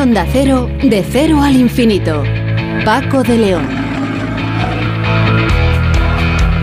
[0.00, 2.22] Onda Cero, de cero al infinito.
[2.84, 3.66] Paco de León.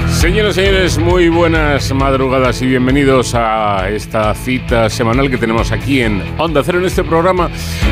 [0.09, 6.01] Señoras y señores, muy buenas madrugadas y bienvenidos a esta cita semanal que tenemos aquí
[6.01, 7.49] en Onda Cero, en este programa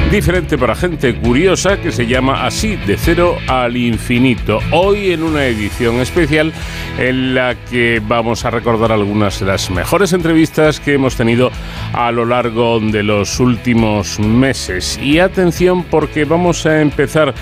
[0.10, 4.60] diferente para gente curiosa que se llama así, de cero al infinito.
[4.72, 6.54] Hoy en una edición especial
[6.98, 11.52] en la que vamos a recordar algunas de las mejores entrevistas que hemos tenido
[11.94, 15.00] a lo largo de los últimos meses.
[15.02, 17.34] Y atención porque vamos a empezar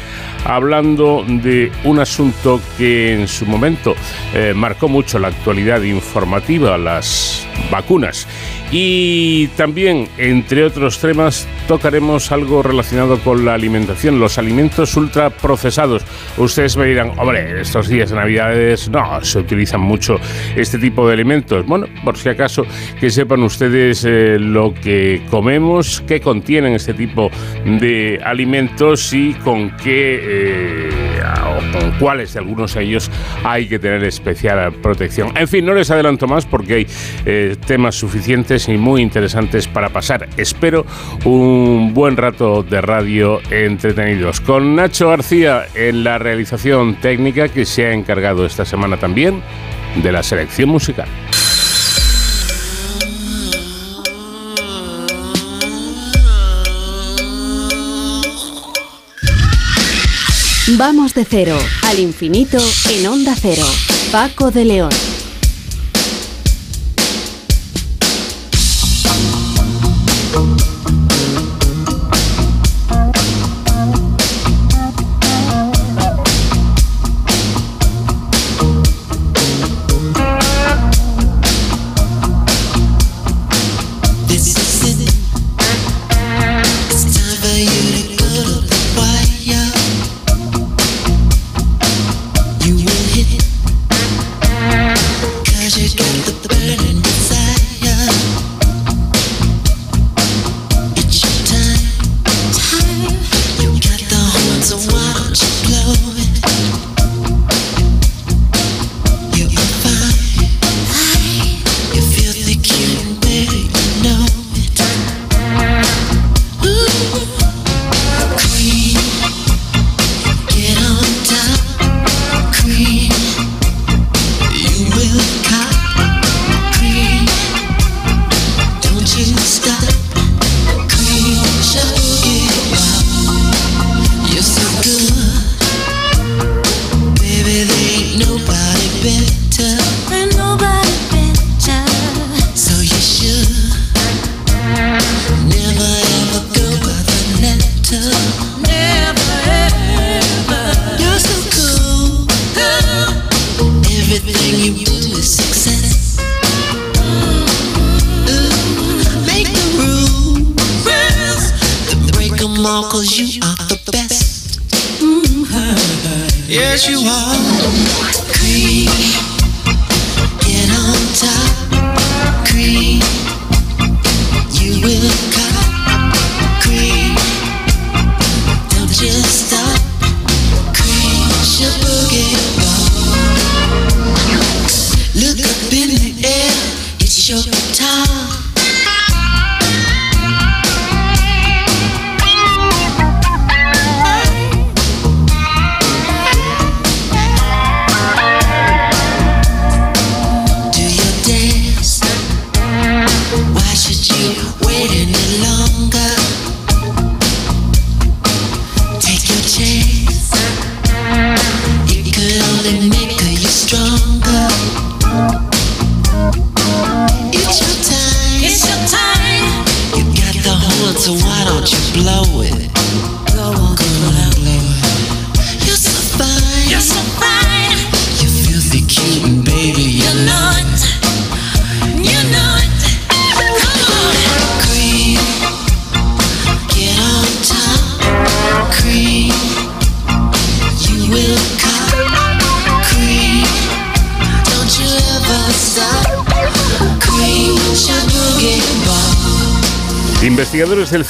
[0.45, 3.95] hablando de un asunto que en su momento
[4.33, 8.27] eh, marcó mucho la actualidad informativa, las vacunas.
[8.71, 16.03] Y también, entre otros temas, tocaremos algo relacionado con la alimentación, los alimentos ultraprocesados.
[16.37, 20.17] Ustedes me dirán, hombre, estos días de Navidades no se utilizan mucho
[20.55, 21.65] este tipo de alimentos.
[21.65, 22.65] Bueno, por si acaso,
[22.99, 27.29] que sepan ustedes eh, lo que comemos, qué contienen este tipo
[27.65, 30.89] de alimentos y con qué eh,
[31.23, 33.11] o con cuáles de algunos de ellos
[33.43, 35.35] hay que tener especial protección.
[35.37, 36.87] En fin, no les adelanto más porque hay
[37.25, 40.27] eh, temas suficientes y muy interesantes para pasar.
[40.37, 40.85] Espero
[41.25, 44.41] un buen rato de radio entretenidos.
[44.41, 49.30] Con Nacho García en la realización técnica que se ha encargado esta semana también
[49.95, 51.07] de la selección musical.
[60.77, 62.57] Vamos de cero al infinito
[62.89, 63.65] en onda cero.
[64.11, 65.10] Paco de León.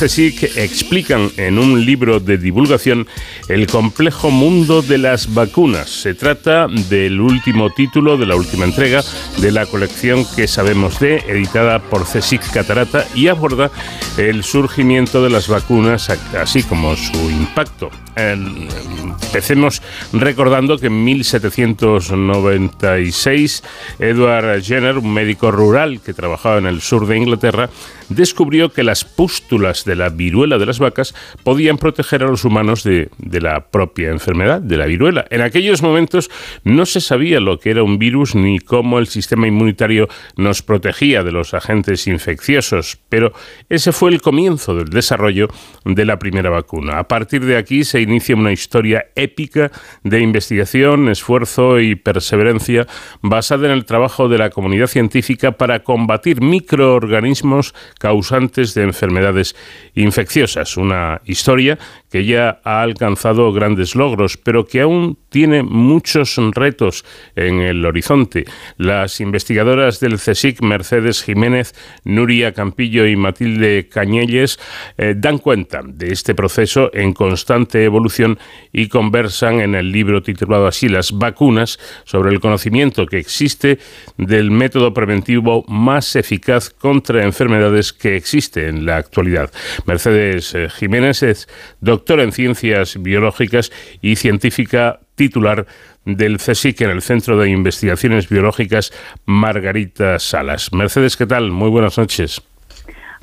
[0.01, 3.05] CSIC explican en un libro de divulgación
[3.47, 5.91] el complejo mundo de las vacunas.
[5.91, 9.03] Se trata del último título de la última entrega
[9.37, 13.69] de la colección que sabemos de, editada por CSIC Catarata, y aborda
[14.17, 17.91] el surgimiento de las vacunas, así como su impacto.
[18.15, 19.83] Empecemos
[20.13, 23.63] recordando que en 1796
[23.99, 27.69] Edward Jenner, un médico rural que trabajaba en el sur de Inglaterra,
[28.15, 32.83] descubrió que las pústulas de la viruela de las vacas podían proteger a los humanos
[32.83, 35.25] de, la propia enfermedad, de la viruela.
[35.29, 36.29] En aquellos momentos
[36.63, 41.23] no se sabía lo que era un virus ni cómo el sistema inmunitario nos protegía
[41.23, 43.33] de los agentes infecciosos, pero
[43.69, 45.47] ese fue el comienzo del desarrollo
[45.85, 46.99] de la primera vacuna.
[46.99, 49.71] A partir de aquí se inicia una historia épica
[50.03, 52.87] de investigación, esfuerzo y perseverancia
[53.21, 59.55] basada en el trabajo de la comunidad científica para combatir microorganismos causantes de enfermedades
[59.93, 60.75] infecciosas.
[60.75, 61.77] Una historia
[62.09, 67.05] que ya ha alcanzado grandes logros, pero que aún tiene muchos retos
[67.35, 68.45] en el horizonte.
[68.77, 74.59] Las investigadoras del CSIC, Mercedes Jiménez, Nuria Campillo y Matilde Cañelles,
[74.97, 78.39] eh, dan cuenta de este proceso en constante evolución
[78.73, 83.77] y conversan en el libro titulado así Las vacunas sobre el conocimiento que existe
[84.17, 89.51] del método preventivo más eficaz contra enfermedades que existe en la actualidad.
[89.85, 91.47] Mercedes eh, Jiménez es
[91.79, 93.71] doctora en ciencias biológicas
[94.01, 95.67] y científica titular
[96.05, 98.91] del CSIC en el Centro de Investigaciones Biológicas
[99.25, 100.73] Margarita Salas.
[100.73, 101.51] Mercedes, ¿qué tal?
[101.51, 102.41] Muy buenas noches.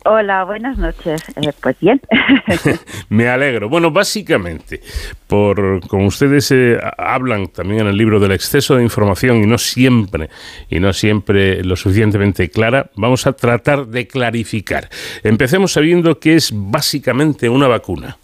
[0.05, 1.23] Hola, buenas noches.
[1.37, 2.01] Eh, pues bien.
[3.09, 3.69] Me alegro.
[3.69, 4.81] Bueno, básicamente,
[5.27, 9.59] por como ustedes eh, hablan también en el libro del exceso de información y no
[9.59, 10.31] siempre
[10.71, 14.89] y no siempre lo suficientemente clara, vamos a tratar de clarificar.
[15.25, 18.17] Empecemos sabiendo que es básicamente una vacuna.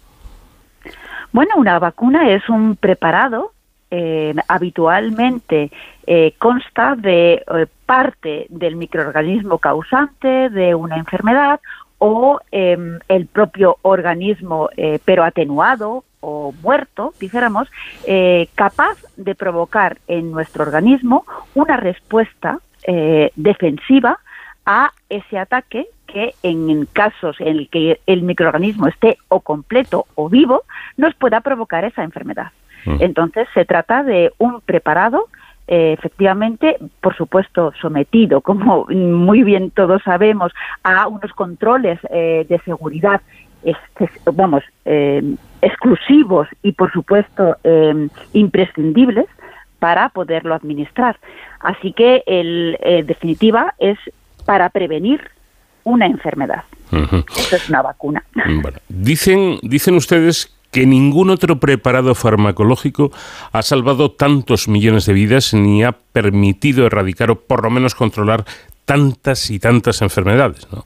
[1.33, 3.54] Bueno, una vacuna es un preparado
[3.91, 5.71] eh, habitualmente
[6.07, 11.59] eh, consta de eh, parte del microorganismo causante de una enfermedad
[11.99, 14.69] o em, el propio organismo
[15.05, 17.69] pero atenuado o muerto, dijéramos,
[18.55, 22.59] capaz de provocar en nuestro organismo una respuesta
[23.35, 24.19] defensiva
[24.65, 30.27] a ese ataque que en casos en el que el microorganismo esté o completo o
[30.29, 30.63] vivo
[30.97, 32.51] nos pueda provocar esa enfermedad.
[32.85, 35.27] Entonces se trata de un preparado
[35.67, 40.51] eh, efectivamente, por supuesto, sometido, como muy bien todos sabemos,
[40.83, 43.21] a unos controles eh, de seguridad,
[44.31, 45.23] vamos, eh,
[45.61, 47.57] exclusivos y, por supuesto,
[48.33, 49.25] imprescindibles
[49.79, 51.17] para poderlo administrar.
[51.61, 53.97] Así que, el, en definitiva, es
[54.45, 55.19] para prevenir
[55.83, 56.63] una enfermedad.
[56.91, 58.23] Eso es una vacuna.
[58.87, 63.09] Dicen, dicen ustedes que ningún otro preparado farmacológico
[63.53, 68.43] ha salvado tantos millones de vidas ni ha permitido erradicar o por lo menos controlar
[68.83, 70.83] tantas y tantas enfermedades, ¿no?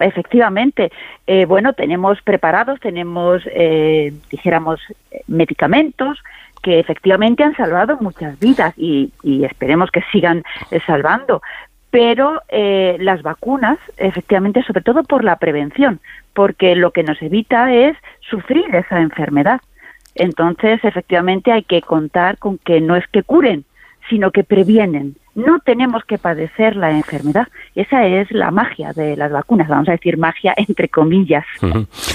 [0.00, 0.90] Efectivamente,
[1.28, 4.80] eh, bueno, tenemos preparados, tenemos, eh, dijéramos,
[5.28, 6.18] medicamentos
[6.60, 10.42] que efectivamente han salvado muchas vidas y, y esperemos que sigan
[10.72, 11.40] eh, salvando
[11.90, 16.00] pero eh, las vacunas, efectivamente, sobre todo por la prevención,
[16.34, 17.96] porque lo que nos evita es
[18.28, 19.60] sufrir esa enfermedad.
[20.14, 23.64] Entonces, efectivamente, hay que contar con que no es que curen,
[24.10, 25.16] sino que previenen.
[25.34, 27.46] No tenemos que padecer la enfermedad.
[27.74, 31.44] Esa es la magia de las vacunas, vamos a decir magia entre comillas.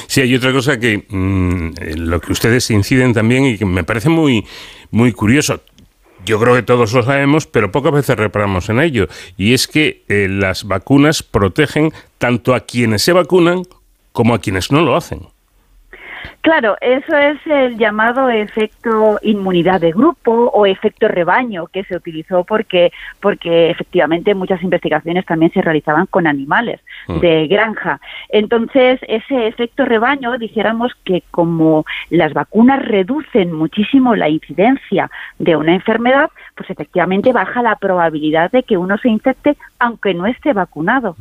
[0.07, 4.09] Sí, hay otra cosa que mm, lo que ustedes inciden también y que me parece
[4.09, 4.45] muy
[4.91, 5.61] muy curioso.
[6.25, 9.07] Yo creo que todos lo sabemos, pero pocas veces reparamos en ello.
[9.37, 13.63] Y es que eh, las vacunas protegen tanto a quienes se vacunan
[14.13, 15.32] como a quienes no lo hacen.
[16.41, 22.43] Claro, eso es el llamado efecto inmunidad de grupo o efecto rebaño que se utilizó
[22.43, 27.19] porque porque efectivamente muchas investigaciones también se realizaban con animales mm.
[27.19, 27.99] de granja.
[28.29, 35.73] Entonces, ese efecto rebaño, dijéramos que como las vacunas reducen muchísimo la incidencia de una
[35.73, 41.17] enfermedad, pues efectivamente baja la probabilidad de que uno se infecte aunque no esté vacunado,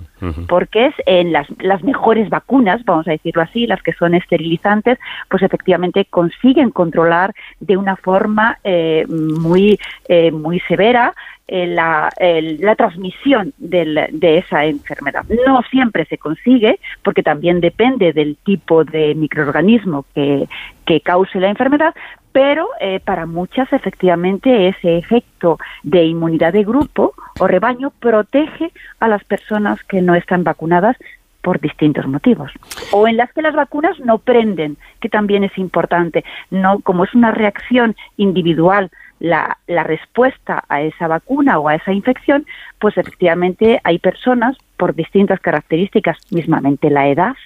[0.46, 4.91] porque es en las, las mejores vacunas, vamos a decirlo así, las que son esterilizantes,
[5.28, 11.14] pues efectivamente consiguen controlar de una forma eh, muy, eh, muy severa
[11.48, 15.24] eh, la, la, transmisión de esa enfermedad.
[15.46, 20.48] No siempre se consigue, porque también depende del tipo de microorganismo que,
[20.86, 21.94] que cause la enfermedad,
[22.32, 22.68] pero
[23.04, 29.82] para muchas efectivamente ese efecto de inmunidad de grupo o rebaño protege a las personas
[29.84, 30.96] que no están vacunadas
[31.42, 32.50] por distintos motivos.
[32.92, 36.24] O en las que las vacunas no prenden, que también es importante.
[36.50, 41.92] No, como es una reacción individual la, la, respuesta a esa vacuna o a esa
[41.92, 42.44] infección,
[42.80, 47.36] pues efectivamente hay personas por distintas características, mismamente la edad,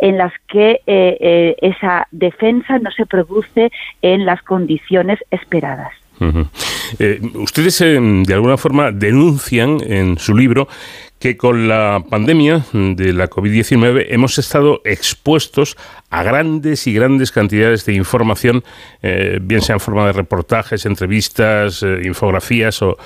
[0.00, 3.70] en las que eh, eh, esa defensa no se produce
[4.02, 5.92] en las condiciones esperadas.
[6.98, 10.66] Eh, ustedes de alguna forma denuncian en su libro
[11.22, 15.76] que con la pandemia de la COVID-19 hemos estado expuestos
[16.10, 18.64] a grandes y grandes cantidades de información,
[19.04, 22.96] eh, bien sea en forma de reportajes, entrevistas, eh, infografías o,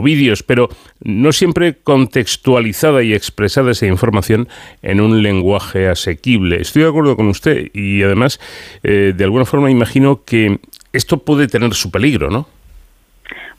[0.00, 0.68] vídeos, pero
[1.00, 4.46] no siempre contextualizada y expresada esa información
[4.82, 6.60] en un lenguaje asequible.
[6.60, 8.38] Estoy de acuerdo con usted y además,
[8.84, 10.60] eh, de alguna forma, imagino que
[10.92, 12.57] esto puede tener su peligro, ¿no?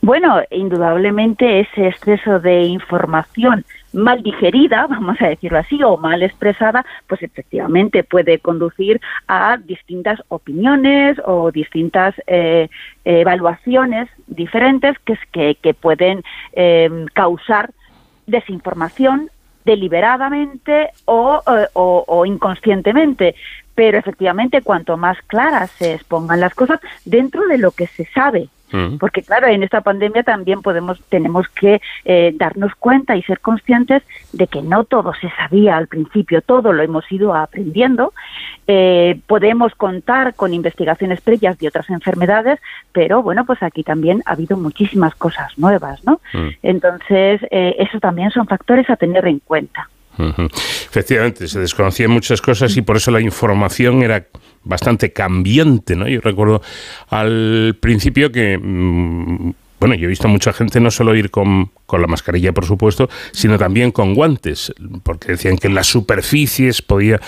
[0.01, 6.86] Bueno, indudablemente ese exceso de información mal digerida, vamos a decirlo así, o mal expresada,
[7.08, 12.70] pues efectivamente puede conducir a distintas opiniones o distintas eh,
[13.03, 17.72] evaluaciones diferentes que, que, pueden em, causar
[18.25, 19.29] desinformación
[19.65, 23.36] deliberadamente eh, o, inconscientemente.
[23.75, 28.50] Pero efectivamente cuanto más claras se expongan las cosas dentro de lo que se sabe
[28.72, 28.98] Mm.
[28.98, 34.04] Porque claro, en esta pandemia también podemos, tenemos que eh, darnos cuenta y ser conscientes
[34.32, 38.14] de que no todo se sabía al principio, todo lo hemos ido aprendiendo.
[38.68, 42.60] Eh, podemos contar con investigaciones previas de otras enfermedades,
[42.92, 46.22] pero bueno, pues aquí también ha habido muchísimas cosas nuevas, ¿no?
[46.34, 46.50] Mm.
[46.64, 49.90] Entonces, eh, eso también son factores a tener en cuenta.
[50.20, 54.28] Efectivamente, se desconocían muchas cosas y por eso la información era
[54.64, 56.08] bastante cambiante, ¿no?
[56.08, 56.62] Yo recuerdo
[57.10, 58.58] al principio que...
[58.58, 62.66] Mm, bueno, yo he visto a mucha gente no solo ir con, la mascarilla, por
[62.66, 64.74] supuesto, sino también con guantes,
[65.04, 67.22] porque decían que en las superficies podía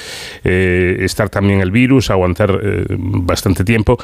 [0.43, 3.97] eh, estar también el virus, aguantar eh, bastante tiempo.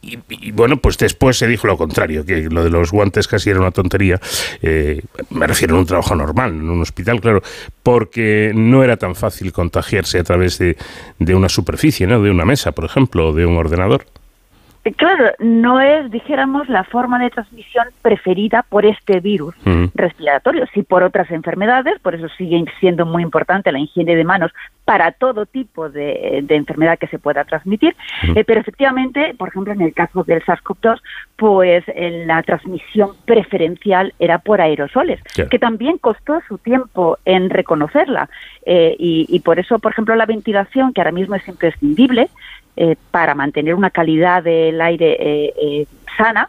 [0.00, 3.58] Y, bueno, pues después se dijo lo contrario, que lo de los guantes casi era
[3.58, 4.20] una tontería.
[4.62, 7.42] Eh, me refiero a un trabajo normal, en un hospital, claro,
[7.82, 10.76] porque no era tan fácil contagiarse a través de,
[11.18, 12.22] de una superficie, ¿no?
[12.22, 14.06] de una mesa, por ejemplo, o de un ordenador.
[14.96, 19.54] Claro, no es, dijéramos, la forma de transmisión preferida por este virus
[19.94, 24.52] respiratorio, sí por otras enfermedades, por eso sigue siendo muy importante la higiene de manos
[24.84, 27.94] para todo tipo de, enfermedad que se pueda transmitir,
[28.34, 31.00] eh, pero efectivamente, por ejemplo, en el caso del SARS-CoV-2,
[31.36, 31.84] pues
[32.26, 35.20] la transmisión preferencial era por aerosoles,
[35.50, 38.30] que también costó su tiempo en reconocerla,
[38.64, 42.30] eh, y, y por eso, por ejemplo, la ventilación, que ahora mismo es imprescindible,
[42.80, 46.48] eh, para mantener una calidad del aire eh, eh, sana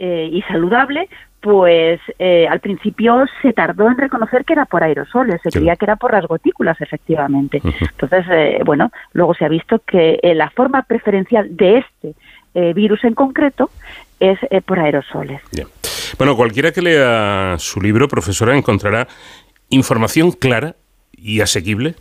[0.00, 1.08] y saludable,
[1.40, 2.00] pues
[2.48, 6.12] al principio se tardó en reconocer que era por aerosoles, se creía que era por
[6.12, 7.60] las gotículas, efectivamente.
[7.64, 8.24] Entonces,
[8.64, 13.70] bueno, luego se ha visto que la forma preferencial de este virus en concreto
[14.20, 15.40] es por aerosoles.
[16.16, 19.08] Bueno, cualquiera que lea su libro, profesora, encontrará
[19.68, 20.76] información clara
[21.12, 21.96] y asequible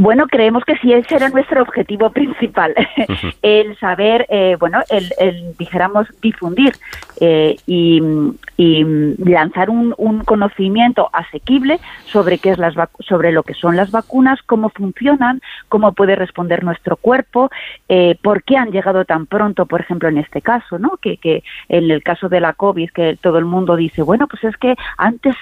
[0.00, 2.72] bueno, creemos que sí, ese era nuestro objetivo principal,
[3.42, 6.72] el saber, eh, bueno, el, el, dijéramos, difundir
[7.20, 8.00] eh, y,
[9.18, 9.94] lanzar un,
[10.24, 15.92] conocimiento asequible sobre qué es las sobre lo que son las vacunas, cómo funcionan, cómo
[15.92, 17.50] puede responder nuestro cuerpo,
[17.88, 20.96] eh, por qué han llegado tan pronto, por ejemplo, en este caso, ¿no?
[20.96, 24.42] Que, que en el caso de la COVID, que todo el mundo dice, bueno, pues
[24.44, 25.36] es que antes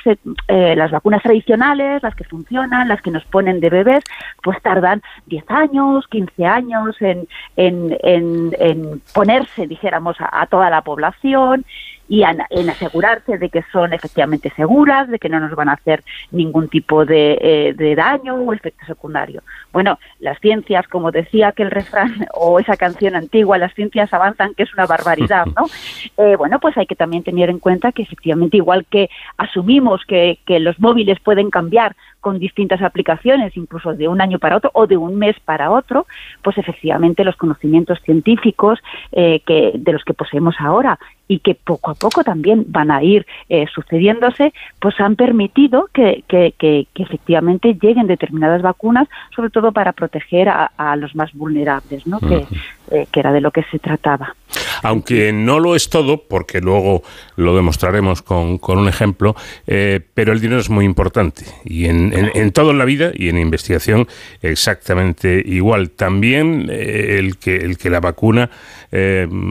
[0.49, 4.05] las vacunas tradicionales, las que funcionan, las que nos ponen de bebés,
[4.43, 11.65] pues tardan 10 años, 15 años en, en, en, ponerse, dijéramos, a, toda la población
[12.09, 16.05] y en asegurarse de que son efectivamente seguras, de que no nos van a hacer
[16.31, 19.43] ningún tipo de, eh, de, daño o efecto secundario.
[19.73, 24.63] Bueno, las ciencias, como decía aquel refrán o esa canción antigua, las ciencias avanzan, que
[24.63, 25.67] es una barbaridad, ¿no?
[26.19, 30.39] Eh, bueno, pues hay que también tener en cuenta que efectivamente, igual que asumimos que,
[30.47, 31.95] que los móviles pueden cambiar
[32.27, 36.09] con distintas aplicaciones, incluso de un año para otro o de un mes para otro,
[36.43, 38.81] pues efectivamente los conocimientos científicos
[39.13, 43.01] eh, que, de los que poseemos ahora y que poco a poco también van a
[43.01, 49.71] ir eh, sucediéndose, pues han permitido que, que, que, efectivamente lleguen determinadas vacunas, sobre todo
[49.71, 52.19] para proteger a, a los más vulnerables, ¿no?
[52.19, 52.45] que,
[52.91, 54.35] eh, que era de lo que se trataba.
[54.83, 57.03] Aunque no lo es todo, porque luego
[57.37, 62.13] lo demostraremos con, con un ejemplo, eh, pero el dinero es muy importante y en,
[62.13, 64.09] en, todo en la vida y en investigación
[64.43, 65.91] exactamente igual.
[65.91, 68.51] También el, que, el que la vacuna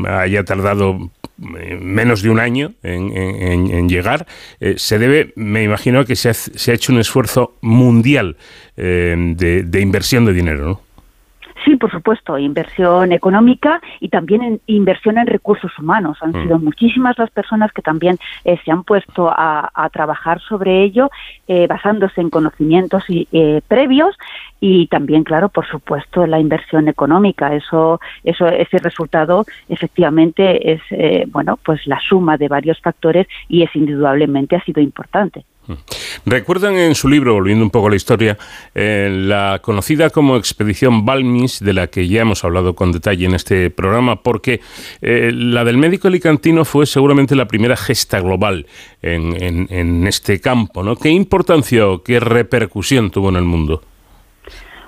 [0.07, 4.25] haya tardado menos de un año en, llegar,
[4.77, 8.37] se debe, me imagino, que se ha, hecho un esfuerzo mundial
[8.75, 10.84] de, de inversión de dinero, ¿no?
[11.65, 16.19] Sí, por supuesto, inversión económica y también inversión en recursos humanos.
[16.21, 16.43] Han mm.
[16.43, 21.09] sido muchísimas las personas que también eh, se han puesto a, trabajar sobre ello,
[21.47, 24.15] eh, basándose en conocimientos y, eh, previos
[24.59, 27.55] y también, claro, por supuesto, la inversión económica.
[27.55, 30.81] Eso, eso, ese resultado, efectivamente, es
[31.31, 35.45] bueno, pues la suma de varios factores y es indudablemente ha sido importante.
[36.25, 38.37] Recuerdan en su libro, volviendo un poco a la historia,
[38.73, 43.35] eh, la conocida como expedición Balmis, de la que ya hemos hablado con detalle en
[43.35, 44.61] este programa, porque
[45.01, 48.65] eh, la del médico alicantino fue seguramente la primera gesta global
[49.01, 50.83] en, en este campo.
[50.83, 50.95] ¿no?
[50.95, 53.81] ¿Qué importancia o qué repercusión tuvo en el mundo?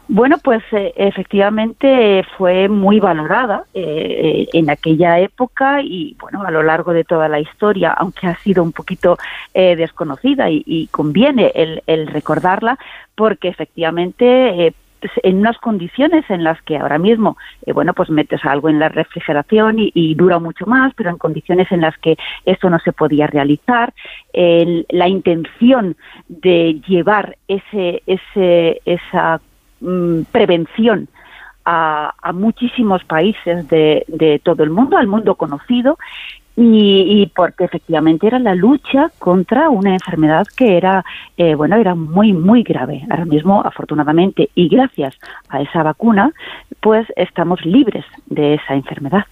[0.10, 6.52] Bueno, pues eh, efectivamente fue muy valorada eh, eh, en aquella época y bueno, a
[6.52, 9.18] lo largo de toda la historia, aunque ha sido un poquito
[9.54, 12.78] desconocida y, conviene el, recordarla
[13.16, 17.38] porque efectivamente pues, en unas condiciones en las que ahora mismo,
[17.74, 21.82] bueno, pues metes algo en la refrigeración y, dura mucho más, pero en condiciones en
[21.82, 23.94] las que eso no se podía realizar,
[24.34, 25.98] la intención
[26.28, 29.42] de llevar ese, ese, esa
[29.79, 31.07] Mm, prevención
[31.63, 35.98] a, muchísimos países de, todo el mundo, al mundo conocido,
[36.55, 41.05] y, porque efectivamente era la lucha contra una enfermedad que era,
[41.36, 43.05] eh, bueno, era muy, muy grave.
[43.12, 45.15] Ahora mismo, afortunadamente, y gracias
[45.50, 46.31] a esa vacuna,
[46.79, 49.25] pues estamos libres de esa enfermedad.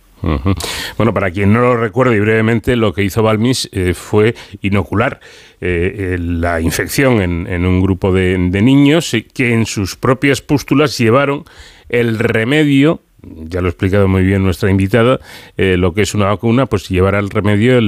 [0.98, 5.19] Bueno, para quien no lo recuerde brevemente, lo que hizo Balmis eh, fue inocular
[5.62, 11.43] eh, la infección en, un grupo de, niños que en sus propias pústulas llevaron
[11.89, 15.19] el remedio ya lo ha explicado muy bien nuestra invitada,
[15.57, 17.79] eh, lo que es una vacuna, pues llevará el remedio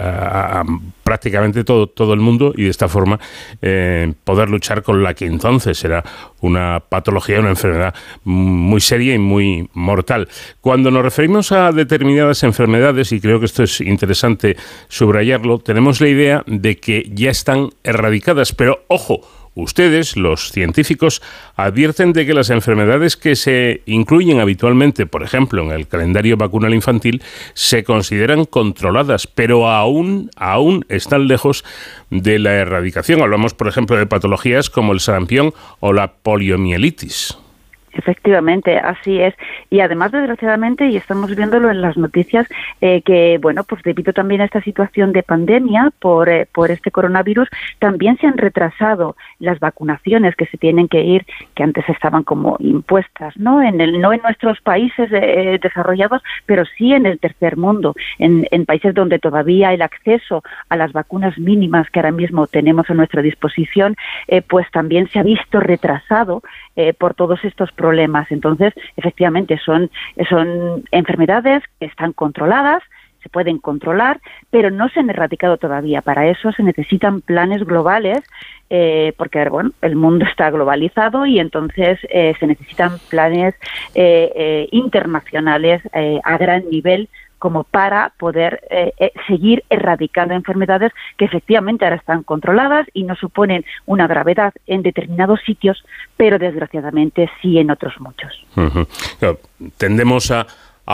[0.00, 0.64] a,
[1.08, 3.18] prácticamente todo, todo el mundo y de esta forma
[3.62, 6.04] eh, poder luchar con la que entonces era
[6.42, 10.28] una patología, una enfermedad muy seria y muy mortal.
[10.60, 16.08] Cuando nos referimos a determinadas enfermedades, y creo que esto es interesante subrayarlo, tenemos la
[16.08, 19.22] idea de que ya están erradicadas, pero ojo,
[19.60, 21.20] Ustedes, los científicos,
[21.56, 26.74] advierten de que las enfermedades que se incluyen habitualmente, por ejemplo, en el calendario vacunal
[26.74, 31.64] infantil, se consideran controladas, pero aún, aún están lejos
[32.08, 33.20] de la erradicación.
[33.20, 37.36] Hablamos, por ejemplo, de patologías como el sarampión o la poliomielitis.
[37.98, 39.34] Efectivamente, así es.
[39.70, 42.46] Y además, desgraciadamente, y estamos viéndolo en las noticias,
[42.80, 46.92] eh, que, bueno, pues debido también a esta situación de pandemia por, eh, por este
[46.92, 47.48] coronavirus,
[47.80, 52.56] también se han retrasado las vacunaciones que se tienen que ir, que antes estaban como
[52.60, 53.60] impuestas, ¿no?
[53.62, 58.46] En el, no en nuestros países eh, desarrollados, pero sí en el tercer mundo, en,
[58.52, 62.94] en países donde todavía el acceso a las vacunas mínimas que ahora mismo tenemos a
[62.94, 63.96] nuestra disposición,
[64.46, 66.42] pues también se ha visto retrasado
[66.98, 68.30] por todos estos problemas.
[68.30, 69.90] Entonces, efectivamente, son,
[70.28, 72.82] son enfermedades que están controladas,
[73.22, 76.02] se pueden controlar, pero no se han erradicado todavía.
[76.02, 78.20] Para eso se necesitan planes globales,
[78.70, 79.46] eh, porque
[79.82, 83.54] el mundo está globalizado y entonces eh, se necesitan planes
[83.94, 85.82] eh, internacionales
[86.24, 92.22] a gran nivel como para poder eh, eh, seguir erradicando enfermedades que efectivamente ahora están
[92.22, 95.84] controladas y no suponen una gravedad en determinados sitios,
[96.16, 98.32] pero desgraciadamente sí en otros muchos.
[99.76, 100.46] tendemos a,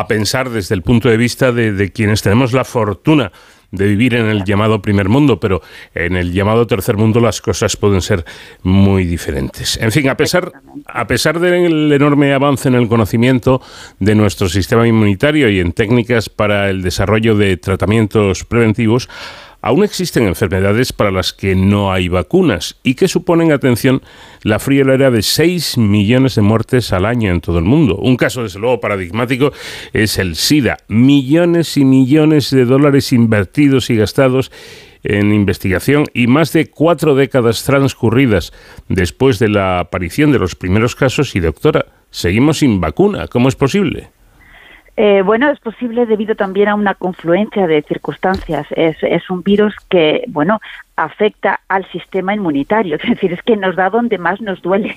[0.09, 3.31] pensar desde el punto de vista de quienes tenemos la fortuna
[3.75, 5.63] de vivir en el llamado primer mundo, pero
[5.95, 8.25] en el llamado tercer mundo las cosas pueden ser
[8.63, 9.77] muy diferentes.
[9.81, 10.53] En fin, a pesar,
[10.87, 13.61] a pesar del enorme avance en el conocimiento
[13.99, 19.09] de nuestro sistema inmunitario y en técnicas para el desarrollo de tratamientos preventivos,
[19.67, 24.03] Aún existen enfermedades para las que no hay vacunas y que suponen, atención,
[24.43, 27.97] la friolera de 6 millones de muertes al año en todo el mundo.
[27.97, 29.55] Un caso, desde luego, paradigmático
[29.95, 30.77] es el SIDA.
[30.89, 34.53] Millones y millones de dólares invertidos y gastados
[35.03, 38.53] en investigación y más de cuatro décadas transcurridas
[38.91, 43.29] después de la aparición de los primeros casos y doctora, seguimos sin vacuna.
[43.29, 44.11] ¿Cómo es posible?
[44.97, 48.67] Eh, bueno, es posible debido también a una confluencia de circunstancias.
[48.71, 50.61] Es, es, un virus que, bueno,
[50.97, 54.97] afecta al sistema inmunitario, es decir, es que nos da donde más nos duele.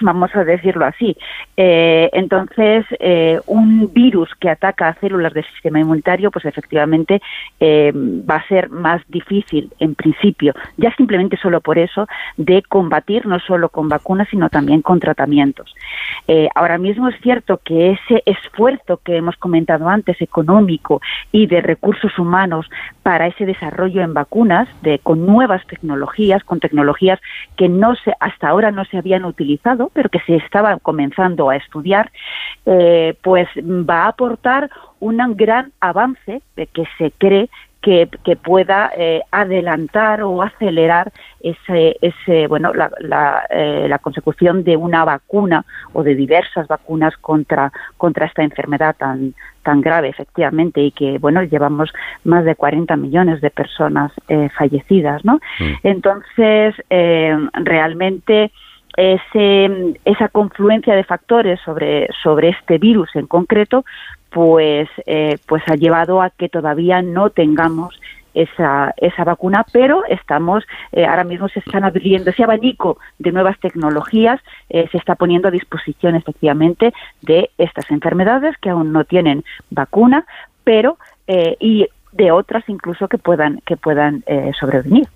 [0.00, 1.16] Vamos a decirlo así.
[1.56, 7.20] Eh, entonces, eh, un virus que ataca a células del sistema inmunitario, pues efectivamente
[7.60, 13.26] eh, va a ser más difícil, en principio, ya simplemente solo por eso, de combatir
[13.26, 15.74] no solo con vacunas, sino también con tratamientos.
[16.54, 21.00] ahora mismo es cierto que ese esfuerzo que hemos comentado antes, económico
[21.32, 22.68] y de recursos humanos
[23.02, 27.20] para ese desarrollo en vacunas, de, con nuevas tecnologías, con tecnologías
[27.56, 29.53] que no se, hasta ahora no se habían utilizado,
[29.92, 32.10] pero que se estaban comenzando a estudiar,
[32.66, 37.48] eh, pues va a aportar un gran avance que se cree
[37.84, 44.76] que, pueda eh, adelantar o acelerar ese, ese bueno, la, la, eh, la, consecución de
[44.76, 50.92] una vacuna o de diversas vacunas contra, contra esta enfermedad tan, tan grave, efectivamente, y
[50.92, 51.92] que, bueno, llevamos
[52.24, 55.34] más de 40 millones de personas eh, fallecidas, ¿no?
[55.60, 55.74] Mm.
[55.82, 58.50] Entonces, realmente
[58.96, 63.84] ese, esa confluencia de factores sobre, sobre este virus en concreto,
[64.30, 67.98] pues, eh, pues ha llevado a que todavía no tengamos
[68.34, 73.58] esa, esa vacuna, pero estamos, eh, ahora mismo se están abriendo ese abanico de nuevas
[73.60, 79.44] tecnologías, eh, se está poniendo a disposición efectivamente de estas enfermedades que aún no tienen
[79.70, 80.26] vacuna,
[80.64, 84.22] pero y de otras incluso que puedan que puedan
[84.60, 85.08] sobrevenir.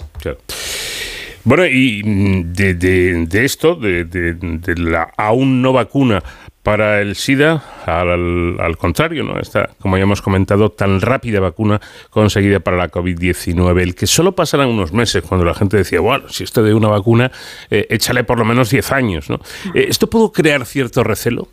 [1.45, 4.37] Bueno, y mm, de, esto, de,
[4.77, 6.23] la aún no vacuna
[6.63, 9.39] para el SIDA, al, contrario, ¿no?
[9.41, 14.33] Esta, como ya hemos comentado, tan rápida vacuna conseguida para la COVID-19, el que solo
[14.33, 17.33] pasarán unos meses cuando la gente decía, bueno, si esto de una vacuna,
[17.71, 19.41] eh, échale por lo menos 10 años, ¿no?
[19.75, 21.49] Eh, ¿Esto pudo crear cierto recelo?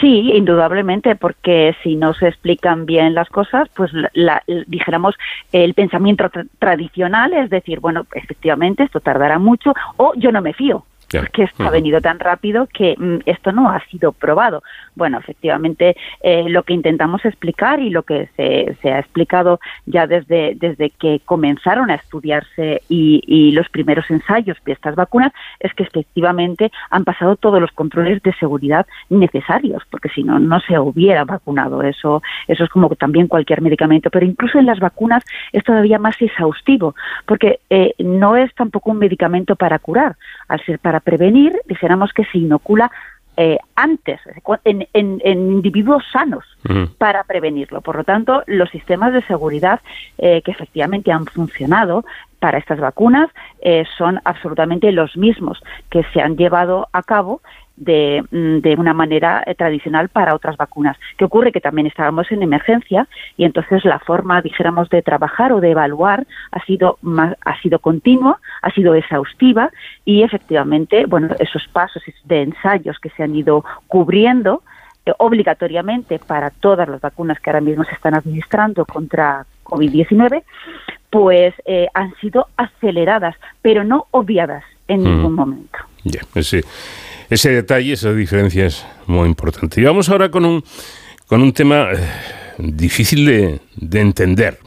[0.00, 5.14] Sí, indudablemente, porque si no se explican bien las cosas, pues la, dijéramos
[5.52, 10.84] el pensamiento tradicional es decir, bueno, efectivamente esto tardará mucho o yo no me fío
[11.32, 14.62] que esto ha venido tan rápido que mm, esto no ha sido probado.
[14.94, 20.54] Bueno, efectivamente, eh, lo que intentamos explicar y lo que se, ha explicado ya desde,
[20.54, 26.72] desde que comenzaron a estudiarse y, los primeros ensayos de estas vacunas es que efectivamente
[26.90, 31.82] han pasado todos los controles de seguridad necesarios, porque si no, no se hubiera vacunado.
[31.82, 36.20] Eso, eso es como también cualquier medicamento, pero incluso en las vacunas es todavía más
[36.20, 36.94] exhaustivo,
[37.26, 40.16] porque eh, no es tampoco un medicamento para curar,
[40.48, 42.90] al ser para prevenir, dijéramos que se inocula
[43.36, 44.20] eh, antes,
[44.64, 44.86] en,
[45.24, 46.44] individuos sanos,
[46.98, 47.80] para prevenirlo.
[47.80, 49.80] Por lo tanto, los sistemas de seguridad
[50.18, 52.04] eh, que efectivamente han funcionado
[52.38, 57.40] para estas vacunas eh, son absolutamente los mismos que se han llevado a cabo
[57.76, 60.96] de, mm, de una manera eh, tradicional para otras vacunas.
[61.16, 61.52] ¿Qué ocurre?
[61.52, 66.26] Que también estábamos en emergencia y entonces la forma, dijéramos, de trabajar o de evaluar
[66.52, 69.70] ha sido, más, ha sido continua, ha sido exhaustiva
[70.04, 74.62] y efectivamente, bueno, esos pasos de ensayos que se han ido cubriendo
[75.06, 80.44] eh, obligatoriamente para todas las vacunas que ahora mismo se están administrando contra COVID-19,
[81.10, 85.04] pues eh, han sido aceleradas, pero no obviadas en mm.
[85.04, 85.78] ningún momento.
[86.04, 86.60] Ya, sí.
[87.30, 89.80] Ese detalle, esa diferencia es muy importante.
[89.80, 90.64] Y vamos ahora con un,
[91.26, 91.98] con un tema eh,
[92.58, 94.58] difícil de, de entender.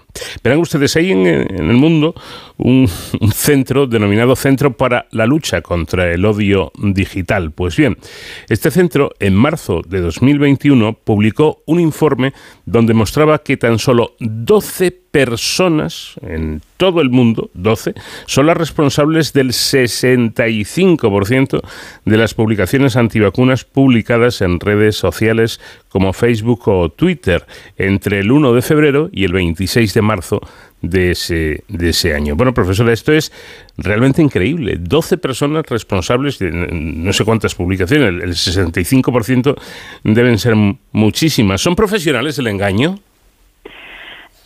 [0.44, 2.16] Verán ustedes, hay en, el mundo
[2.68, 2.88] un,
[3.34, 7.52] centro denominado Centro para la Lucha contra el Odio Digital.
[7.52, 7.98] Pues bien,
[8.50, 12.34] este centro en marzo de 2021 publicó un informe
[12.66, 17.96] donde mostraba que tan solo 12 personas en todo el mundo, 12,
[18.28, 21.62] son las responsables del 65%
[22.06, 28.54] de las publicaciones antivacunas publicadas en redes sociales como Facebook o Twitter entre el 1
[28.54, 30.42] de febrero y el 26 de marzo
[30.82, 32.36] de ese, de ese año.
[32.36, 33.32] Bueno, profesora, esto es
[33.78, 34.78] realmente increíble.
[34.80, 39.56] 12 personas responsables de no sé cuántas publicaciones, el 65%
[40.04, 40.56] deben ser
[40.92, 41.62] muchísimas.
[41.62, 43.00] ¿Son profesionales del engaño?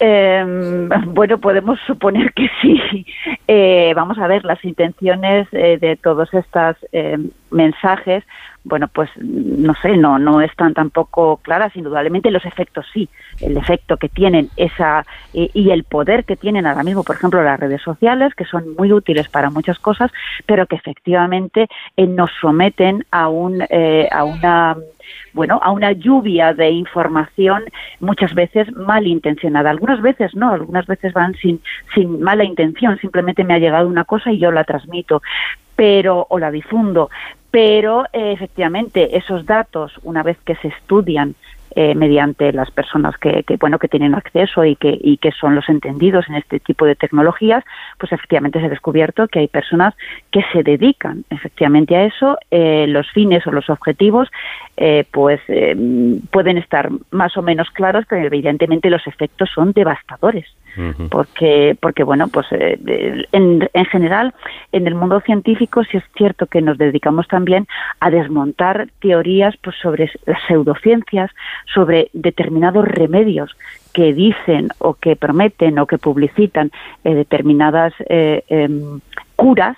[0.03, 3.05] Eh, bueno, podemos suponer que sí.
[3.53, 7.17] Eh, vamos a ver, las intenciones eh, de todos estos eh,
[7.51, 8.23] mensajes,
[8.63, 11.75] bueno, pues no sé, no, no están tampoco claras.
[11.75, 13.09] Indudablemente los efectos sí,
[13.39, 17.59] el efecto que tienen esa y el poder que tienen ahora mismo, por ejemplo, las
[17.59, 20.11] redes sociales, que son muy útiles para muchas cosas,
[20.45, 23.63] pero que efectivamente nos someten a un
[24.11, 24.77] a una
[25.33, 27.63] bueno, a una lluvia de información
[27.99, 29.69] muchas veces malintencionada.
[29.69, 31.61] Algunas veces no, algunas veces van sin,
[31.95, 35.21] sin mala intención, simplemente me ha llegado una cosa y yo la transmito.
[35.75, 37.09] pero o la difundo,
[37.51, 41.35] pero efectivamente esos datos, una vez que se estudian
[41.73, 45.69] eh, mediante las personas que, bueno que tienen acceso y que y que son los
[45.69, 47.63] entendidos en este tipo de tecnologías
[47.97, 49.93] pues efectivamente se ha descubierto que hay personas
[50.31, 54.27] que se dedican efectivamente a eso eh, los fines o los objetivos
[54.75, 55.39] eh, pues
[56.29, 60.47] pueden estar más o menos claros pero evidentemente los efectos son devastadores
[61.09, 64.33] porque porque bueno pues en, en general
[64.71, 67.67] en el mundo científico sí es cierto que nos dedicamos también
[67.99, 71.31] a desmontar teorías pues sobre las pseudociencias
[71.73, 73.55] sobre determinados remedios
[73.93, 76.71] que dicen o que prometen o que publicitan
[77.03, 78.99] eh, determinadas eh, em,
[79.35, 79.77] curas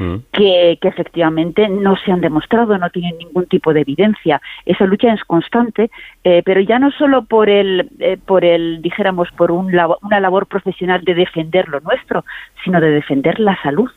[0.00, 0.16] mm.
[0.32, 4.40] que, efectivamente no se han demostrado, no tienen ningún tipo de evidencia.
[4.66, 5.90] Esa lucha es constante,
[6.24, 7.88] eh, pero ya no solo por el,
[8.26, 12.24] por el dijéramos, por un, una labor profesional de defender lo nuestro,
[12.64, 13.90] sino de defender la salud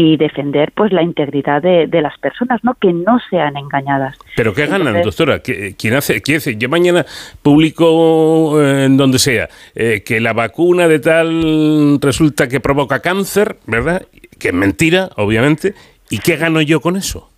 [0.00, 2.74] y defender pues la integridad de, las personas, ¿no?
[2.74, 4.16] Que no sean engañadas.
[4.36, 5.40] Pero qué ganan, doctora.
[5.40, 6.22] ¿Quién hace?
[6.22, 6.56] ¿Quién hace?
[6.56, 7.04] Yo mañana
[7.42, 13.56] publico eh, en donde sea eh, que la vacuna de tal resulta que provoca cáncer,
[13.66, 14.02] ¿verdad?
[14.38, 15.74] Que es mentira, obviamente.
[16.10, 17.30] ¿Y qué gano yo con eso?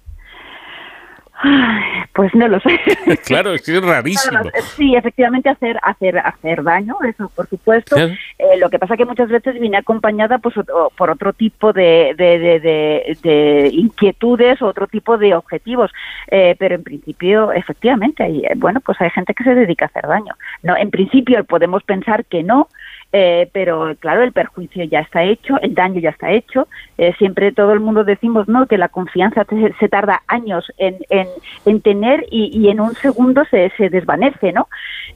[2.13, 2.79] pues no lo sé.
[3.25, 4.41] claro, es que es rarísimo.
[4.77, 7.97] sí, efectivamente hacer hacer hacer daño, eso por supuesto.
[7.97, 10.55] Eh, lo que pasa que muchas veces viene acompañada pues
[10.97, 15.91] por otro tipo de, de, de, inquietudes, otro tipo de objetivos.
[16.31, 20.07] Eh, pero en principio, efectivamente, hay, bueno, pues hay gente que se dedica a hacer
[20.07, 20.35] daño.
[20.63, 22.69] No, en principio podemos pensar que no,
[23.13, 26.69] eh, pero claro, el perjuicio ya está hecho, el daño ya está hecho.
[26.97, 29.45] Eh, siempre todo el mundo decimos no que la confianza
[29.79, 34.69] se tarda años en, en, tener y, en un segundo se, se desvanece, ¿no?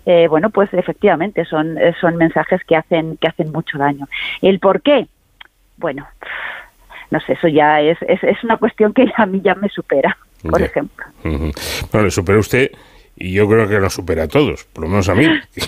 [0.07, 4.09] Eh, bueno, pues efectivamente son, son mensajes que hacen, que hacen mucho daño.
[4.43, 5.07] ¿El por qué?
[5.77, 6.07] Bueno,
[7.11, 10.17] no sé, eso ya es, es, es una cuestión que a mí ya me supera,
[10.43, 11.07] por ejemplo.
[11.23, 12.71] Bueno, le supera usted
[13.17, 15.27] y yo creo que lo supera a todos, por lo menos a mí.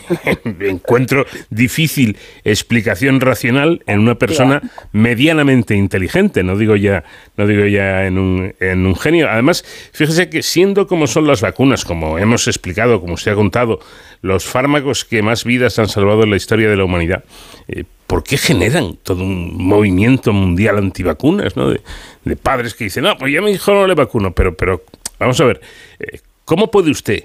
[0.60, 7.04] Encuentro difícil explicación racional en una persona medianamente inteligente, no digo ya,
[7.36, 9.28] no digo ya en un, en un genio.
[9.30, 13.78] Además, fíjese que siendo como son las vacunas, como hemos explicado, como usted ha contado,
[14.22, 17.24] los fármacos que más vidas han salvado en la historia de la humanidad,
[17.68, 21.56] eh, ¿por qué generan todo un movimiento mundial antivacunas?
[21.56, 21.70] ¿no?
[21.70, 24.82] De, padres que dicen, no, pues ya mi hijo no le vacuno, pero, pero
[25.20, 25.60] vamos a ver,
[26.00, 27.24] eh, ¿cómo puede usted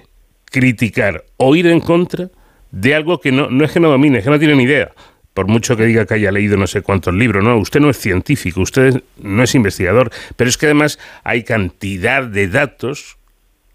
[0.52, 2.30] criticar o ir en contra
[2.70, 4.92] de algo que no, no es que no domine, es que no tiene ni idea.
[5.34, 7.98] Por mucho que diga que haya leído no sé cuántos libros, no, usted no es
[7.98, 13.18] científico, usted no es investigador, pero es que además hay cantidad de datos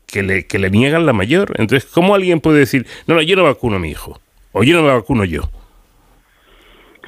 [0.06, 1.54] que le, que le niegan la mayor.
[1.58, 4.20] Entonces, ¿cómo alguien puede decir, no, no, yo no vacuno a mi hijo,
[4.52, 5.50] o yo no me vacuno yo?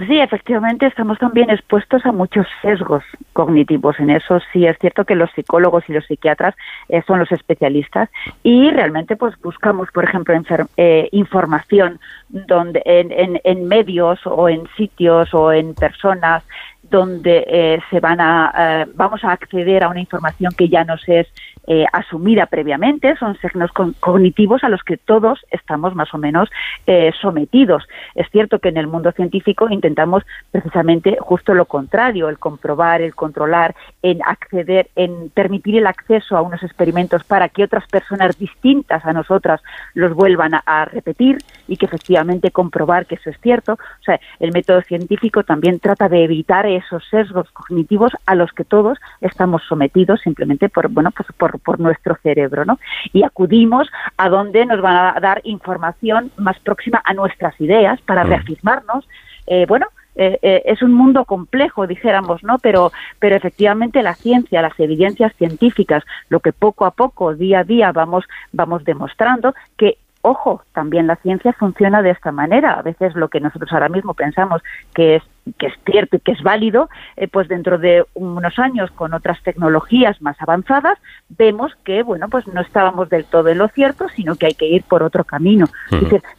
[0.06, 3.98] Sí, efectivamente estamos también expuestos a muchos sesgos cognitivos.
[3.98, 6.54] En eso sí es cierto que los psicólogos y los psiquiatras
[6.88, 8.08] eh, son los especialistas
[8.44, 10.34] y realmente pues buscamos, por ejemplo,
[10.76, 16.44] eh, información donde en, en, medios o en sitios o en personas
[16.84, 21.26] donde eh, se van a vamos a acceder a una información que ya nos es
[21.70, 26.48] eh, asumida previamente, son signos cognitivos a los que todos estamos más o menos
[26.86, 27.86] eh, sometidos.
[28.14, 33.14] Es cierto que en el mundo científico intentamos precisamente justo lo contrario, el comprobar, el
[33.14, 39.04] controlar, en acceder, en permitir el acceso a unos experimentos para que otras personas distintas
[39.04, 39.60] a nosotras
[39.92, 43.74] los vuelvan a, repetir y que efectivamente comprobar que eso es cierto.
[43.74, 48.64] O sea, el método científico también trata de evitar esos sesgos cognitivos a los que
[48.64, 52.78] todos estamos sometidos simplemente por, bueno, pues por por, nuestro cerebro, ¿no?
[53.12, 58.24] Y acudimos a donde nos van a dar información más próxima a nuestras ideas para
[58.24, 59.08] reafirmarnos.
[59.46, 59.86] Eh, bueno,
[60.18, 62.58] eh, eh, es un mundo complejo, dijéramos, ¿no?
[62.58, 62.90] Pero,
[63.20, 67.92] pero efectivamente la ciencia, las evidencias científicas, lo que poco a poco, día a día,
[67.92, 72.72] vamos, vamos demostrando que ojo, también la ciencia funciona de esta manera.
[72.72, 74.62] A veces lo que nosotros ahora mismo pensamos
[74.94, 75.22] que es
[75.56, 79.42] que es cierto y que es válido, eh, pues dentro de unos años con otras
[79.42, 80.98] tecnologías más avanzadas
[81.30, 84.66] vemos que bueno pues no estábamos del todo en lo cierto, sino que hay que
[84.66, 85.66] ir por otro camino.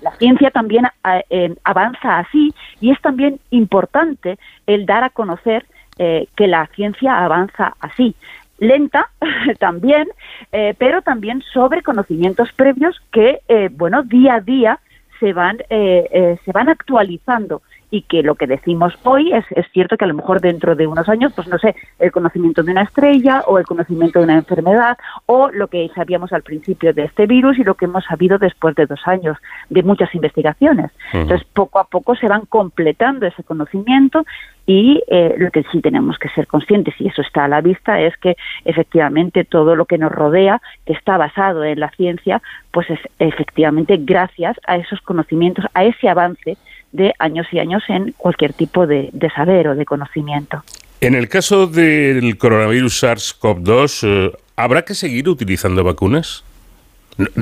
[0.01, 0.85] la ciencia también
[1.29, 4.37] eh, avanza así y es también importante
[4.67, 5.65] el dar a conocer
[5.97, 8.15] eh, que la ciencia avanza así
[8.59, 9.09] lenta
[9.59, 10.07] también,
[10.51, 14.79] eh, pero también sobre conocimientos previos que, eh, bueno, día a día
[15.19, 19.97] se van, eh, se van actualizando y que lo que decimos hoy es, es cierto
[19.97, 22.83] que a lo mejor dentro de unos años, pues no sé, el conocimiento de una
[22.83, 27.25] estrella o el conocimiento de una enfermedad o lo que sabíamos al principio de este
[27.25, 29.37] virus y lo que hemos sabido después de dos años
[29.69, 30.91] de muchas investigaciones.
[31.13, 34.25] Entonces, poco a poco se van completando ese conocimiento
[34.65, 37.99] y eh, lo que sí tenemos que ser conscientes, y eso está a la vista,
[38.01, 42.39] es que efectivamente todo lo que nos rodea, que está basado en la ciencia,
[42.71, 46.55] pues es efectivamente gracias a esos conocimientos, a ese avance
[46.91, 50.63] de años y años en cualquier tipo de, saber o de conocimiento.
[51.01, 56.43] En el caso del coronavirus SARS-CoV-2, eh, ¿habrá que seguir utilizando vacunas?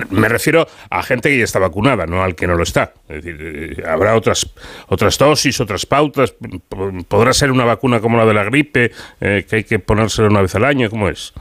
[0.10, 2.93] Me refiero a gente que ya está vacunada, no al que no lo está.
[3.07, 4.51] Es decir, eh, habrá otras
[4.88, 6.33] otras dosis, otras pautas.
[7.07, 10.41] ¿Podrá ser una vacuna como la de la gripe, eh, que hay que ponérsela una
[10.41, 10.89] vez al año?
[10.89, 11.33] ¿Cómo es?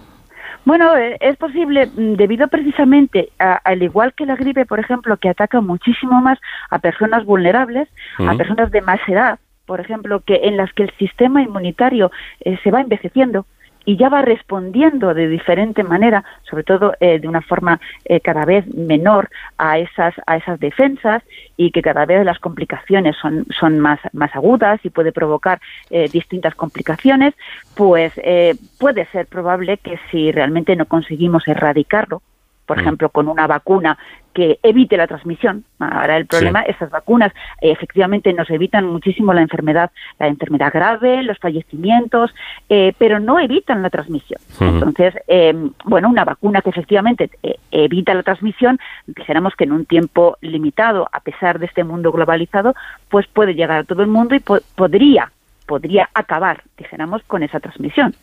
[0.67, 5.61] Bueno, es posible mm, debido precisamente, al igual que la gripe, por ejemplo, que ataca
[5.61, 10.73] muchísimo más a personas vulnerables, a personas de más edad, por ejemplo, que en las
[10.73, 13.47] que el sistema inmunitario eh, se va envejeciendo
[13.87, 18.45] y ya va respondiendo de diferente manera, sobre todo eh, de una forma eh, cada
[18.45, 21.23] vez menor a esas a esas defensas
[21.57, 25.61] y que cada vez las complicaciones son son más más agudas y puede provocar
[26.13, 27.35] distintas complicaciones,
[27.75, 28.13] pues
[28.79, 32.21] puede ser probable que si realmente no conseguimos erradicarlo
[32.67, 32.81] por mm.
[32.81, 33.97] ejemplo, con una vacuna
[34.37, 35.65] que evite la transmisión.
[35.79, 41.23] Ahora el problema, esas vacunas eh, efectivamente nos evitan muchísimo la enfermedad, la enfermedad grave,
[41.23, 42.35] los fallecimientos,
[42.69, 44.39] eh, pero no evitan la transmisión.
[44.61, 49.87] Entonces, em, bueno, una vacuna que efectivamente eh, evita la transmisión, dijéramos que en un
[49.87, 52.75] tiempo limitado, a pesar de este mundo globalizado,
[53.09, 55.33] pues puede llegar a todo el mundo y podría
[55.67, 58.15] podría acabar, dijéramos, con esa transmisión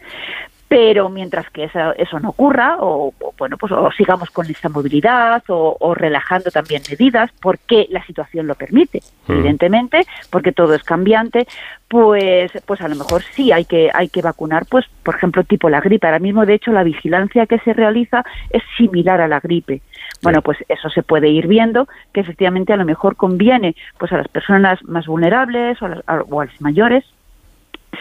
[0.73, 5.93] pero mientras que eso, no ocurra o, bueno pues o sigamos con esa movilidad o,
[5.93, 9.33] relajando también medidas porque la situación lo permite mm.
[9.33, 11.45] evidentemente porque todo es cambiante
[11.87, 15.69] pues pues a lo mejor sí hay que hay que vacunar pues por ejemplo tipo
[15.69, 16.07] la gripe.
[16.07, 19.81] Ahora mismo de hecho la vigilancia que se realiza es similar a la gripe.
[20.23, 24.17] Bueno pues eso se puede ir viendo que efectivamente a lo mejor conviene pues a
[24.17, 27.05] las personas más vulnerables o a los mayores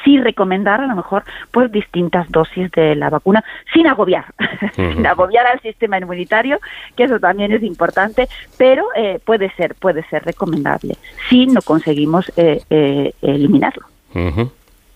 [0.05, 4.25] sí recomendar a lo mejor pues distintas dosis de la vacuna sin agobiar,
[4.75, 6.61] sin agobiar al sistema inmunitario,
[6.97, 8.29] que eso también es importante,
[8.59, 10.97] pero eh, puede ser puede ser recomendable
[11.29, 13.87] si no conseguimos eh, eh, eliminarlo.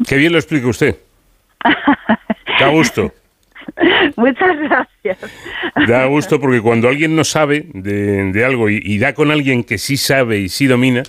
[0.06, 0.96] Qué bien lo explica usted.
[2.58, 3.12] Da gusto.
[4.16, 5.18] Muchas gracias.
[5.86, 9.96] Da gusto porque cuando alguien no sabe de, algo y, da con alguien que sí
[9.96, 11.02] sabe y sí domina,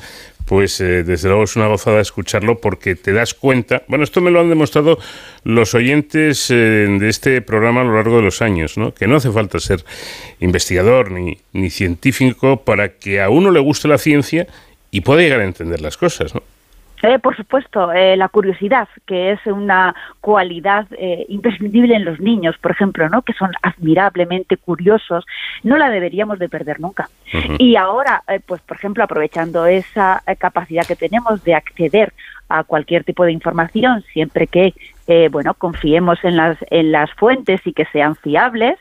[0.48, 4.32] pues eh, desde luego es una gozada escucharlo porque te das cuenta, bueno, esto me
[4.32, 4.98] lo han demostrado
[5.44, 8.94] los oyentes eh, de este programa a lo largo de los años, ¿no?
[8.94, 9.84] que no hace falta ser
[10.40, 14.48] investigador ni, ni científico para que a uno le guste la ciencia
[14.90, 16.34] y pueda llegar a entender las cosas.
[16.34, 16.42] ¿no?
[17.04, 22.58] Eh, por supuesto, eh, la curiosidad, que es una cualidad eh, imprescindible en los niños,
[22.58, 23.22] por ejemplo, ¿no?
[23.22, 25.26] que son admirablemente curiosos,
[25.64, 27.10] no la deberíamos de perder nunca.
[27.60, 32.14] Y ahora, eh, pues, por ejemplo, aprovechando esa capacidad que tenemos de acceder
[32.50, 34.74] a cualquier tipo de información, siempre que
[35.32, 38.78] bueno confiemos en las en las fuentes y que sean fiables,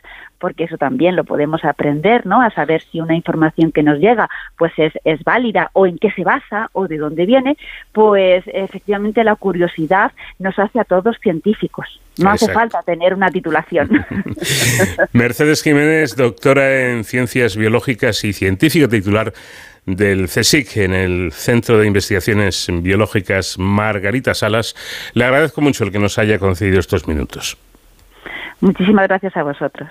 [0.47, 2.41] porque eso también lo podemos aprender, ¿no?
[2.41, 6.13] A saber si una información que nos llega pues es, es válida o en qué
[6.13, 7.57] se basa o de dónde viene,
[7.91, 12.01] pues efectivamente la curiosidad nos hace a todos científicos.
[12.19, 13.91] No hace falta tener una titulación.
[15.13, 19.33] Mercedes Jiménez, doctora en Ciencias Biológicas y científica titular
[19.85, 24.77] del CSIC en el Centro de Investigaciones Biológicas Margarita Salas.
[25.13, 27.59] Le agradezco mucho el que nos haya concedido estos minutos.
[28.61, 29.91] Muchísimas gracias a vosotros.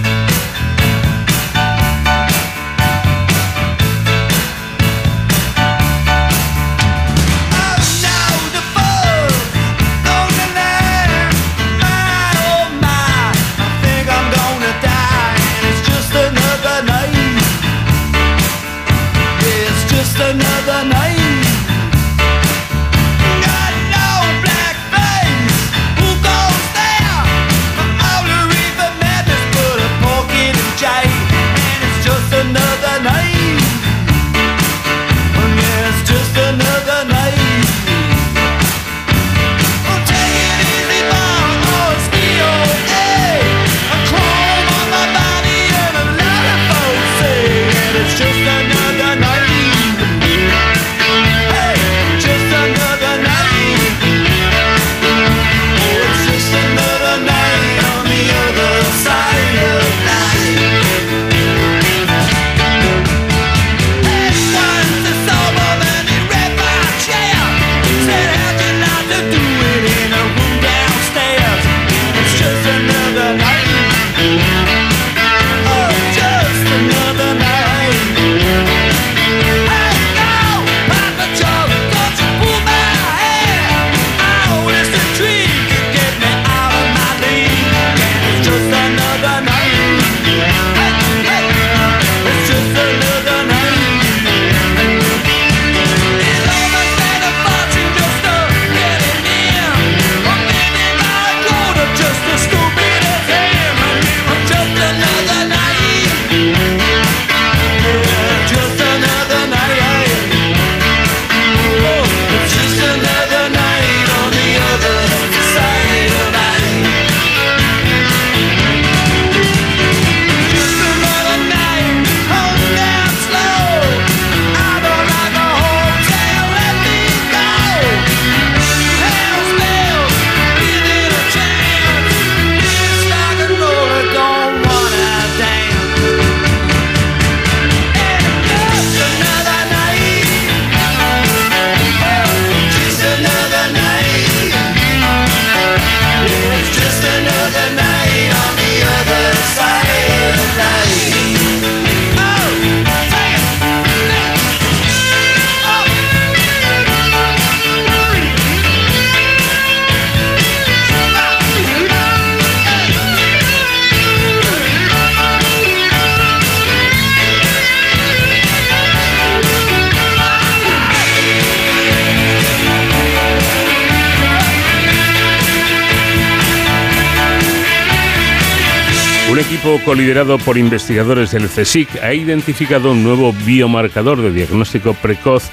[179.91, 185.49] equipo coliderado por investigadores del CSIC ha identificado un nuevo biomarcador de diagnóstico precoz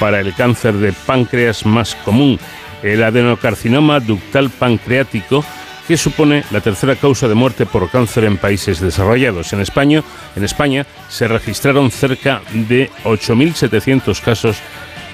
[0.00, 2.38] para el cáncer de páncreas más común,
[2.82, 5.44] el adenocarcinoma ductal pancreático,
[5.86, 9.52] que supone la tercera causa de muerte por cáncer en países desarrollados.
[9.52, 10.02] En España,
[10.36, 14.56] en España se registraron cerca de 8.700 casos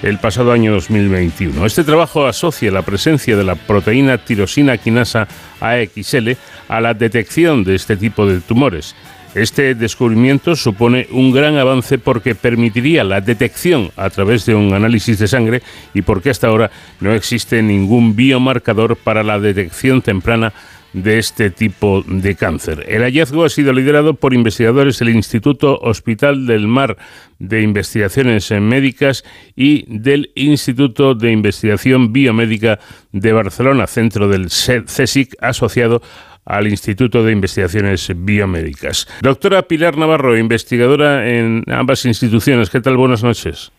[0.01, 1.65] el pasado año 2021.
[1.65, 5.27] Este trabajo asocia la presencia de la proteína tirosina quinasa
[5.59, 6.31] AXL
[6.67, 8.95] a la detección de este tipo de tumores.
[9.35, 15.19] Este descubrimiento supone un gran avance porque permitiría la detección a través de un análisis
[15.19, 15.61] de sangre
[15.93, 20.51] y porque hasta ahora no existe ningún biomarcador para la detección temprana
[20.93, 22.85] de este tipo de cáncer.
[22.87, 26.97] El hallazgo ha sido liderado por investigadores del Instituto Hospital del Mar
[27.37, 29.23] de Investigaciones Médicas
[29.55, 32.79] y del Instituto de Investigación Biomédica
[33.11, 36.01] de Barcelona, centro del CSIC asociado
[36.45, 39.07] al Instituto de Investigaciones Biomédicas.
[39.21, 42.97] Doctora Pilar Navarro, investigadora en ambas instituciones, ¿qué tal?
[42.97, 43.71] Buenas noches.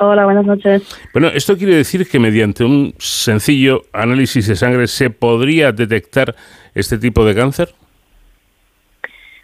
[0.00, 0.82] Hola, buenas noches.
[1.12, 6.36] Bueno, esto quiere decir que mediante un sencillo análisis de sangre se podría detectar
[6.74, 7.70] este tipo de cáncer.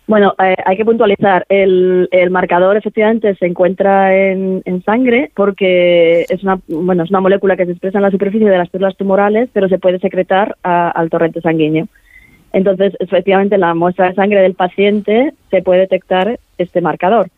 [0.06, 1.44] Bueno, eh, hay que puntualizar.
[1.48, 7.64] El, marcador efectivamente se encuentra en, sangre porque es una, bueno, es una molécula que
[7.64, 11.40] se expresa en la superficie de las células tumorales, pero se puede secretar al torrente
[11.40, 11.88] sanguíneo.
[12.52, 17.28] Entonces, efectivamente, en la muestra de sangre del paciente se puede detectar este marcador.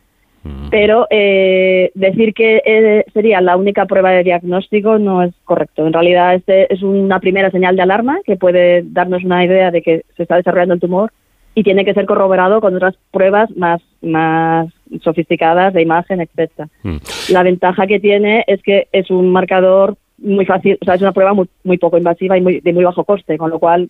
[0.71, 5.87] Pero eh, decir que eh, sería la única prueba de diagnóstico no es correcto.
[5.87, 9.83] En realidad, este es una primera señal de alarma que puede darnos una idea de
[9.83, 11.13] que se está desarrollando el tumor
[11.55, 14.69] y tiene que ser corroborado con otras pruebas más, más
[15.03, 16.69] sofisticadas de imagen, etcétera.
[16.83, 16.97] Mm.
[17.31, 21.13] La ventaja que tiene es que es un marcador muy fácil, o sea, es una
[21.13, 23.89] prueba muy, muy poco invasiva y muy, de muy bajo coste, con lo cual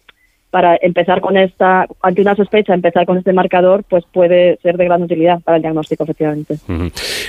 [0.57, 4.87] para empezar con esta, ante una sospecha, empezar con este marcador, pues puede ser de
[4.87, 6.57] gran utilidad para el diagnóstico, efectivamente.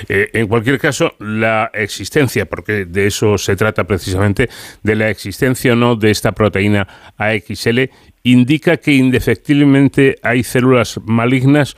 [0.08, 4.48] Eh, en cualquier caso, la existencia, porque de eso se trata precisamente,
[4.82, 7.90] de la existencia o no de esta proteína AXL,
[8.22, 11.76] indica que indefectiblemente hay células malignas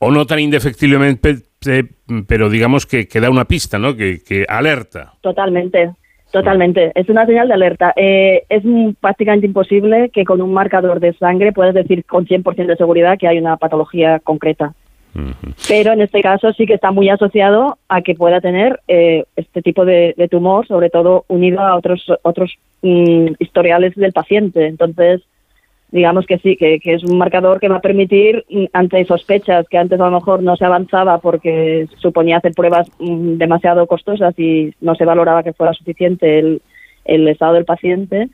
[0.00, 1.42] o no tan indefectiblemente,
[2.26, 3.94] pero digamos que, que da una pista, ¿no?
[3.94, 5.12] que, que alerta.
[5.20, 5.90] Totalmente.
[6.30, 7.92] Totalmente, es una señal de alerta.
[7.96, 8.62] Eh, es
[9.00, 13.28] prácticamente imposible que con un marcador de sangre puedas decir con 100% de seguridad que
[13.28, 14.74] hay una patología concreta.
[15.66, 19.62] Pero en este caso sí que está muy asociado a que pueda tener eh, este
[19.62, 24.66] tipo de, tumor, sobre todo unido a otros otros mm, historiales del paciente.
[24.66, 25.22] Entonces,
[25.90, 29.78] digamos que sí, que, es un marcador que va a permitir, mm, ante sospechas que
[29.78, 34.74] antes a lo mejor no se avanzaba porque suponía hacer pruebas mm, demasiado costosas y
[34.80, 36.62] no se valoraba que fuera suficiente el,
[37.04, 38.28] el estado del paciente,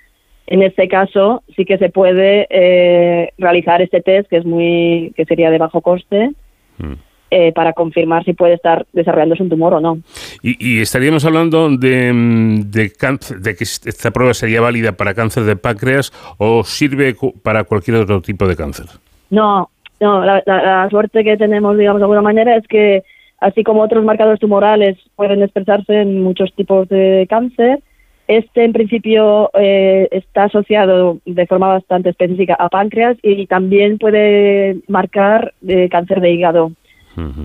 [0.47, 5.25] en este caso sí que se puede eh, realizar este test que es muy que
[5.25, 6.33] sería de bajo coste.
[6.79, 6.95] Mm.
[7.35, 10.01] Eh, para confirmar si puede estar desarrollándose un tumor o no.
[10.43, 15.45] Y, estaríamos hablando de, mm, de, cáncer, de que esta prueba sería válida para cáncer
[15.45, 18.85] de páncreas o sirve para cualquier otro tipo de cáncer.
[19.31, 23.03] No, no, la, suerte que tenemos, digamos, de alguna manera es que
[23.41, 27.81] así como otros marcadores tumorales pueden expresarse en muchos tipos de cáncer,
[28.29, 34.77] este en principio eh, está asociado de forma bastante específica a páncreas y también puede
[34.87, 36.73] marcar eh, cáncer de hígado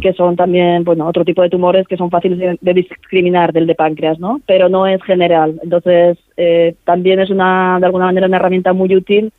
[0.01, 3.75] que son también, bueno, otro tipo de tumores que son fáciles de, discriminar del de
[3.75, 4.41] páncreas, ¿no?
[4.45, 5.59] Pero no es general.
[5.61, 9.31] Entonces, eh, también es una, de alguna manera, una herramienta muy útil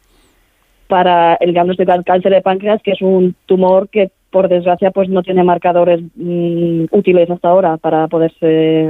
[0.86, 5.08] para el diagnóstico del cáncer de páncreas, que es un tumor que por desgracia pues
[5.08, 8.46] no tiene marcadores mm, útiles hasta ahora para poderse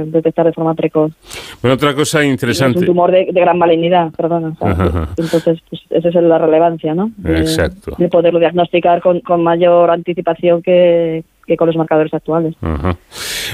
[0.07, 1.13] detectar de forma precoz.
[1.61, 2.79] Bueno, otra cosa interesante.
[2.79, 4.55] Es un tumor de, gran malignidad, perdona.
[5.17, 7.11] Entonces, pues, esa es la relevancia, ¿no?
[7.25, 7.95] Exacto.
[7.97, 12.55] De poderlo diagnosticar con, con mayor anticipación que, que con los marcadores actuales.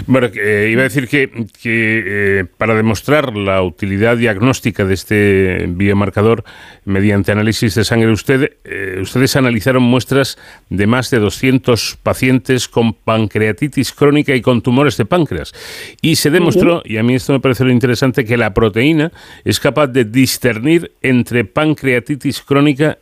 [0.06, 1.30] Bueno, eh, iba a decir que,
[1.62, 2.04] que
[2.42, 6.44] eh, para demostrar la utilidad diagnóstica de este biomarcador
[6.84, 10.38] mediante análisis de sangre, usted, eh, ustedes analizaron muestras
[10.70, 15.54] de más de 200 pacientes con pancreatitis crónica y con tumores de páncreas.
[16.02, 19.14] Y se demostró, y a mí esto me parece lo interesante, que la proteína
[19.46, 22.98] es capaz de discernir entre pancreatitis crónica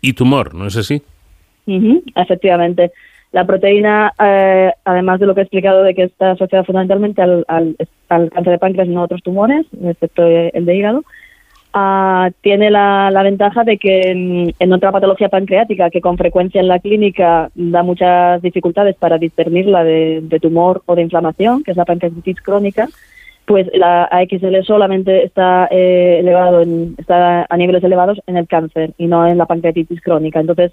[0.00, 1.02] y tumor, ¿no es así?
[2.16, 2.92] Efectivamente.
[3.30, 7.44] La proteína, eh, además de lo que he explicado de que está asociada fundamentalmente al,
[8.08, 11.04] cáncer de páncreas y no a otros tumores, excepto el de hígado,
[11.74, 16.78] ah, tiene la, ventaja de que en, otra patología pancreática que con frecuencia en la
[16.78, 22.40] clínica da muchas dificultades para discernirla de, tumor o de inflamación, que es la pancreatitis
[22.40, 22.88] crónica,
[23.44, 26.64] pues la AXL solamente está eh, elevado
[26.96, 30.40] está a niveles elevados en el cáncer y no en la pancreatitis crónica.
[30.40, 30.72] Entonces,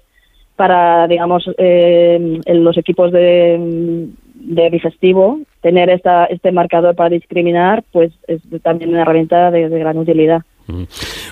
[0.56, 7.84] para, digamos, eh, en los equipos de, de digestivo, tener esta, este marcador para discriminar,
[7.92, 10.42] pues es también una herramienta de, gran utilidad.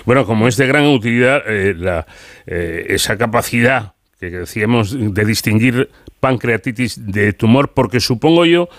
[0.05, 2.05] Bueno, como es de gran utilidad, eh, la,
[2.45, 8.69] eh, esa capacidad que decíamos de distinguir pancreatitis de tumor, porque supongo yo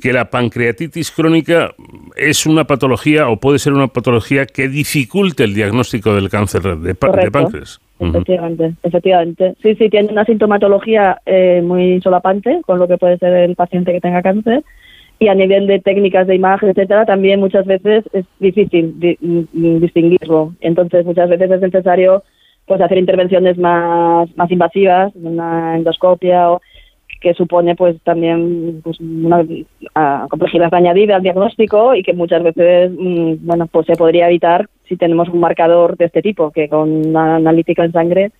[0.00, 1.74] que la pancreatitis crónica
[2.16, 6.94] es una patología o puede ser una patología que dificulte el diagnóstico del cáncer de,
[6.94, 7.80] páncreas.
[7.98, 9.54] Efectivamente, efectivamente.
[9.62, 13.92] Sí, sí, tiene una sintomatología eh, muy solapante con lo que puede ser el paciente
[13.92, 14.62] que tenga cáncer
[15.18, 18.94] y a nivel de técnicas de imagen, etcétera, también muchas veces es difícil
[19.52, 20.54] mm, distinguirlo.
[20.60, 22.22] Entonces, muchas veces es necesario
[22.66, 26.60] pues hacer intervenciones más, más invasivas, una endoscopia o
[27.20, 29.44] que supone pues también pues, una
[30.28, 34.96] complejidad añadida al diagnóstico y que muchas veces mm, bueno pues se podría evitar si
[34.96, 38.32] tenemos un marcador de este tipo que con una analítica en sangre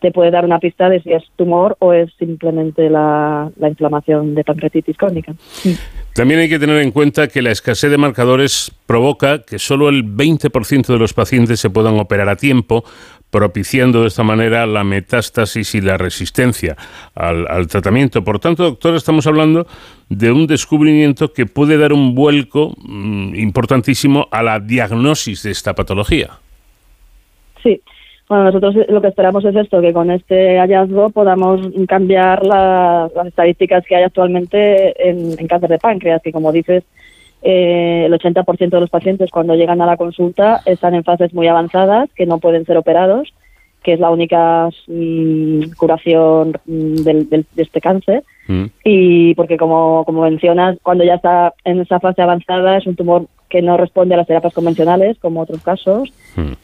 [0.00, 4.34] te puede dar una pista de si es tumor o es simplemente la, la inflamación
[4.34, 5.34] de pancreatitis crónica.
[6.14, 10.04] También hay que tener en cuenta que la escasez de marcadores provoca que solo el
[10.04, 12.84] 20% de los pacientes se puedan operar a tiempo,
[13.30, 16.76] propiciando de esta manera la metástasis y la resistencia
[17.14, 18.24] al, tratamiento.
[18.24, 19.66] Por tanto, doctor, estamos hablando
[20.08, 25.74] de un descubrimiento que puede dar un vuelco mm, importantísimo a la diagnosis de esta
[25.74, 26.30] patología.
[27.62, 27.82] Sí,
[28.28, 33.84] bueno, nosotros lo que esperamos es esto, que con este hallazgo podamos cambiar las estadísticas
[33.86, 36.84] que hay actualmente en, cáncer de páncreas, que como dices,
[37.42, 41.46] eh, el 80% de los pacientes cuando llegan a la consulta están en fases muy
[41.46, 43.32] avanzadas que no pueden ser operados,
[43.82, 48.24] que es la única mm, curación mm, de este cáncer.
[48.48, 48.64] Mm.
[48.84, 53.26] Y porque como, como mencionas, cuando ya está en esa fase avanzada es un tumor
[53.48, 56.12] que no responde a las terapias convencionales, como otros casos,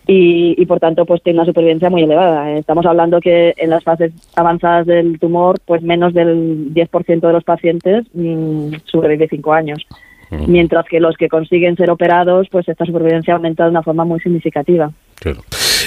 [0.06, 2.52] y, por tanto pues tiene una supervivencia muy elevada.
[2.52, 7.44] Estamos hablando que en las fases avanzadas del tumor, pues menos del 10% de los
[7.44, 8.04] pacientes
[8.84, 9.86] sobrevive cinco años.
[10.46, 14.20] Mientras que los que consiguen ser operados, pues esta supervivencia aumenta de una forma muy
[14.20, 14.90] significativa.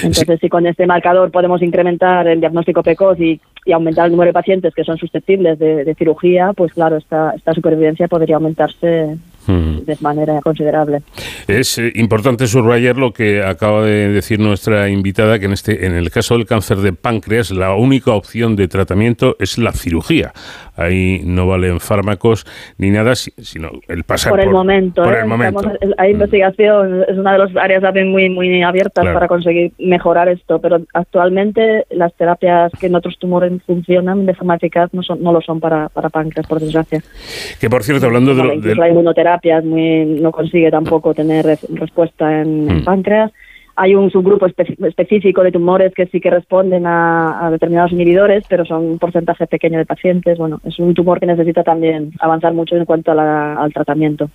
[0.02, 3.40] Entonces, si con este marcador podemos incrementar el diagnóstico precoz y,
[3.72, 7.52] aumentar el número de pacientes que son susceptibles de, de cirugía, pues claro, esta, esta
[7.52, 9.18] supervivencia podría aumentarse
[9.48, 11.02] de manera considerable.
[11.46, 15.94] Es eh, importante subrayar lo que acaba de decir nuestra invitada, que en, este, en
[15.94, 20.32] el caso del cáncer de páncreas, la única opción de tratamiento es la cirugía.
[20.76, 22.46] Ahí no valen fármacos
[22.78, 25.02] ni nada, sino el pasar por, el momento.
[25.02, 25.26] Por el ¿eh?
[25.26, 25.72] momento.
[25.96, 26.14] hay mm.
[26.14, 30.80] investigación, es una de las áreas también muy, muy abiertas para conseguir mejorar esto, pero
[30.94, 35.40] actualmente las terapias que en otros tumores funcionan de forma eficaz no, son, no lo
[35.40, 37.02] son para, para páncreas, por desgracia.
[37.60, 42.84] Que por cierto, hablando de, la inmunoterapia, no consigue tampoco tener respuesta en, mm.
[42.84, 43.32] páncreas.
[43.80, 48.84] Hay un subgrupo específico de tumores que sí que responden a, determinados inhibidores, pero son
[48.84, 50.36] un porcentaje pequeño de pacientes.
[50.36, 54.30] Bueno, es un tumor que necesita también avanzar mucho en cuanto al tratamiento.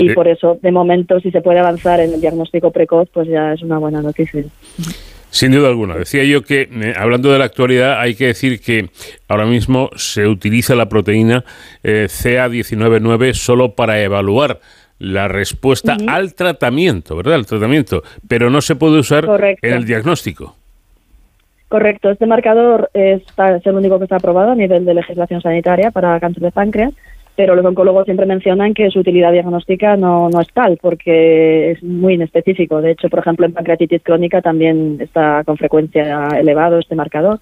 [0.00, 3.28] Y eh, por eso, de momento, si se puede avanzar en el diagnóstico precoz, pues
[3.28, 4.42] ya es una buena noticia.
[5.30, 5.96] Sin duda alguna.
[5.96, 8.88] Decía yo que, eh, hablando de la actualidad, hay que decir que
[9.28, 11.44] ahora mismo se utiliza la proteína
[11.82, 14.60] eh, CA199 solo para evaluar
[14.98, 17.34] la respuesta al tratamiento, ¿verdad?
[17.34, 19.28] Al tratamiento, pero no se puede usar
[19.62, 20.56] en el diagnóstico.
[21.68, 22.10] Correcto.
[22.10, 26.18] Este marcador es, es el único que está aprobado a nivel de legislación sanitaria para
[26.18, 26.94] cáncer de páncreas
[27.38, 31.82] pero los oncólogos siempre mencionan que su utilidad diagnóstica no, no es tal, porque es
[31.84, 32.82] muy inespecífico.
[32.82, 37.38] De hecho, por ejemplo, en pancreatitis crónica también está con frecuencia elevado este marcador.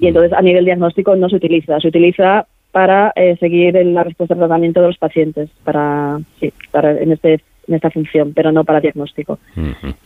[0.00, 0.08] Y mm.
[0.08, 1.78] entonces, a nivel diagnóstico no se utiliza.
[1.78, 7.00] Se utiliza para eh, seguir la respuesta al tratamiento de los pacientes, para, sí, para
[7.00, 7.34] en, este,
[7.68, 9.38] en esta función, pero no para diagnóstico.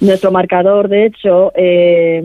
[0.01, 2.23] Nuestro marcador, de hecho, eh,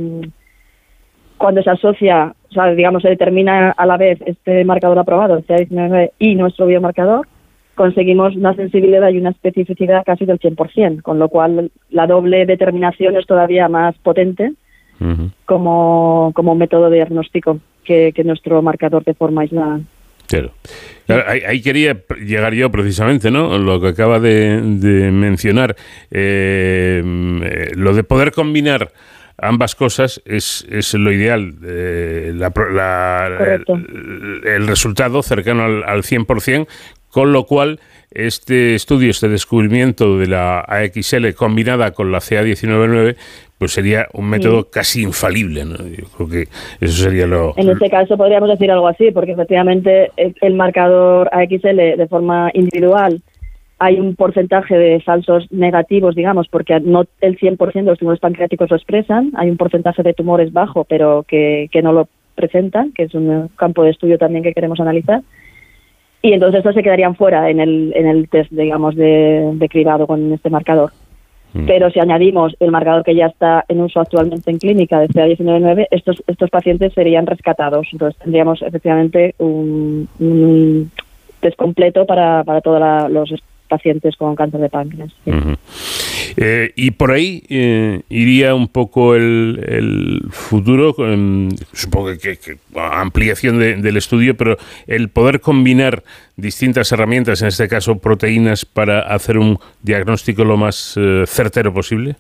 [1.38, 5.46] cuando se asocia, o sea, digamos, se determina a la vez este marcador aprobado, el
[5.46, 7.28] CA19 y nuestro biomarcador,
[7.76, 13.16] conseguimos una sensibilidad y una especificidad casi del 100%, con lo cual la doble determinación
[13.16, 14.54] es todavía más potente
[15.46, 19.80] como, como método diagnóstico que, nuestro marcador de forma aislada.
[20.28, 20.52] Claro.
[21.28, 23.58] ahí, quería llegar yo precisamente, ¿no?
[23.60, 24.60] Lo que acaba de,
[25.14, 25.76] mencionar,
[26.12, 27.02] eh,
[27.44, 28.92] eh, lo de poder combinar
[29.38, 31.56] ambas cosas es, es lo ideal.
[31.66, 32.34] Eh,
[34.46, 36.68] el, resultado cercano al, al 100%,
[37.10, 37.80] con lo cual
[38.12, 43.16] este estudio, este descubrimiento de la AXL combinada con la CA199,
[43.58, 45.66] pues sería un método casi infalible.
[45.66, 45.78] ¿no?
[45.78, 46.48] Yo creo que
[46.80, 47.54] eso sería lo...
[47.58, 53.22] En este caso podríamos decir algo así, porque efectivamente el marcador AXL de forma individual
[53.80, 58.70] hay un porcentaje de falsos negativos, digamos, porque no el 100% de los tumores pancreáticos
[58.70, 63.04] lo expresan, hay un porcentaje de tumores bajo, pero que, que no lo presentan, que
[63.04, 65.22] es un campo de estudio también que queremos analizar.
[66.22, 70.08] Y entonces estos se quedarían fuera en el, en el test, digamos, de, de cribado
[70.08, 70.92] con este marcador.
[71.54, 71.66] Mm.
[71.68, 75.88] Pero si añadimos el marcador que ya está en uso actualmente en clínica de CA19-9,
[75.92, 77.88] estos, estos pacientes serían rescatados.
[77.92, 80.92] Entonces tendríamos efectivamente un, un
[81.40, 83.32] test completo para, para todos los
[83.68, 85.14] pacientes con cáncer de páncreas.
[86.36, 90.96] Eh, y por ahí eh, iría un poco el, futuro,
[91.74, 92.38] supongo que,
[92.76, 96.04] ampliación del estudio, pero el poder combinar
[96.36, 102.16] distintas herramientas, en este caso proteínas, para hacer un diagnóstico lo más eh, certero posible.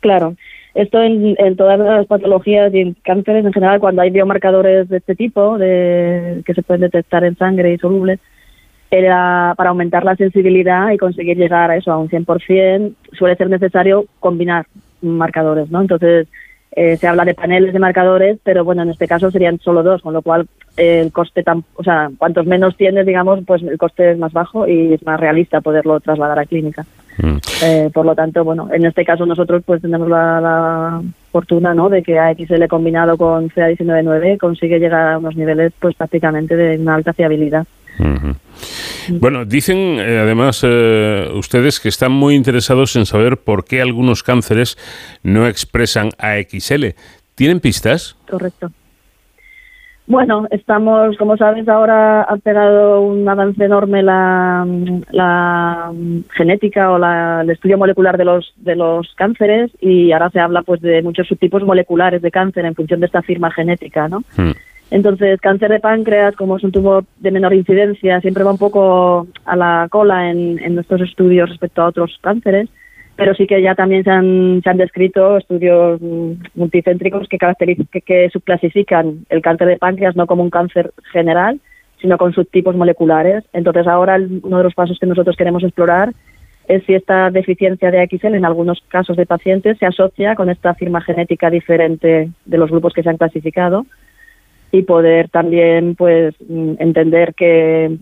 [0.00, 0.36] Claro.
[0.74, 5.16] Esto en, todas las patologías y en cánceres en general, cuando hay biomarcadores de este
[5.16, 8.20] tipo, de, que se pueden detectar en sangre y solubles,
[8.90, 13.48] era para aumentar la sensibilidad y conseguir llegar a eso, a un 100%, suele ser
[13.48, 14.66] necesario combinar
[15.00, 15.80] marcadores, ¿no?
[15.80, 16.26] Entonces,
[16.72, 20.02] eh, se habla de paneles de marcadores, pero bueno, en este caso serían solo dos,
[20.02, 23.76] con lo cual eh, el coste, tan, o sea, cuantos menos tienes, digamos, pues el
[23.76, 26.84] coste es más bajo y es más realista poderlo trasladar a clínica.
[27.18, 27.36] Mm.
[27.64, 32.02] Eh, por lo tanto, bueno, en este caso nosotros pues tenemos la, fortuna, ¿no?, de
[32.02, 37.12] que AXL combinado con CA199 consigue llegar a unos niveles, pues prácticamente de una alta
[37.12, 37.66] fiabilidad.
[39.08, 44.22] Bueno, dicen eh, además eh, ustedes que están muy interesados en saber por qué algunos
[44.22, 44.76] cánceres
[45.22, 46.94] no expresan AXL.
[47.34, 48.16] ¿Tienen pistas?
[48.28, 48.70] Correcto.
[50.10, 54.66] Bueno, estamos, como sabes, ahora ha pegado un avance enorme la,
[55.12, 55.92] la
[56.34, 60.62] genética o la, el estudio molecular de los de los cánceres y ahora se habla
[60.62, 64.24] pues de muchos subtipos moleculares de cáncer en función de esta firma genética, ¿no?
[64.36, 64.50] Hmm.
[64.90, 69.28] Entonces, cáncer de páncreas, como es un tumor de menor incidencia, siempre va un poco
[69.44, 72.68] a la cola en, nuestros estudios respecto a otros cánceres,
[73.14, 76.00] pero sí que ya también se han, descrito estudios
[76.54, 81.60] multicéntricos que, que, que subclasifican el cáncer de páncreas no como un cáncer general,
[82.00, 83.44] sino con subtipos moleculares.
[83.52, 86.12] Entonces, ahora uno de los pasos que nosotros queremos explorar
[86.66, 90.74] es si esta deficiencia de XL en algunos casos de pacientes se asocia con esta
[90.74, 93.86] firma genética diferente de los grupos que se han clasificado
[94.72, 97.98] y poder también pues mm, entender qué,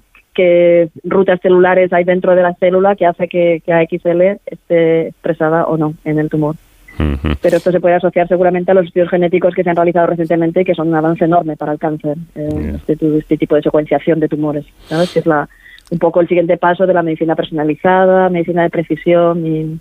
[1.03, 5.77] rutas celulares hay dentro de la célula que hace que, que AXL esté expresada o
[5.77, 6.55] no en el tumor.
[7.41, 10.65] Pero esto se puede asociar seguramente a los estudios genéticos que se han realizado recientemente,
[10.65, 14.29] que son un avance enorme para el cáncer, eh, este, este, tipo de secuenciación de
[14.29, 15.13] tumores, ¿sabes?
[15.13, 15.49] Que es la,
[15.91, 19.79] un poco el siguiente paso de la medicina personalizada, medicina de precisión y,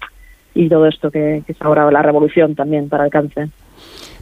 [0.53, 3.49] y todo esto que, que es ahora la revolución también para el cáncer.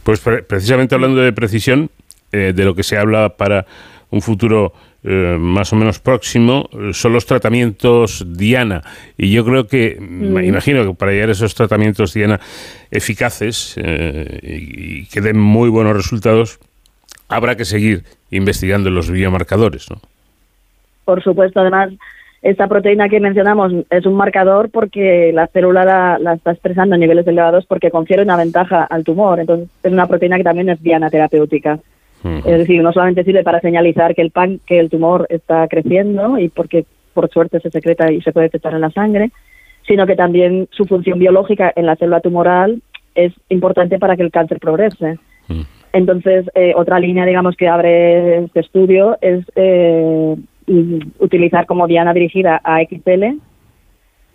[0.02, 1.90] Pues precisamente hablando de precisión,
[2.32, 3.66] eh, de lo que se habla para
[4.10, 4.72] un futuro
[5.04, 8.82] eh, más o menos próximo eh, son los tratamientos Diana.
[9.16, 12.40] Y yo creo que, me imagino que para llegar a esos tratamientos Diana
[12.90, 16.58] eficaces y, que den muy buenos resultados,
[17.28, 20.00] habrá que seguir investigando los biomarcadores, ¿no?
[21.04, 21.92] Por supuesto, además,
[22.42, 26.98] esta proteína que mencionamos es un marcador porque la célula la, la, está expresando a
[26.98, 29.38] niveles elevados porque confiere una ventaja al tumor.
[29.38, 31.78] Entonces, es una proteína que también es diana terapéutica.
[32.38, 36.38] Es decir, no solamente sirve para señalizar que el pan, que el tumor está creciendo
[36.38, 39.30] y porque por suerte se secreta y se puede detectar en la sangre,
[39.86, 42.82] sino que también su función biológica en la célula tumoral
[43.14, 45.18] es importante para que el cáncer progrese.
[45.92, 50.36] Entonces, eh, otra línea, digamos, que abre este estudio es eh,
[51.18, 53.38] utilizar como diana dirigida a XL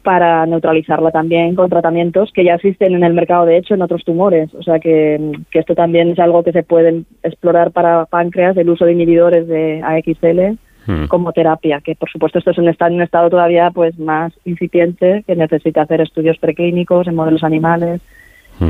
[0.04, 4.04] para neutralizarla también con tratamientos que ya existen en el mercado, de hecho, en otros
[4.04, 4.54] tumores.
[4.56, 5.20] O sea que,
[5.52, 9.82] esto también es algo que se puede explorar para páncreas, el uso de inhibidores de
[9.84, 11.06] AXL hmm.
[11.08, 14.34] como terapia, que por supuesto esto es un, está en un estado todavía pues más
[14.46, 18.02] incipiente, que necesita hacer estudios preclínicos en modelos animales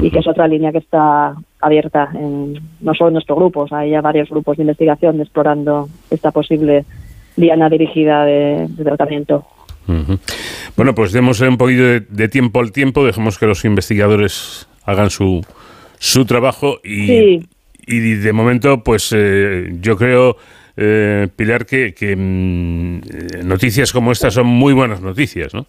[0.01, 3.89] y que es otra línea que está abierta, en, no solo en nuestro grupo, hay
[3.89, 6.86] ya varios grupos de investigación explorando esta posible
[7.36, 9.45] diana dirigida de tratamiento.
[10.76, 15.46] Bueno, pues demos un poquito de, tiempo al tiempo, dejemos que los investigadores hagan su,
[16.00, 17.46] su trabajo y,
[17.86, 20.38] y de momento, pues eh, yo creo,
[20.78, 25.66] eh, Pilar, que, mm, eh, noticias como estas son muy buenas noticias, ¿no?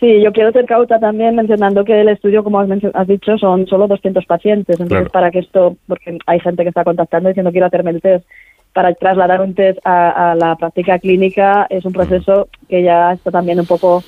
[0.00, 3.86] Sí, yo quiero ser cauta también mencionando que el estudio, como has, dicho, son solo
[3.86, 4.78] 200 pacientes.
[4.78, 8.26] Entonces, para que esto, porque hay gente que está contactando diciendo quiero hacerme el test,
[8.74, 13.60] para trasladar un test a, la práctica clínica es un proceso que ya está también
[13.60, 14.02] un poco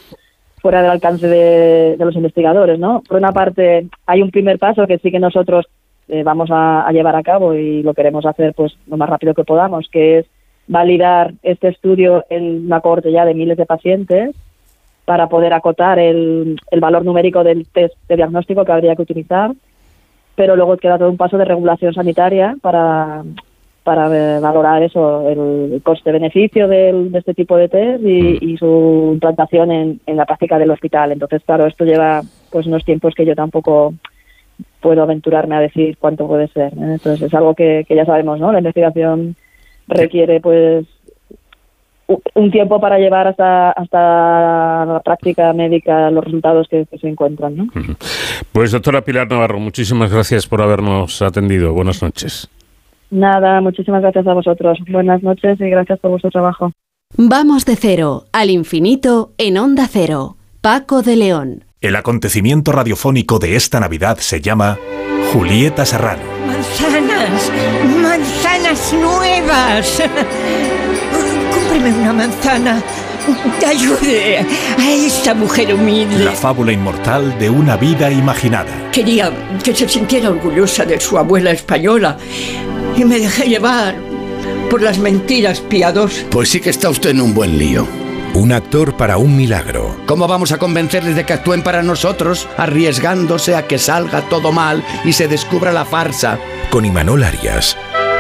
[0.60, 3.02] fuera del alcance de, los investigadores, ¿no?
[3.08, 5.66] Por una parte, hay un primer paso que sí que nosotros
[6.08, 9.44] eh, vamos a, llevar a cabo y lo queremos hacer pues lo más rápido que
[9.44, 10.26] podamos, que es
[10.66, 14.34] validar este estudio en una cohorte ya de miles de pacientes
[15.04, 19.52] para poder acotar el, el valor numérico del test de diagnóstico que habría que utilizar
[20.34, 23.24] pero luego queda todo un paso de regulación sanitaria para,
[23.86, 30.16] para valorar eso, el coste-beneficio de este tipo de test y, su implantación en, en,
[30.16, 31.12] la práctica del hospital.
[31.12, 33.94] Entonces, claro, esto lleva pues unos tiempos que yo tampoco
[34.80, 36.72] puedo aventurarme a decir cuánto puede ser.
[36.72, 36.94] ¿eh?
[36.94, 38.50] Entonces, es algo que, que ya sabemos, ¿no?
[38.50, 39.36] La investigación
[39.86, 40.84] requiere pues
[42.34, 47.56] un tiempo para llevar hasta, hasta la práctica médica los resultados que, se encuentran.
[47.56, 47.68] ¿no?
[48.50, 51.72] Pues doctora Pilar Navarro, muchísimas gracias por habernos atendido.
[51.72, 52.50] Buenas noches.
[53.10, 54.78] Nada, muchísimas gracias a vosotros.
[54.88, 56.72] Buenas noches y gracias por vuestro trabajo.
[57.16, 60.36] Vamos de cero al infinito en onda cero.
[60.60, 61.64] Paco de León.
[61.80, 64.78] El acontecimiento radiofónico de esta Navidad se llama
[65.32, 66.22] Julieta Serrano.
[66.46, 67.52] Manzanas,
[68.02, 70.02] manzanas nuevas
[71.94, 72.82] una manzana.
[73.66, 76.24] Ayude a esta mujer humilde.
[76.24, 78.90] La fábula inmortal de una vida imaginada.
[78.92, 79.32] Quería
[79.62, 82.16] que se sintiera orgullosa de su abuela española
[82.96, 83.94] y me dejé llevar
[84.70, 86.24] por las mentiras piadosas.
[86.30, 87.86] Pues sí que está usted en un buen lío.
[88.34, 89.96] Un actor para un milagro.
[90.06, 94.84] ¿Cómo vamos a convencerles de que actúen para nosotros, arriesgándose a que salga todo mal
[95.04, 96.38] y se descubra la farsa?
[96.70, 97.76] Con Imanol Arias,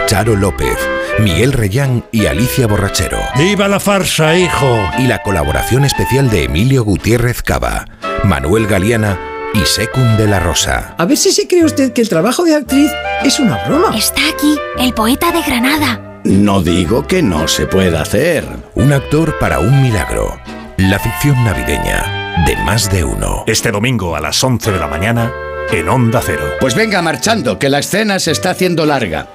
[0.06, 0.78] Charo López,
[1.18, 3.18] Miguel Reyán y Alicia Borrachero.
[3.36, 4.78] ¡Viva la farsa, hijo!
[4.98, 7.86] Y la colaboración especial de Emilio Gutiérrez Cava,
[8.24, 9.18] Manuel Galeana
[9.56, 10.94] y Secund de la Rosa.
[10.98, 12.90] A ver si se cree usted que el trabajo de actriz
[13.24, 13.96] es una broma.
[13.96, 16.20] Está aquí, el poeta de Granada.
[16.24, 18.44] No digo que no se pueda hacer.
[18.74, 20.38] Un actor para un milagro.
[20.76, 23.44] La ficción navideña de más de uno.
[23.46, 25.32] Este domingo a las 11 de la mañana
[25.70, 26.44] en Onda Cero.
[26.60, 29.28] Pues venga marchando, que la escena se está haciendo larga.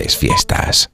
[0.00, 0.90] Felices fiestas.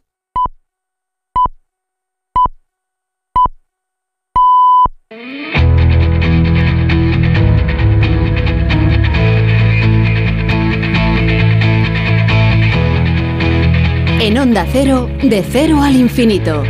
[14.21, 16.65] En Onda Cero, de cero al infinito.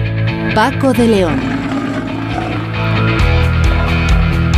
[0.55, 1.57] Paco de León.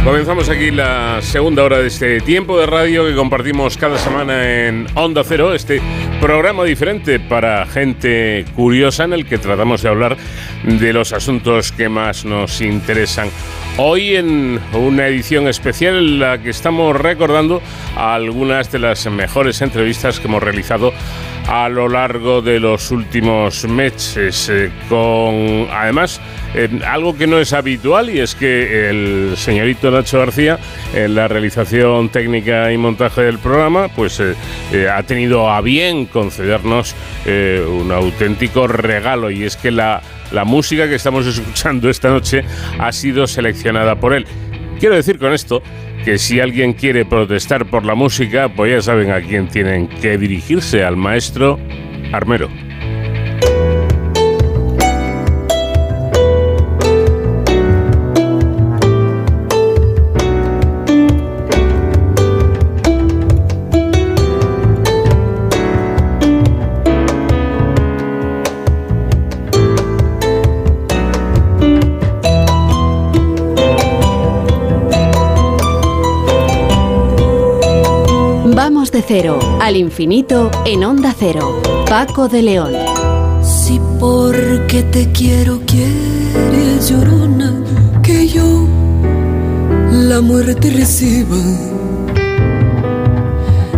[0.04, 4.86] Comenzamos aquí la segunda hora de este tiempo de radio que compartimos cada semana en
[4.94, 5.82] Onda Cero, este
[6.20, 10.16] programa diferente para gente curiosa en el que tratamos de hablar
[10.64, 13.30] de los asuntos que más nos interesan.
[13.76, 17.62] Hoy en una edición especial en la que estamos recordando
[17.96, 20.92] algunas de las mejores entrevistas que hemos realizado
[21.46, 26.20] a lo largo de los últimos meses, eh, con además
[26.54, 30.58] eh, algo que no es habitual y es que el señorito Nacho García,
[30.94, 34.34] en la realización técnica y montaje del programa, pues eh,
[34.72, 36.94] eh, ha tenido a bien concedernos
[37.26, 42.44] eh, un auténtico regalo y es que la, la música que estamos escuchando esta noche
[42.78, 44.26] ha sido seleccionada por él.
[44.80, 45.62] Quiero decir con esto
[46.04, 50.16] que si alguien quiere protestar por la música, pues ya saben a quién tienen que
[50.16, 51.58] dirigirse, al maestro
[52.12, 52.67] Armero.
[79.08, 81.62] Cero al infinito en Onda Cero.
[81.88, 82.74] Paco de León.
[83.42, 87.64] Si porque te quiero quieres llorona
[88.02, 88.66] que yo
[89.90, 91.38] la muerte reciba.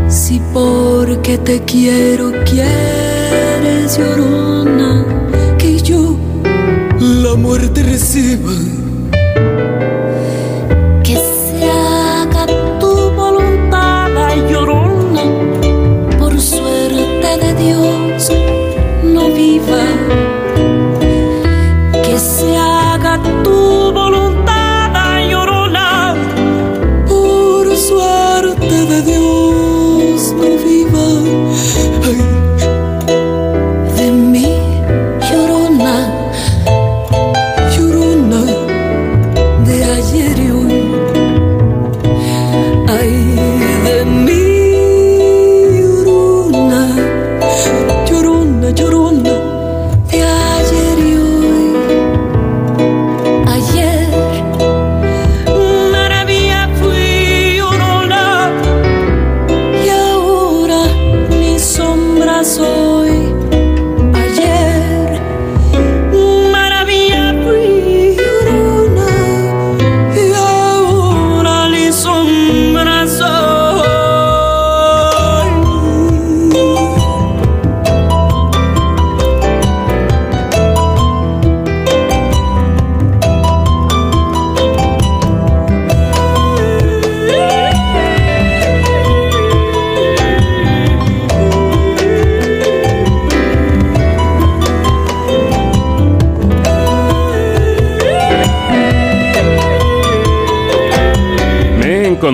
[0.09, 5.05] Si porque te quiero quieres llorona
[5.59, 6.17] que yo
[6.99, 8.80] la muerte reciba.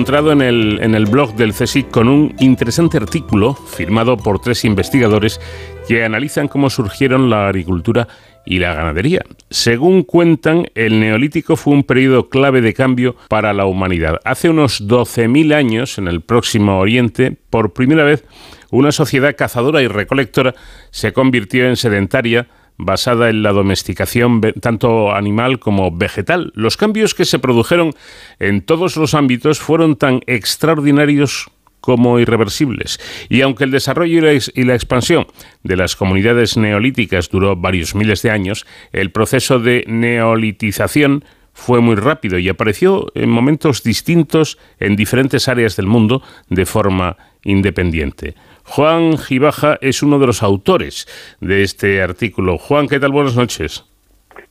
[0.07, 5.41] En el, en el blog del CSIC con un interesante artículo firmado por tres investigadores
[5.85, 8.07] que analizan cómo surgieron la agricultura
[8.45, 9.23] y la ganadería.
[9.49, 14.19] Según cuentan, el neolítico fue un periodo clave de cambio para la humanidad.
[14.23, 18.23] Hace unos 12.000 años, en el próximo Oriente, por primera vez,
[18.71, 20.55] una sociedad cazadora y recolectora
[20.89, 22.47] se convirtió en sedentaria
[22.77, 26.51] basada en la domesticación tanto animal como vegetal.
[26.55, 27.93] Los cambios que se produjeron
[28.39, 31.49] en todos los ámbitos fueron tan extraordinarios
[31.79, 32.99] como irreversibles.
[33.29, 35.27] Y aunque el desarrollo y la expansión
[35.63, 41.23] de las comunidades neolíticas duró varios miles de años, el proceso de neolitización
[41.53, 47.17] fue muy rápido y apareció en momentos distintos en diferentes áreas del mundo de forma
[47.47, 48.35] independiente.
[48.63, 51.07] Juan Gibaja es uno de los autores
[51.39, 52.57] de este artículo.
[52.57, 53.11] Juan, ¿qué tal?
[53.11, 53.85] Buenas noches.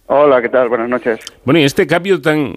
[0.06, 0.68] Hola, ¿qué tal?
[0.68, 1.20] Buenas noches.
[1.44, 2.54] Bueno, y este cambio tan,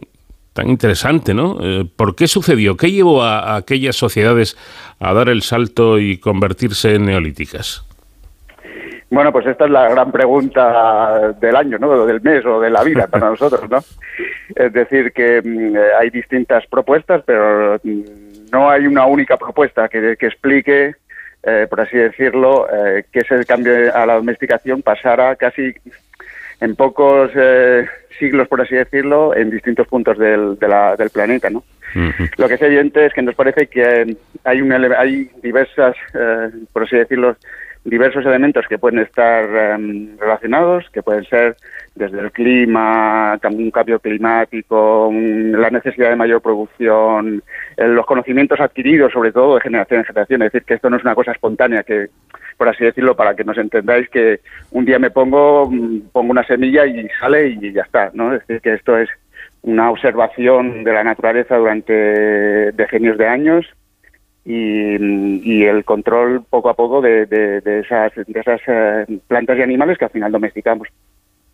[0.54, 1.58] tan interesante, ¿no?
[1.62, 2.78] Eh, ¿Por qué sucedió?
[2.78, 4.58] ¿Qué llevó a, a aquellas sociedades
[5.00, 7.86] a dar el salto y convertirse en neolíticas?
[9.12, 12.06] Bueno, pues esta es la gran pregunta del año, ¿no?
[12.06, 13.80] Del mes o de la vida para nosotros, ¿no?
[14.56, 19.88] Es decir, que mm, eh, hay distintas propuestas, pero mm, no hay una única propuesta
[19.90, 20.96] que, que explique,
[21.44, 25.74] eh, por así decirlo, eh, que ese cambio a la domesticación pasara casi
[26.62, 27.88] en pocos eh,
[28.20, 31.64] siglos, por así decirlo, en distintos puntos del, de la- del planeta, ¿no?
[32.38, 36.84] Lo que es evidente es que nos parece que hay, un hay diversas, eh, por
[36.84, 37.36] así decirlo,
[37.86, 41.56] diversos elementos que pueden estar em, relacionados, que pueden ser
[41.96, 47.44] desde el clima, un cambio climático, la necesidad de mayor producción,
[47.78, 50.42] los conocimientos adquiridos, sobre todo de generación en generación.
[50.42, 52.08] Es decir, que esto no es una cosa espontánea, que,
[52.58, 54.40] por así decirlo, para que nos entendáis que
[54.72, 58.34] un día me pongo, mm, pongo una semilla y sale y ya está, ¿no?
[58.34, 59.10] Es decir, que esto es
[59.62, 61.94] una observación de la naturaleza durante
[62.72, 63.66] decenios de años
[64.46, 69.58] y, y el control poco a poco de, de- de esas, de esas eh, plantas
[69.58, 70.88] y animales que al final domesticamos.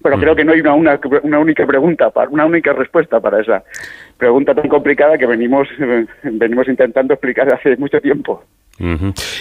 [0.01, 3.41] Pero creo que no hay una, una, una única pregunta, para, una única respuesta para
[3.41, 3.63] esa
[4.17, 5.67] pregunta tan complicada que venimos,
[6.23, 8.43] venimos intentando explicar hace mucho tiempo.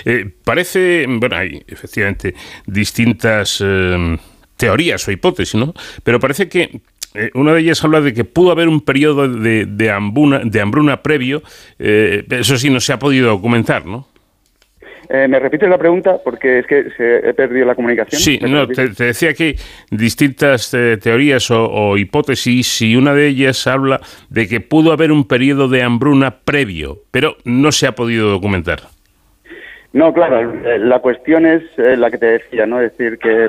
[0.07, 2.35] Eh, parece, bueno, hay efectivamente
[2.67, 4.17] distintas eh,
[4.57, 5.75] teorías o hipótesis, ¿no?
[6.03, 6.81] Pero parece que
[7.15, 10.61] eh, una de ellas habla de que pudo haber un periodo de, de, hambruna, de
[10.61, 11.43] hambruna previo,
[11.79, 14.09] eh, eso sí no se ha podido documentar, ¿no?
[15.09, 16.19] Eh, ¿Me repites la pregunta?
[16.25, 18.21] Porque es que se, he perdido la comunicación.
[18.21, 19.57] Sí, ¿Me no, te, te decía que
[19.91, 24.01] distintas eh, teorías o, o hipótesis y una de ellas habla
[24.31, 28.81] de que pudo haber un periodo de hambruna previo, pero no se ha podido documentar.
[29.95, 32.81] No, claro, eh, la cuestión es eh, la que te decía, ¿no?
[32.81, 33.49] Es decir, que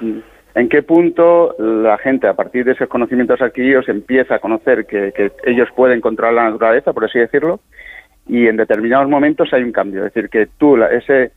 [0.56, 5.12] en qué punto la gente, a partir de esos conocimientos adquiridos, empieza a conocer que,
[5.12, 7.60] que ellos pueden controlar la naturaleza, por así decirlo,
[8.28, 10.06] y en determinados momentos hay un cambio.
[10.06, 11.32] Es decir, que tú, ese,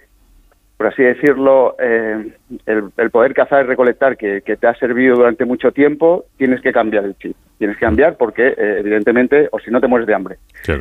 [0.77, 2.33] por así decirlo, eh,
[2.67, 6.61] el, el poder cazar y recolectar que, que te ha servido durante mucho tiempo, tienes
[6.61, 7.37] que cambiar el chip.
[7.59, 10.37] Tienes que cambiar porque, eh, evidentemente, o si no te mueres de hambre.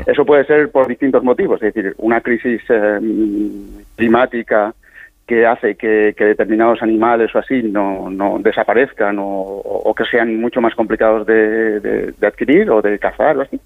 [0.06, 3.00] Eso puede ser por distintos motivos, es decir, una crisis eh,
[3.96, 4.76] climática
[5.28, 10.40] que hace que, que determinados animales o así no, no desaparezcan o, o que sean
[10.40, 13.60] mucho más complicados de, de- de adquirir o de cazar o así.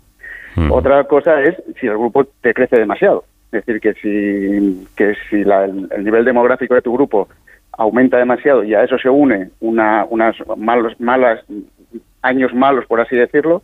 [0.70, 3.24] Otra cosa es si el grupo te crece demasiado.
[3.52, 7.30] Es decir, que si, que si la- el, el nivel demográfico de tu grupo
[7.78, 11.40] aumenta demasiado y a eso se une una, unas malos, malas
[12.22, 13.62] años malos, por así decirlo,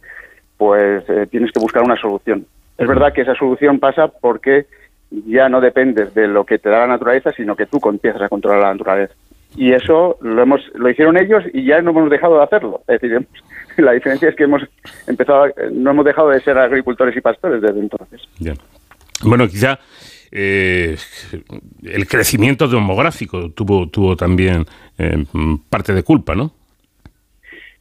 [0.58, 2.46] pues eh, tienes que buscar una solución.
[2.78, 4.66] Es verdad que esa solución pasa porque
[5.12, 8.30] ya no dependes de lo que te da la naturaleza, sino que tú empiezas a
[8.30, 9.14] controlar la naturaleza.
[9.56, 12.82] Y eso lo hemos lo hicieron ellos y ya no hemos dejado de hacerlo.
[12.88, 13.28] Es decir, hemos-
[13.78, 14.62] la diferencia es que hemos
[15.08, 18.22] empezado, no hemos dejado de ser agricultores y pastores desde entonces.
[18.40, 18.54] Ya.
[19.24, 19.80] Bueno, quizá
[20.32, 20.96] eh,
[21.84, 24.66] el crecimiento demográfico tuvo, tuvo también
[24.98, 25.24] eh,
[25.70, 26.52] parte de culpa, ¿no?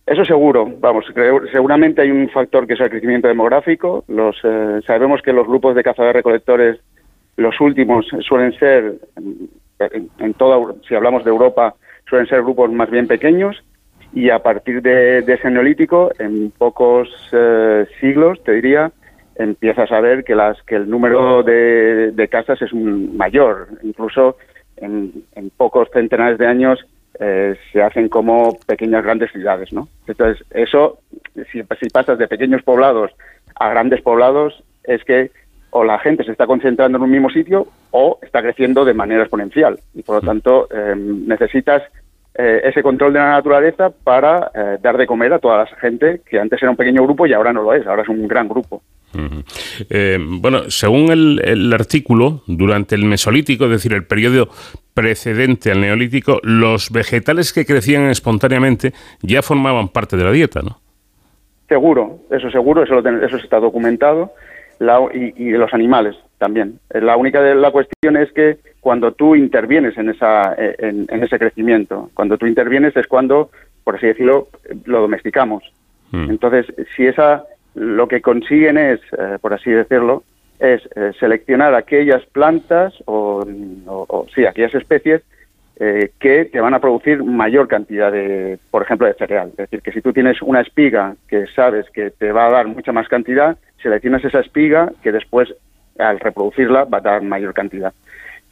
[0.07, 4.05] Eso seguro, vamos, creo- seguramente hay un factor que es el crecimiento demográfico.
[4.07, 6.79] Los, eh, sabemos que los grupos de cazadores-recolectores,
[7.37, 8.95] los últimos, suelen ser,
[9.79, 11.75] en, toda, si hablamos de Europa,
[12.09, 13.63] suelen ser grupos más bien pequeños
[14.13, 18.91] y a partir de, de ese neolítico, en pocos eh, siglos, te diría,
[19.35, 23.69] empiezas a ver que, las, que el número de, de casas es mayor.
[23.83, 24.37] Incluso
[24.77, 26.87] en, en pocos centenares de años
[27.21, 29.89] eh, se hacen como pequeñas grandes ciudades, ¿no?
[30.07, 30.99] Entonces, eso,
[31.53, 33.13] si, si pasas de pequeños poblados
[33.57, 35.31] a grandes poblados, es que
[35.71, 39.23] o la gente se está concentrando en un mismo sitio o está creciendo de manera
[39.23, 39.79] exponencial.
[39.95, 41.83] Y por lo tanto, eh, necesitas
[42.39, 46.21] eh, ese control de la naturaleza para eh, dar de comer a toda la gente
[46.29, 48.49] que antes era un pequeño grupo y ahora no lo es, ahora es un gran
[48.49, 48.83] grupo.
[49.89, 54.51] Eh, bueno, según el, el artículo, durante el Mesolítico, es decir, el periodo
[54.93, 60.81] precedente al Neolítico, los vegetales que crecían espontáneamente ya formaban parte de la dieta, ¿no?
[61.69, 64.33] Seguro, eso seguro, eso, lo ten- eso está documentado.
[64.79, 66.79] La- y, y de los animales también.
[66.91, 71.07] Eh, La única de la cuestión es que cuando tú intervienes en, esa, eh, en,
[71.11, 73.51] en ese crecimiento, cuando tú intervienes es cuando,
[73.85, 74.49] por así decirlo,
[74.85, 75.65] lo domesticamos.
[76.13, 77.45] Entonces, si esa
[77.75, 80.23] lo que consiguen es, eh, por así decirlo,
[80.61, 83.45] es eh, seleccionar aquellas plantas o,
[83.87, 85.23] o- o, sí, aquellas especies
[85.79, 89.51] eh, que te van a producir mayor cantidad de, por ejemplo, de cereal.
[89.51, 92.67] Es decir, que si tú tienes una espiga que sabes que te va a dar
[92.67, 95.55] mucha más cantidad, seleccionas esa espiga que después,
[95.99, 97.93] al reproducirla, va a dar mayor cantidad.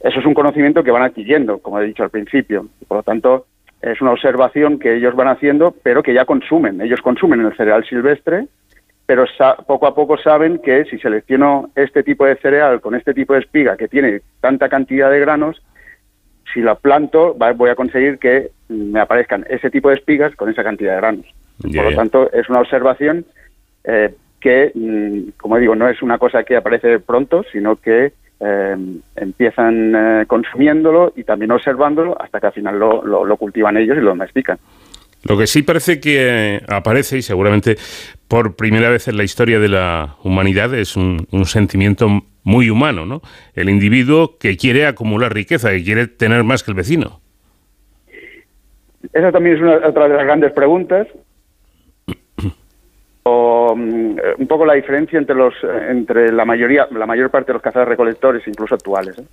[0.01, 2.67] Eso es un conocimiento que van adquiriendo, como he dicho al principio.
[2.87, 3.47] por lo tanto,
[3.81, 6.79] es una observación que ellos van haciendo, pero que ya consumen.
[6.81, 8.47] Ellos consumen el cereal silvestre,
[9.05, 9.25] pero
[9.67, 13.39] poco a poco saben que si selecciono este tipo de cereal con este tipo de
[13.39, 15.61] espiga que tiene tanta cantidad de granos,
[16.55, 20.63] si la planto voy a conseguir que me aparezcan ese tipo de espigas con esa
[20.63, 21.25] cantidad de granos.
[21.61, 23.25] Por lo tanto, es una observación
[23.83, 28.75] eh, que, mm, como digo, no es una cosa que aparece pronto, sino que eh,
[29.15, 33.97] empiezan eh, consumiéndolo y también observándolo hasta que al final lo, lo- lo cultivan ellos
[33.97, 34.57] y lo domestican.
[35.23, 37.77] Lo que sí parece que aparece, y seguramente
[38.27, 42.07] por primera vez en la historia de la humanidad, es un, un sentimiento
[42.45, 43.21] muy humano, ¿no?
[43.55, 47.19] El individuo que quiere acumular riqueza, que quiere tener más que el vecino.
[49.11, 51.07] Esa también es una, otra de las grandes preguntas.
[53.27, 57.31] O, mm, eh, un poco la diferencia entre los eh, entre la mayoría la mayor
[57.31, 59.23] parte de los cazadores recolectores incluso actuales ¿eh?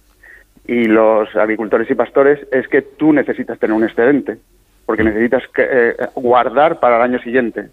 [0.67, 4.39] y los agricultores y pastores es que tú necesitas tener un excedente
[4.87, 7.69] porque necesitas que, eh, guardar para el año siguiente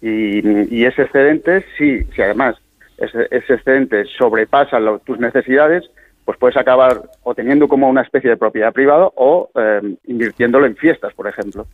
[0.00, 0.40] y,
[0.74, 2.56] y ese excedente si si además
[3.02, 5.84] ese, ese excedente sobrepasa lo- tus necesidades
[6.24, 10.76] pues puedes acabar o teniendo como una especie de propiedad privada o eh, invirtiéndolo en
[10.76, 11.66] fiestas por ejemplo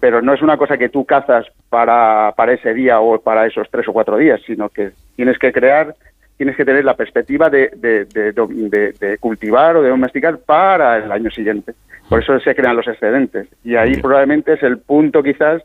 [0.00, 3.66] pero no es una cosa que tú cazas para, para ese día o para esos
[3.70, 5.92] tres o cuatro días, sino que tienes que crear,
[6.36, 10.98] tienes que tener la perspectiva de, de, de- de- de cultivar o de domesticar para
[10.98, 11.72] el año siguiente.
[12.08, 13.48] Por eso se crean los excedentes.
[13.64, 15.62] Y ahí probablemente es el punto quizás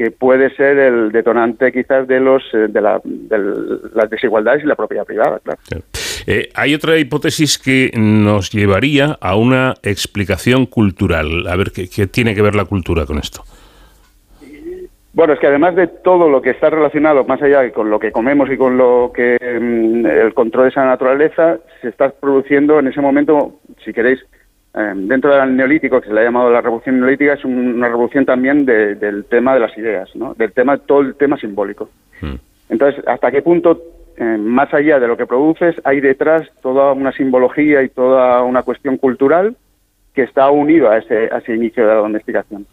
[0.00, 3.38] que puede ser el detonante quizás de los eh, de, la- de
[3.94, 5.60] las desigualdades y la propiedad privada, claro.
[6.26, 11.46] Eh, hay otra hipótesis que nos llevaría a una explicación cultural.
[11.46, 13.42] A ver, ¿qué, qué tiene que ver la cultura con esto?
[15.12, 17.98] Bueno, es que además de todo lo que está relacionado, más allá de con lo
[17.98, 22.78] que comemos y con lo que mm, el control de esa naturaleza, se está produciendo
[22.78, 24.20] en ese momento, si queréis,
[24.74, 27.88] eh, dentro del neolítico, que se le ha llamado la revolución neolítica, es un- una
[27.88, 30.34] revolución también de- del tema de las ideas, ¿no?
[30.34, 31.88] del tema, todo el tema simbólico.
[32.68, 33.80] Entonces, ¿hasta qué punto
[34.16, 38.62] eh, más allá de lo que produces, hay detrás toda una simbología y toda una
[38.62, 39.56] cuestión cultural
[40.14, 42.66] que está unido a ese, a ese inicio de la domesticación.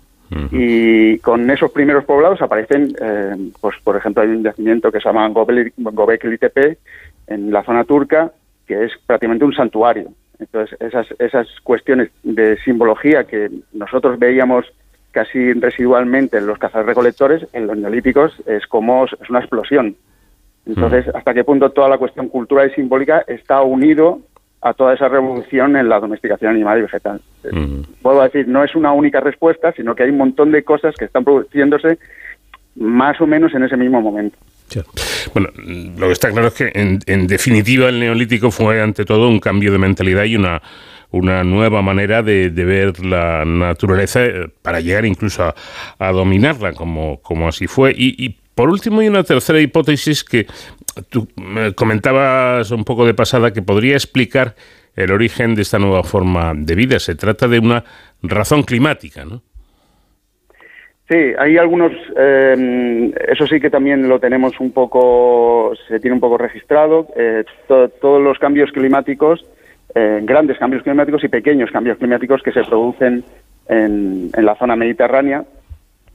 [0.52, 5.08] Y con esos primeros poblados aparecen, eh, pues por ejemplo, hay un yacimiento que se
[5.08, 6.80] llama Gobekli Tepe
[7.28, 8.30] en la zona turca,
[8.68, 10.10] que es prácticamente un santuario.
[10.40, 14.66] Entonces, esas, esas cuestiones de simbología que nosotros veíamos
[15.12, 19.96] casi residualmente en los cazadores-recolectores, en los neolíticos es como es una explosión.
[20.66, 24.20] Entonces, hasta qué punto toda la cuestión cultural y simbólica está unido
[24.62, 27.22] a toda esa revolución en la domesticación animal y vegetal.
[28.02, 31.06] Puedo decir, no es una única respuesta, sino que hay un montón de cosas que
[31.06, 32.00] están produciéndose
[32.76, 34.38] más o menos en ese mismo momento.
[35.34, 39.30] Bueno, lo que está claro es que en, en, definitiva el neolítico fue ante todo
[39.30, 40.62] un cambio de mentalidad y una,
[41.12, 45.54] una nueva manera de, ver la naturaleza eh, para llegar incluso
[46.00, 47.92] a, dominarla, como, como así fue.
[47.96, 50.48] Y, y, por último hay una tercera hipótesis que
[51.10, 54.56] tú me comentabas un poco de pasada que podría explicar
[54.96, 57.00] el origen de esta nueva forma de vida.
[57.00, 57.84] Se trata de una
[58.24, 59.44] razón climática, ¿no?
[61.10, 66.20] Sí, hay algunos, eh, eso sí que también lo tenemos un poco, se tiene un
[66.20, 69.46] poco registrado, eh, to, todos los cambios climáticos,
[69.96, 73.24] eh, grandes cambios climáticos y pequeños cambios climáticos que se producen
[73.70, 75.46] en, en la zona mediterránea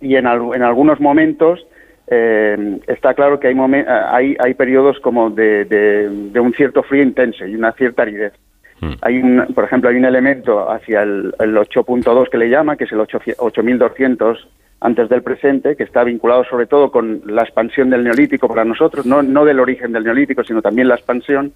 [0.02, 1.66] y en, al, en algunos momentos
[2.08, 7.02] eh, está claro que hay, hay, hay periodos como de, de, de, un cierto frío
[7.02, 8.34] intenso y una cierta aridez.
[8.82, 8.92] Mm.
[9.00, 12.84] Hay un, por ejemplo, hay un elemento hacia el, el 8.2 que le llama, que
[12.84, 14.48] es el 8200
[14.82, 19.06] antes del presente, que está vinculado sobre todo con la expansión del neolítico para nosotros,
[19.06, 21.52] no, no del origen del neolítico, sino también la expansión,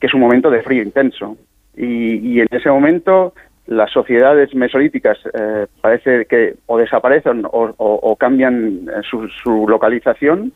[0.00, 1.36] que es un momento de frío intenso.
[1.76, 3.34] Y, en ese momento
[3.66, 10.52] las sociedades mesolíticas eh, parece que o desaparecen o, cambian su, su, localización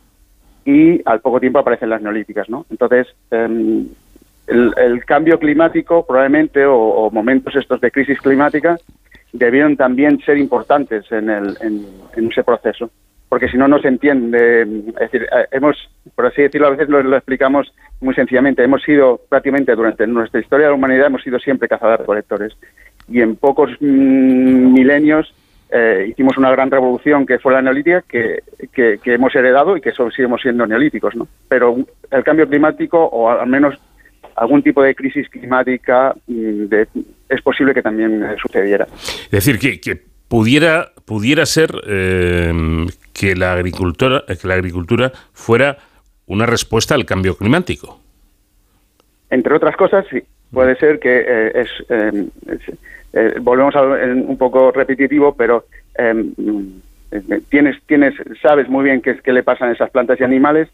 [0.64, 2.66] y al poco tiempo aparecen las neolíticas, ¿no?
[2.70, 3.86] Entonces, eh,
[4.46, 8.76] el, el, cambio climático probablemente o, o, momentos estos de crisis climática
[9.32, 12.90] debieron también ser importantes en, el, en, ese proceso,
[13.28, 14.62] porque si no, no se entiende.
[14.62, 15.76] Es decir, eh, hemos,
[16.14, 20.66] por así decirlo, a veces lo, explicamos muy sencillamente, hemos sido prácticamente durante nuestra historia
[20.66, 22.56] de la humanidad, hemos sido siempre cazadores-recolectores.
[23.08, 25.32] Y en pocos mmm, milenios
[25.70, 28.42] eh, hicimos una gran revolución que fue la neolítica, que,
[28.72, 31.14] que, que hemos heredado y que seguimos siendo neolíticos.
[31.14, 31.28] ¿no?
[31.48, 31.76] Pero
[32.10, 33.78] el cambio climático, o al menos
[34.38, 36.88] algún tipo de crisis climática mm, de,
[37.28, 38.86] es posible que también eh, sucediera.
[39.24, 45.78] Es decir, que, que pudiera, pudiera ser eh, que, la agricultura, que la agricultura fuera
[46.26, 48.00] una respuesta al cambio climático.
[49.30, 50.22] Entre otras cosas, sí.
[50.52, 52.26] Puede ser que eh, es, eh,
[53.12, 56.32] es, volvemos a un poco repetitivo, pero em,
[57.50, 60.68] tienes, tienes, sabes muy bien qué, qué le pasan a esas plantas y animales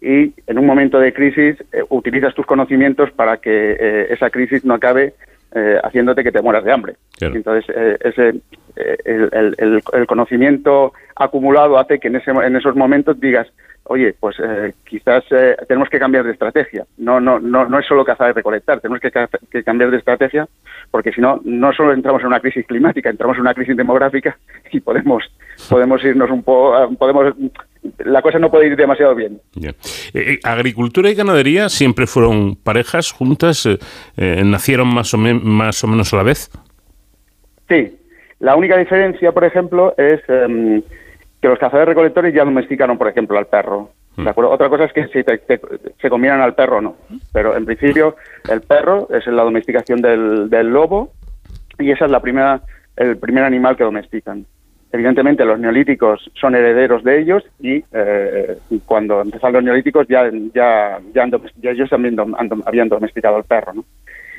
[0.00, 4.64] y en un momento de crisis eh, utilizas tus conocimientos para que eh, esa crisis
[4.64, 5.14] no acabe
[5.54, 6.94] eh, haciéndote que te mueras de hambre.
[7.18, 7.34] Claro.
[7.34, 8.28] Entonces, eh, ese,
[9.04, 9.28] el,
[9.58, 13.48] el, el, conocimiento acumulado hace que en, ese, en esos momentos digas,
[13.90, 14.36] oye, pues
[14.84, 15.24] quizás
[15.66, 16.86] tenemos que cambiar de estrategia.
[16.96, 19.10] No, no, no, no es solo cazar y recolectar, tenemos que,
[19.50, 20.48] que cambiar de estrategia
[20.90, 24.36] porque si no, no solo entramos en una crisis climática, entramos en una crisis demográfica
[24.72, 25.24] y podemos,
[25.68, 27.34] podemos irnos un poco, podemos
[27.98, 29.40] la cosa no puede ir demasiado bien.
[29.54, 29.74] Yeah.
[30.14, 33.78] Eh, agricultura y ganadería siempre fueron parejas juntas, eh,
[34.16, 36.50] eh, nacieron más o, más o menos a la vez.
[37.68, 37.96] Sí,
[38.40, 40.82] la única diferencia, por ejemplo, es eh,
[41.40, 43.90] que los cazadores recolectores ya domesticaron, por ejemplo, al perro.
[44.16, 44.50] ¿De acuerdo?
[44.50, 45.60] Otra cosa es que si te, te,
[46.00, 46.96] se combinan al perro o no.
[47.32, 48.16] Pero en principio
[48.50, 51.12] el perro es la domesticación del, del lobo
[51.78, 52.60] y esa es la primera,
[52.96, 54.44] el primer animal que domestican.
[54.92, 60.98] Evidentemente los neolíticos son herederos de ellos y eh, cuando empezaron los neolíticos ya, ya,
[61.14, 61.30] ya, han,
[61.62, 63.72] ya ellos también dom, han, habían domesticado al perro.
[63.72, 63.84] ¿no?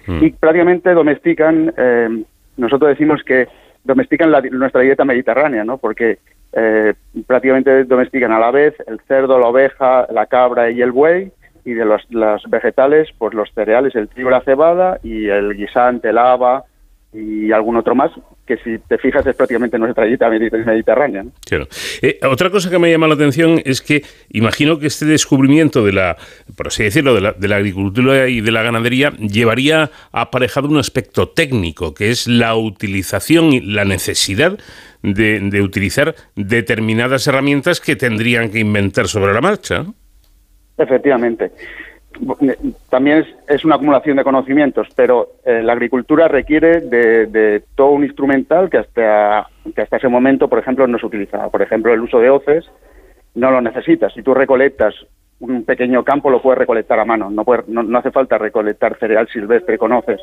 [0.07, 0.23] Mm.
[0.25, 2.23] Y prácticamente domestican, eh,
[2.57, 3.47] nosotros decimos que
[3.83, 5.77] domestican la, nuestra dieta mediterránea, ¿no?
[5.77, 6.19] porque
[6.53, 6.93] eh,
[7.25, 11.31] prácticamente domestican a la vez el cerdo, la oveja, la cabra y el buey,
[11.63, 12.03] y de los,
[12.49, 16.65] vegetales, pues los cereales, el trigo, la cebada y el guisante, el haba
[17.13, 18.11] y algún otro más,
[18.47, 21.23] que si te fijas es prácticamente nuestra dieta mediterránea.
[21.23, 21.31] ¿no?
[21.45, 21.67] Claro.
[22.01, 25.91] Eh, otra cosa que me llama la atención es que imagino que este descubrimiento de
[25.91, 26.15] la,
[26.55, 30.77] por así decirlo, de la, de la agricultura y de la ganadería llevaría aparejado un
[30.77, 34.57] aspecto técnico, que es la utilización y la necesidad
[35.03, 39.85] de, de, utilizar determinadas herramientas que tendrían que inventar sobre la marcha.
[40.77, 41.51] Efectivamente.
[42.89, 47.91] También es, es una acumulación de conocimientos, pero eh, la agricultura requiere de, de, todo
[47.91, 51.49] un instrumental que hasta, que hasta ese momento, por ejemplo, no se utilizaba.
[51.49, 52.69] Por ejemplo, el uso de hoces
[53.35, 54.13] no lo necesitas.
[54.13, 54.93] Si tú recolectas
[55.39, 58.97] un pequeño campo lo puedes recolectar a mano, no, puede- no, no hace falta recolectar
[58.99, 60.21] cereal silvestre, conoces.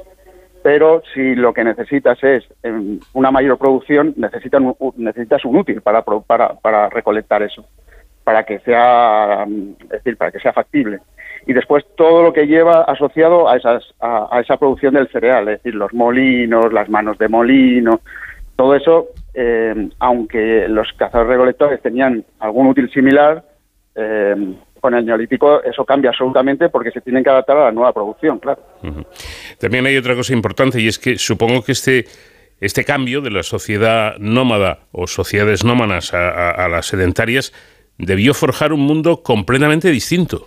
[0.63, 5.81] Pero si lo que necesitas es em, una mayor producción, necesitan un- necesitas un útil
[5.81, 7.65] para, para, para recolectar eso,
[8.25, 11.01] para que sea, mm, es decir, para que sea factible.
[11.49, 15.63] Y después todo lo que lleva asociado a, esas, a, esa producción del cereal, es
[15.63, 18.03] decir, los molinos, las manos de molino,
[18.55, 23.43] todo eso, eh, aunque los cazadores recolectores tenían algún útil similar,
[23.95, 24.37] eh,
[24.79, 28.39] con el neolítico eso cambia absolutamente porque se tienen que adaptar a la nueva producción,
[28.41, 28.61] claro.
[29.59, 32.05] También hay otra cosa importante y es que supongo que este,
[32.61, 37.55] este cambio de la sociedad nómada o sociedades nómadas a las sedentarias
[37.97, 40.47] debió forjar un mundo completamente distinto.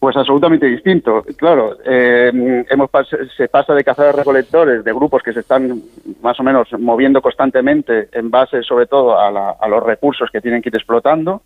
[0.00, 1.22] Pues absolutamente distinto.
[1.36, 2.90] Claro, eh, hemos
[3.36, 5.78] se pasa de cazadores recolectores, de grupos que se están
[6.22, 10.40] más o menos moviendo constantemente en base sobre todo a, la- a los recursos que
[10.40, 11.42] tienen que ir explotando,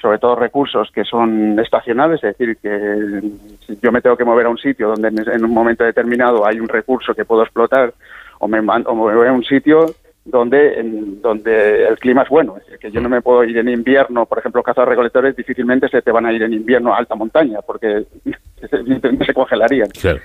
[0.00, 3.20] sobre todo recursos que son estacionales, es decir, que
[3.66, 6.60] si yo me tengo que mover a un sitio donde en un momento determinado hay
[6.60, 7.92] un recurso que puedo explotar
[8.38, 9.84] o me, o me voy a un sitio
[10.24, 13.58] donde en- donde el clima es bueno, es decir, que yo no me puedo ir
[13.58, 16.98] en invierno, por ejemplo, cazadores recolectores difícilmente se te van a ir en invierno a
[16.98, 18.04] alta montaña porque
[18.60, 20.20] se, se congelarían Claro.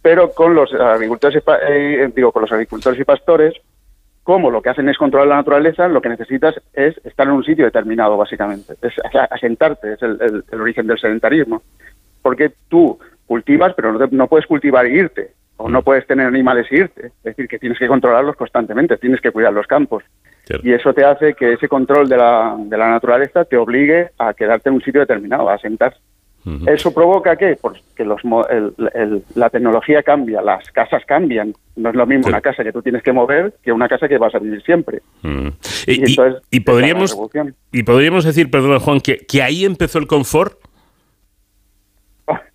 [0.00, 3.54] pero con los agricultores y, eh, digo con los agricultores y pastores
[4.22, 7.42] como lo que hacen es controlar la naturaleza lo que necesitas es estar en un
[7.44, 8.74] sitio determinado básicamente.
[8.80, 8.92] Es
[9.30, 11.62] asentarte es el, el- el origen del sedentarismo.
[12.22, 12.96] Porque tú
[13.26, 16.76] cultivas pero no, te- no puedes cultivar e irte o no puedes tener animales e
[16.76, 20.02] irte es decir que tienes que controlarlos constantemente tienes que cuidar los campos
[20.64, 24.34] y eso te hace que ese control de la, de la naturaleza te obligue a
[24.34, 25.98] quedarte en un sitio determinado a asentarse
[26.66, 27.56] ¿Eso provoca qué?
[27.60, 31.54] Pues que los, mo- el- el- la tecnología cambia, las casas cambian.
[31.76, 34.18] No es lo mismo una casa que tú tienes que mover que una casa que
[34.18, 35.02] vas a vivir siempre.
[35.22, 37.16] Y, Y, y- entonces, y podríamos,
[37.70, 40.54] y podríamos decir, perdona Juan, que, que ahí empezó el confort.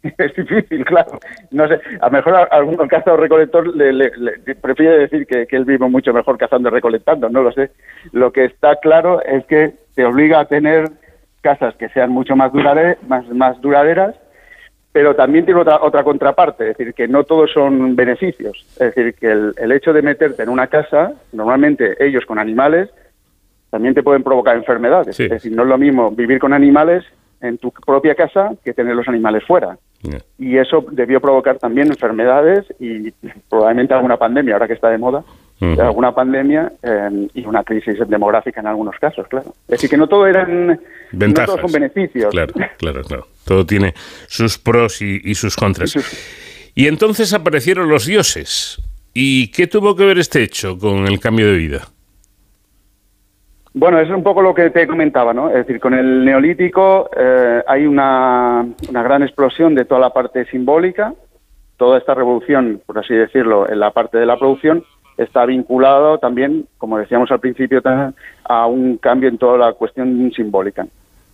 [0.17, 1.19] es difícil, claro.
[1.51, 5.47] No sé, a lo mejor a- algún cazador recolector le, le- le- prefiere decir que,
[5.47, 7.71] que él vive mucho mejor cazando y recolectando, no lo sé.
[8.11, 10.89] Lo que está claro es que te obliga a tener
[11.41, 14.15] casas que sean mucho más, durade- más, más duraderas,
[14.91, 18.65] pero también tiene otra, otra contraparte, es decir, que no todos son beneficios.
[18.79, 22.89] Es decir, que el, el hecho de meterte en una casa, normalmente ellos con animales,
[23.69, 25.15] también te pueden provocar enfermedades.
[25.25, 27.03] Es decir, no es lo mismo vivir con animales
[27.41, 29.77] en tu propia casa que tener los animales fuera.
[30.37, 33.11] Y eso debió provocar también enfermedades y
[33.49, 35.23] probablemente alguna pandemia, ahora que está de moda,
[35.79, 39.53] alguna pandemia eh, y una crisis demográfica en algunos casos, claro.
[39.63, 40.77] Es decir, que no todo eran, no
[41.11, 41.47] Ventajas.
[41.47, 42.31] todos son beneficios.
[42.31, 43.27] Claro, claro, claro.
[43.43, 43.93] Todo tiene
[44.27, 45.95] sus pros y, y sus contras.
[46.75, 48.81] Y entonces aparecieron los dioses.
[49.13, 51.87] ¿Y qué tuvo que ver este hecho con el cambio de vida?
[53.79, 55.49] Bueno, eso es un poco lo que te comentaba, ¿no?
[55.49, 61.13] Es decir, con el neolítico eh, hay una, gran explosión de toda la parte simbólica.
[61.77, 64.83] Toda esta revolución, por así decirlo, en la parte de la producción
[65.15, 67.83] está vinculado también, como decíamos al principio,
[68.45, 70.87] a un cambio en toda la cuestión simbólica.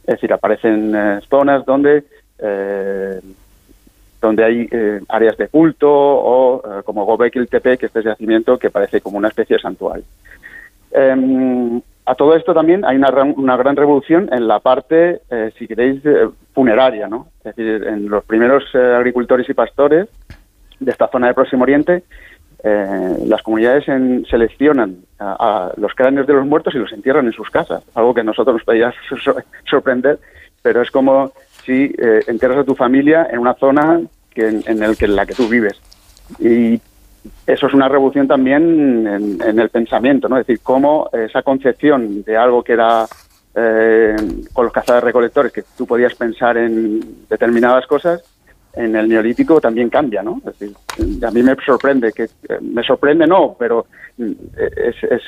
[0.06, 2.04] Es decir, aparecen eh, zonas donde
[2.40, 3.22] eh,
[4.22, 4.70] donde hay
[5.08, 9.30] áreas de culto o como Gobekli Tepe, que este es yacimiento que parece como una
[9.30, 10.04] especie de santuario.
[10.92, 16.06] Em, a todo esto también hay una, gran- revolución en la parte, eh, si queréis,
[16.06, 17.28] eh, funeraria, ¿no?
[17.44, 20.08] Es decir, en los primeros eh, agricultores y pastores
[20.80, 22.04] de esta zona de Próximo Oriente,
[22.64, 27.32] eh, las comunidades en- seleccionan a, los cráneos de los muertos y los entierran en
[27.34, 28.94] sus casas, algo que a nosotros nos podría
[29.24, 30.20] sor- sorprender,
[30.62, 31.32] pero es como
[31.64, 35.48] si eh, entierras a tu familia en una zona que, en, en la que tú
[35.48, 35.80] vives.
[36.40, 36.80] Y
[37.48, 39.08] eso es una revolución también
[39.44, 40.38] en, el pensamiento, ¿no?
[40.38, 43.06] Es decir, cómo esa concepción de algo que era
[43.56, 44.16] eh,
[44.52, 48.24] con los cazadores recolectores, que tú podías pensar en determinadas cosas,
[48.76, 50.42] en el neolítico también cambia, ¿no?
[50.48, 50.76] Es decir,
[51.24, 53.86] a mí me sorprende, que eh, me sorprende no, pero
[54.18, 55.22] mm, es, es,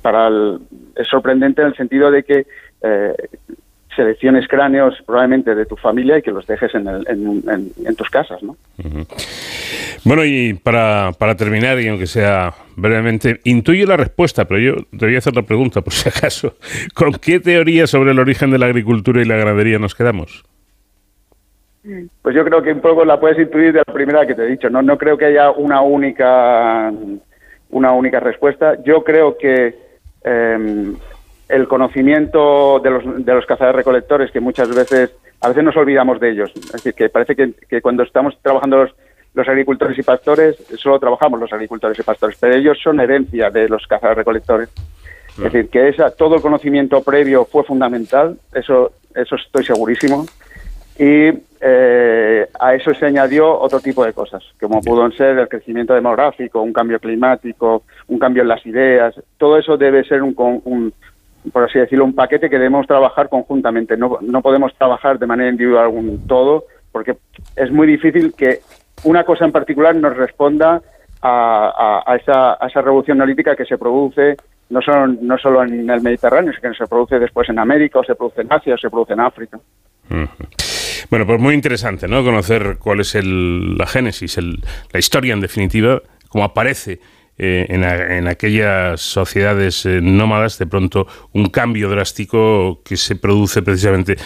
[0.00, 0.60] para el-
[0.94, 2.46] es sorprendente en el sentido de que
[2.82, 3.14] eh,
[3.96, 7.96] selecciones cráneos probablemente de tu familia y que los dejes en, el- en- en- en
[7.96, 8.56] tus casas, ¿no?
[10.04, 15.06] Bueno, y para, para terminar, y aunque sea brevemente, intuyo la respuesta, pero yo te
[15.06, 16.56] voy a hacer la pregunta por si acaso.
[16.94, 20.44] ¿Con qué teoría sobre el origen de la agricultura y la ganadería nos quedamos?
[22.22, 24.46] Pues yo creo que un poco la puedes intuir de la primera que te he
[24.50, 24.70] dicho.
[24.70, 26.92] No, no creo que haya una única,
[27.70, 28.80] una única respuesta.
[28.84, 29.74] Yo creo que
[30.24, 30.92] eh,
[31.52, 36.18] el conocimiento de los, de los cazadores recolectores, que muchas veces, a veces nos olvidamos
[36.18, 36.50] de ellos.
[36.56, 38.94] Es decir, que parece que, que cuando estamos trabajando los,
[39.34, 43.68] los agricultores y pastores, solo trabajamos los agricultores y pastores, pero ellos son herencia de
[43.68, 44.68] los cazadores recolectores.
[45.38, 50.26] Es decir, que esa, todo el conocimiento previo fue fundamental, eso eso estoy segurísimo.
[50.98, 51.30] Y
[51.60, 56.60] eh, a eso se añadió otro tipo de cosas, como pudo ser el crecimiento demográfico,
[56.60, 59.14] un cambio climático, un cambio en las ideas.
[59.38, 60.34] Todo eso debe ser un,
[60.64, 60.92] un-
[61.50, 63.96] por así decirlo, un paquete que debemos trabajar conjuntamente.
[63.96, 67.16] No, no podemos trabajar de manera individual un todo, porque
[67.56, 68.60] es muy difícil que
[69.04, 70.80] una cosa en particular nos responda
[71.20, 74.36] a, a- esa, esa revolución neolítica que se produce
[74.70, 78.04] no solo, no solo en el Mediterráneo, sino que se produce después en América, o
[78.04, 79.58] se produce en Asia, o se produce en África.
[81.10, 82.24] Bueno, pues muy interesante, ¿no?
[82.24, 84.62] Conocer cuál es el- la génesis, el-
[84.92, 87.00] la historia en definitiva, cómo aparece
[87.38, 93.16] eh, en, a- en aquellas sociedades eh, nómadas de pronto un cambio drástico que se
[93.16, 94.16] produce precisamente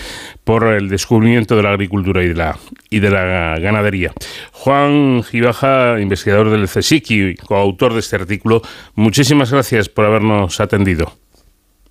[0.44, 2.56] por el descubrimiento de la agricultura y de la,
[2.90, 4.12] y de la ganadería.
[4.52, 8.62] Juan Gibaja, investigador del CSIC y coautor de este artículo,
[8.94, 11.12] muchísimas gracias por habernos atendido.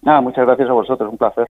[0.02, 1.46] Nada, muchas gracias a vosotros, un placer.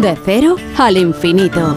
[0.00, 1.76] De cero al infinito.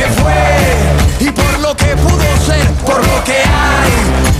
[0.00, 3.92] que fue y por lo que pudo ser, por lo que hay,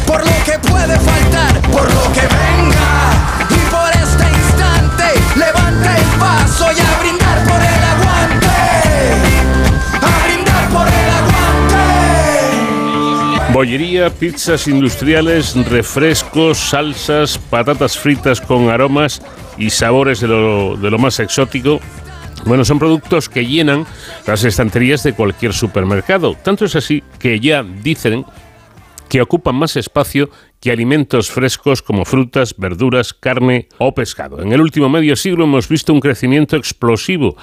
[0.06, 3.12] por lo que puede faltar, por lo que venga
[3.50, 5.04] y por este instante
[5.36, 8.46] levanta el paso y a brindar por el aguante.
[10.00, 11.82] A brindar por el aguante.
[13.52, 19.20] Bollería, pizzas industriales, refrescos, salsas, patatas fritas con aromas
[19.58, 21.80] y sabores de lo, de lo más exótico.
[22.44, 23.86] Bueno, son productos que llenan
[24.26, 26.34] las estanterías de cualquier supermercado.
[26.42, 28.24] Tanto es así que ya dicen
[29.08, 30.30] que ocupan más espacio
[30.60, 34.40] que alimentos frescos como frutas, verduras, carne o pescado.
[34.40, 37.36] En el último medio siglo hemos visto un crecimiento explosivo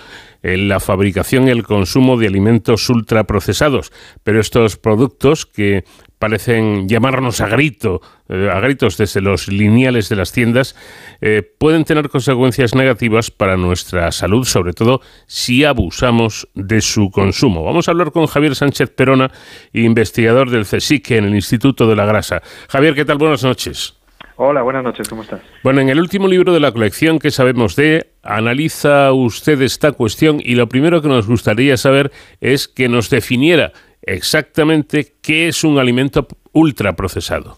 [0.44, 3.92] en la fabricación y el consumo de alimentos ultraprocesados,
[4.24, 5.84] pero estos productos que
[6.20, 10.76] parecen llamarnos a grito, eh, a gritos desde los lineales de las tiendas,
[11.22, 17.64] eh, pueden tener consecuencias negativas para nuestra salud, sobre todo si abusamos de su consumo.
[17.64, 19.32] Vamos a hablar con Javier Sánchez Perona,
[19.74, 22.42] investigador del CSIC en el Instituto de la Grasa.
[22.70, 23.18] Javier, ¿qué tal?
[23.18, 23.98] Buenas noches.
[24.40, 25.42] Hola, buenas noches, ¿cómo estás?
[25.64, 30.40] Bueno, en el último libro de la colección que sabemos de, analiza usted esta cuestión
[30.44, 33.74] y lo primero que nos gustaría saber es que nos definiera
[34.08, 37.58] exactamente qué es un alimento ultraprocesado.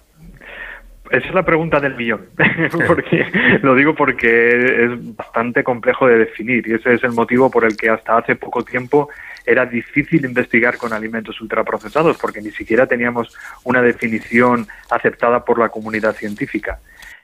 [1.11, 2.27] Esa es la pregunta del millón,
[2.87, 3.25] porque
[3.63, 7.75] lo digo porque es bastante complejo de definir y ese es el motivo por el
[7.75, 9.09] que hasta hace poco tiempo
[9.43, 15.69] era difícil investigar con alimentos ultraprocesados porque ni siquiera teníamos una definición aceptada por la
[15.69, 16.79] comunidad científica.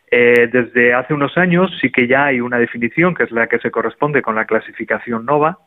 [0.10, 3.60] Eh, desde hace unos años sí que ya hay una definición que es la que
[3.60, 5.60] se corresponde con la clasificación NOVA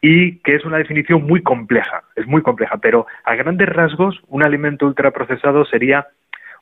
[0.00, 4.42] y que es una definición muy compleja, es muy compleja, pero a grandes rasgos un
[4.42, 6.06] alimento ultraprocesado sería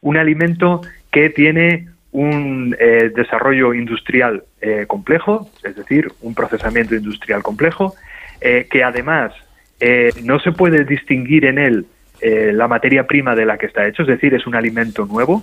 [0.00, 7.42] un alimento que tiene un eh, desarrollo industrial eh, complejo, es decir, un procesamiento industrial
[7.42, 7.94] complejo,
[8.40, 9.32] eh, que además
[10.22, 11.86] no se puede distinguir en él
[12.22, 15.42] la materia prima de la que está hecho, es decir, es un alimento nuevo,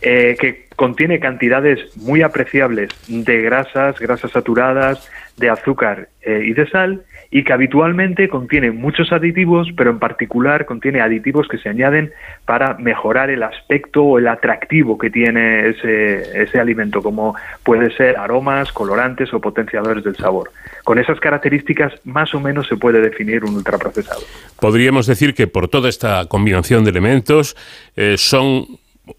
[0.00, 7.02] que contiene cantidades muy apreciables de grasas, grasas saturadas, de azúcar eh, y de sal,
[7.30, 12.10] y que habitualmente contiene muchos aditivos, pero en particular contiene aditivos que se añaden
[12.46, 18.16] para mejorar el aspecto o el atractivo que tiene ese, ese alimento, como puede ser
[18.16, 20.50] aromas, colorantes o potenciadores del sabor.
[20.84, 24.22] Con esas características más o menos se puede definir un ultraprocesado.
[24.58, 27.56] Podríamos decir que por toda esta combinación de elementos
[27.94, 28.66] eh, son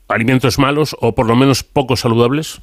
[0.07, 2.61] alimentos malos o por lo menos poco saludables.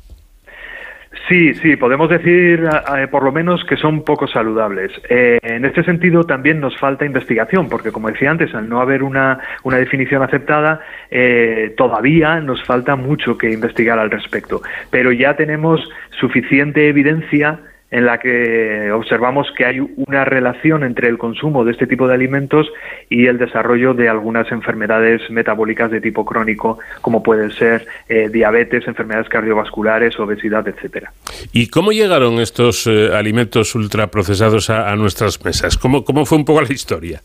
[1.28, 2.69] Sí, sí, podemos decir
[3.11, 4.93] por lo menos que son poco saludables.
[5.09, 9.03] Eh, en este sentido también nos falta investigación, porque como decía antes, al no haber
[9.03, 10.81] una, una definición aceptada,
[11.11, 14.62] eh, todavía nos falta mucho que investigar al respecto.
[14.90, 17.59] Pero ya tenemos suficiente evidencia
[17.90, 22.14] en la que observamos que hay una relación entre el consumo de este tipo de
[22.14, 22.66] alimentos
[23.08, 28.86] y el desarrollo de algunas enfermedades metabólicas de tipo crónico, como pueden ser eh, diabetes,
[28.88, 31.12] enfermedades cardiovasculares, obesidad, etcétera.
[31.52, 35.76] ¿Y cómo llegaron estos eh, alimentos ultraprocesados a, a nuestras mesas?
[35.76, 37.22] ¿Cómo, ¿Cómo fue un poco la historia?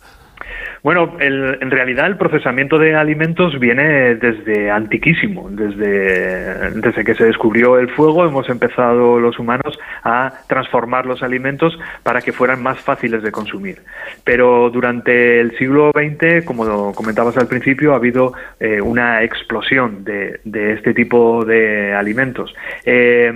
[0.83, 7.25] Bueno, el- en realidad el procesamiento de alimentos viene desde antiquísimo, desde, desde que se
[7.25, 12.79] descubrió el fuego hemos empezado los humanos a transformar los alimentos para que fueran más
[12.79, 13.77] fáciles de consumir.
[14.23, 20.39] Pero durante el siglo XX, como comentabas al principio, ha habido eh, una explosión de,
[20.45, 22.55] de este tipo de alimentos,
[22.85, 23.31] eh,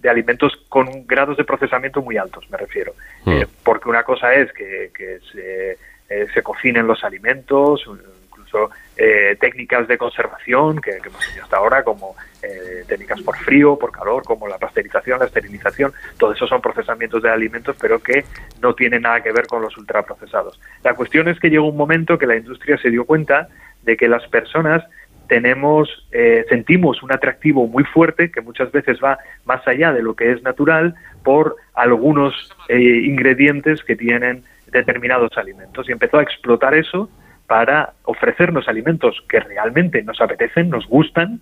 [0.00, 2.92] de alimentos con grados de procesamiento muy altos, me refiero.
[3.26, 5.76] Eh, porque una cosa es que, que se,
[6.08, 7.84] eh, se cocinen los alimentos,
[8.28, 13.78] incluso eh, técnicas de conservación que, hemos tenido hasta ahora, como eh, técnicas por frío,
[13.78, 18.24] por calor, como la pasteurización, la esterilización, todo eso son procesamientos de alimentos, pero que
[18.60, 20.60] no tienen nada que ver con los ultraprocesados.
[20.82, 23.48] La cuestión es que llegó un momento que la industria se dio cuenta
[23.82, 24.84] de que las personas
[25.28, 30.16] tenemos, eh, sentimos un atractivo muy fuerte que muchas veces va más allá de lo
[30.16, 32.34] que es natural por algunos
[32.68, 37.08] eh, ingredientes que tienen determinados alimentos y empezó a explotar eso
[37.46, 41.40] para ofrecernos alimentos que realmente nos apetecen, nos gustan,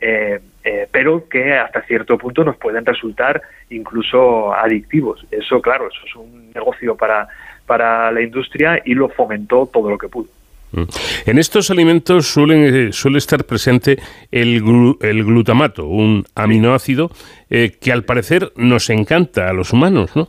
[0.00, 5.26] eh, eh, pero que hasta cierto punto nos pueden resultar incluso adictivos.
[5.30, 7.26] Eso, claro, eso es un negocio para,
[7.66, 10.28] para la industria y lo fomentó todo lo que pudo.
[10.70, 10.82] Mm.
[11.26, 13.98] En estos alimentos suelen, eh, suele estar presente
[14.30, 17.10] el, glu- el glutamato, un aminoácido
[17.50, 20.28] eh, que al parecer nos encanta a los humanos, ¿no?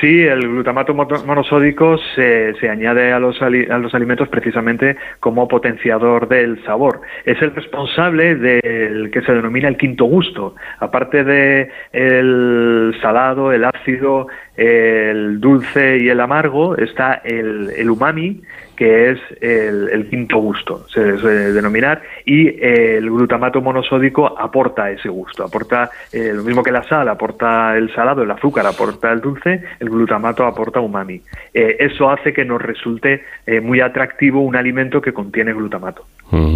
[0.00, 5.48] Sí, el glutamato mono- monosódico se, se añade a los, a los alimentos precisamente como
[5.48, 7.00] potenciador del sabor.
[7.24, 10.54] Es el responsable del que se denomina el quinto gusto.
[10.78, 14.26] Aparte de el salado, el ácido,
[14.56, 18.42] el dulce y el amargo, está el, el umami,
[18.82, 25.44] que es el, quinto gusto, se suele denominar, y el glutamato monosódico aporta ese gusto,
[25.44, 29.62] aporta eh, lo mismo que la sal, aporta el salado, el azúcar aporta el dulce,
[29.78, 31.22] el glutamato aporta umami.
[31.54, 36.04] Eh, eso hace que nos resulte eh, muy atractivo un alimento que contiene glutamato.
[36.32, 36.54] Mm.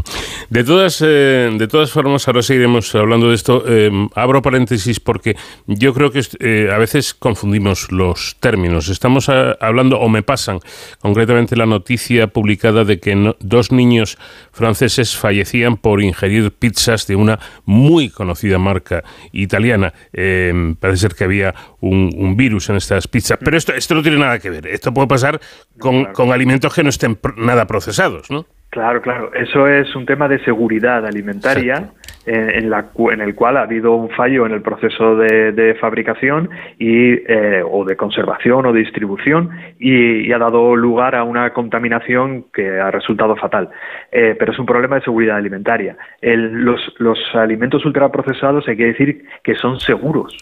[0.48, 3.62] De todas, eh, de todas formas, ahora seguiremos hablando de esto.
[3.68, 5.36] Eh, abro paréntesis porque
[5.66, 8.88] yo creo que eh, a veces confundimos los términos.
[8.88, 10.60] Estamos ah, hablando, o me pasan,
[10.98, 14.16] concretamente la noticia publicada de que no- dos niños
[14.50, 19.92] franceses fallecían por ingerir pizzas de una muy conocida marca italiana.
[20.14, 23.38] Eh, parece ser que había un, un virus en estas pizzas.
[23.44, 24.66] Pero esto, esto no tiene nada que ver.
[24.68, 25.38] Esto puede pasar
[25.78, 28.46] con, con alimentos que no estén pr- nada procesados, ¿no?
[28.76, 29.30] Claro, claro.
[29.32, 31.92] Eso es un tema de seguridad alimentaria
[32.26, 36.50] en, la, en el cual ha habido un fallo en el proceso de, de fabricación
[36.78, 39.48] y, eh, o de conservación o de distribución
[39.78, 43.70] y, y ha dado lugar a una contaminación que ha resultado fatal.
[44.12, 45.96] Eh, pero es un problema de seguridad alimentaria.
[46.20, 50.36] El- los, los alimentos ultraprocesados hay que decir que son seguros.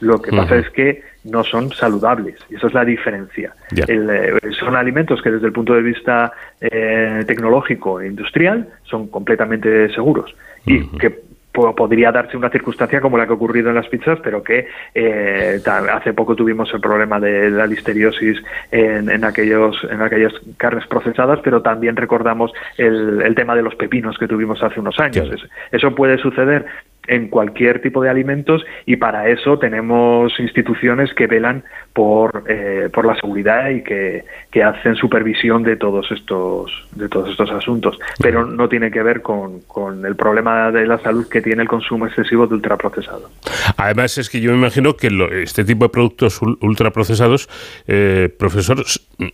[0.00, 3.52] Lo que pasa es que no son saludables y esa es la diferencia.
[3.86, 9.08] El, eh, son alimentos que desde el punto de vista eh, tecnológico e industrial son
[9.08, 11.10] completamente seguros y que
[11.52, 14.68] po- podría darse una circunstancia como la que ha ocurrido en las pizzas, pero que
[14.94, 15.60] eh,
[15.92, 18.40] hace poco tuvimos el problema de la listeriosis
[18.70, 23.74] en, en aquellos en aquellas carnes procesadas, pero también recordamos el, el tema de los
[23.74, 25.28] pepinos que tuvimos hace unos años.
[25.72, 26.64] Eso puede suceder
[27.08, 33.04] en cualquier tipo de alimentos y para eso tenemos instituciones que velan por, eh, por
[33.04, 38.44] la seguridad y que, que hacen supervisión de todos estos de todos estos asuntos pero
[38.46, 42.06] no tiene que ver con, con el problema de la salud que tiene el consumo
[42.06, 43.30] excesivo de ultraprocesado
[43.76, 47.48] Además es que yo me imagino que lo- este tipo de productos ul- ultraprocesados,
[47.88, 48.84] eh, profesor,
[49.18, 49.26] mm,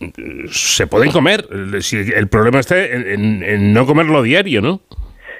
[0.49, 1.45] se pueden comer.
[1.51, 4.81] El- problema está en, en- no comerlo diario, ¿no?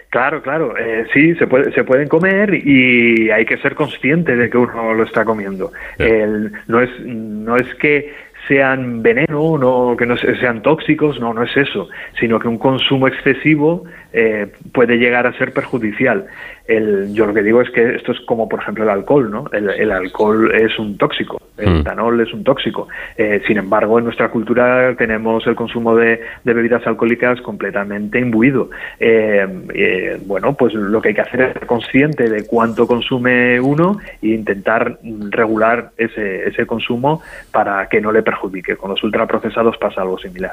[0.09, 4.49] Claro, claro, eh, sí, se, puede, se pueden comer y hay que ser consciente de
[4.49, 5.73] que uno lo está comiendo.
[5.97, 8.13] El- no, es, no es que
[8.47, 12.57] sean veneno, no, que no se- sean tóxicos, no, no es eso, sino que un
[12.57, 16.25] consumo excesivo eh, puede llegar a ser perjudicial.
[16.67, 19.45] El, yo lo que digo es que esto es como, por ejemplo, el alcohol, ¿no?
[19.53, 21.77] El, el alcohol es un tóxico, el Mm.
[21.81, 22.87] etanol es un tóxico.
[23.17, 28.69] Eh, sin embargo, en nuestra cultura tenemos el consumo de, de bebidas alcohólicas completamente imbuido.
[28.99, 33.59] Eh, eh, bueno, pues lo que hay que hacer es ser consciente de cuánto consume
[33.59, 34.99] uno e intentar
[35.29, 37.21] regular ese, ese consumo
[37.51, 38.75] para que no le perjudique.
[38.75, 40.51] Con los ultraprocesados pasa algo similar.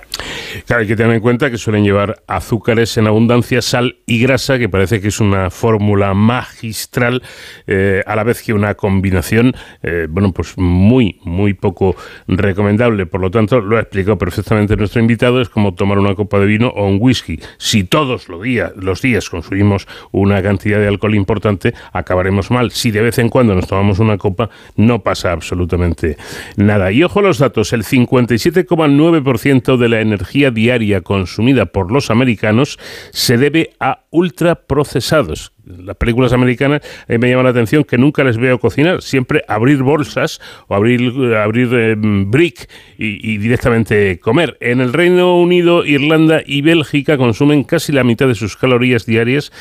[0.67, 4.59] Claro, hay que tener en cuenta que suelen llevar azúcares en abundancia, sal y grasa,
[4.59, 7.23] que parece que es una fórmula magistral,
[7.67, 11.97] eh, a la vez que una combinación, eh, bueno, pues muy, muy poco
[12.29, 13.07] recomendable.
[13.07, 16.47] Por lo tanto, lo ha explicado perfectamente nuestro invitado, es como tomar una copa de
[16.47, 17.39] vino o un whisky.
[17.57, 22.71] Si todos los días, los días consumimos una cantidad de alcohol importante, acabaremos mal.
[22.73, 26.17] Si de vez en cuando nos tomamos una copa, no pasa absolutamente
[26.57, 26.91] nada.
[26.93, 32.79] Y ojo a los datos, el 57,9% de la energía diaria consumida por los americanos
[33.13, 35.54] se debe a ultraprocesados.
[35.67, 40.41] Las películas americanas me llama la atención que nunca les veo cocinar, siempre abrir bolsas
[40.69, 42.69] o abrir, abrir eh, brick
[42.99, 44.57] y, y directamente comer.
[44.61, 49.53] En el Reino Unido, Irlanda y Bélgica consumen casi la mitad de sus calorías diarias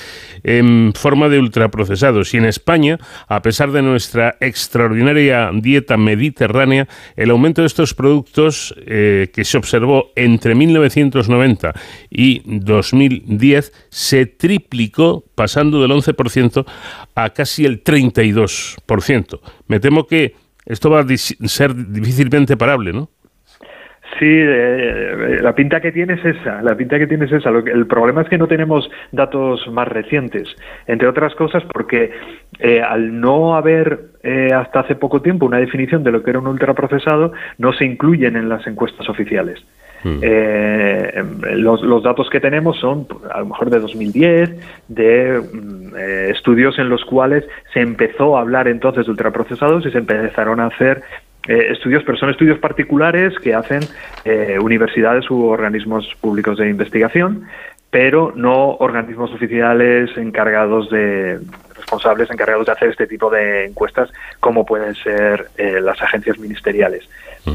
[0.43, 2.33] en forma de ultraprocesados.
[2.33, 8.75] Y en España, a pesar de nuestra extraordinaria dieta mediterránea, el aumento de estos productos
[8.85, 11.73] eh, que se observó entre 1990
[12.09, 16.65] y 2010 se triplicó pasando del 11%
[17.15, 19.39] a casi el 32%.
[19.67, 23.09] Me temo que esto va a ser difícilmente parable, ¿no?
[24.19, 27.49] Sí, eh, la pinta que tiene es esa, la pinta que tiene es esa.
[27.49, 30.47] El problema es que no tenemos datos más recientes,
[30.85, 32.11] entre otras cosas porque
[32.59, 36.39] eh, al no haber eh, hasta hace poco tiempo una definición de lo que era
[36.39, 39.65] un ultraprocesado, no se incluyen en las encuestas oficiales.
[40.05, 41.23] Eh,
[41.55, 44.49] los, datos que tenemos son a lo mejor de 2010,
[44.89, 49.91] de mm, eh, estudios en los cuales se empezó a hablar entonces de ultraprocesados y
[49.91, 51.03] se empezaron a hacer
[51.47, 53.81] eh, estudios, pero son estudios particulares que hacen
[54.61, 57.45] universidades u organismos públicos de investigación,
[57.89, 61.39] pero no organismos oficiales encargados de
[61.75, 64.09] responsables encargados de hacer este tipo de encuestas
[64.39, 67.07] como pueden ser las agencias ministeriales.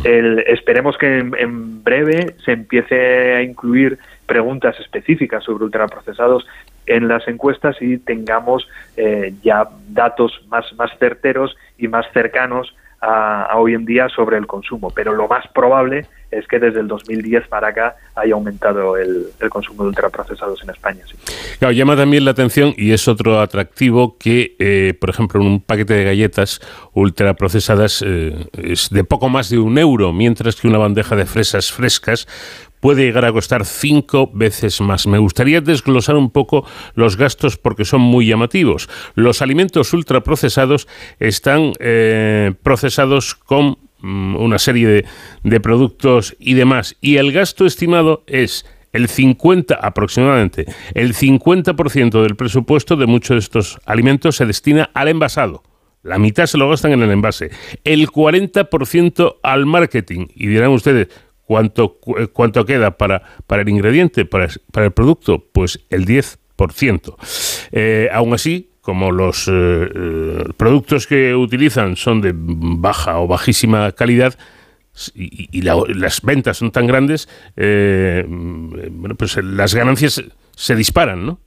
[0.05, 6.47] El- esperemos que en, breve se empiece a incluir preguntas específicas sobre ultraprocesados
[6.87, 13.57] en las encuestas y tengamos eh, ya datos más, más certeros y más cercanos a,
[13.57, 14.91] hoy en día sobre el consumo.
[14.91, 19.85] Pero lo más probable es que desde el 2010 para acá haya aumentado el, consumo
[19.85, 21.03] de ultraprocesados en España.
[21.59, 25.95] Claro, llama también la atención y es otro atractivo que, eh, por ejemplo, un paquete
[25.95, 26.61] de galletas
[26.93, 31.73] ultraprocesadas eh, es de poco más de un euro, mientras que una bandeja de fresas
[31.73, 32.27] frescas
[32.81, 35.07] puede llegar a costar cinco veces más.
[35.07, 38.89] Me gustaría desglosar un poco los gastos porque son muy llamativos.
[39.15, 40.89] Los alimentos ultraprocesados
[41.19, 45.05] están eh, procesados con mm, una serie de,
[45.43, 46.97] de productos y demás.
[47.01, 50.65] Y el gasto estimado es el 50 aproximadamente,
[50.95, 55.63] el 50% del presupuesto de muchos de estos alimentos se destina al envasado.
[56.03, 57.51] La mitad se lo gastan en el envase.
[57.85, 60.29] El 40% al marketing.
[60.35, 61.09] Y dirán ustedes,
[61.49, 64.49] ¿cuánto, cu- eh, cuánto queda para, para el ingrediente, para,
[64.85, 65.43] el producto?
[65.51, 67.17] Pues el 10%.
[67.73, 73.91] Eh, aún así, como los eh, eh, productos que utilizan son de baja o bajísima
[73.93, 74.39] calidad,
[75.15, 80.23] y, y la- las ventas son tan grandes, eh, mm, bueno, pues las ganancias
[80.55, 81.41] se disparan, ¿no?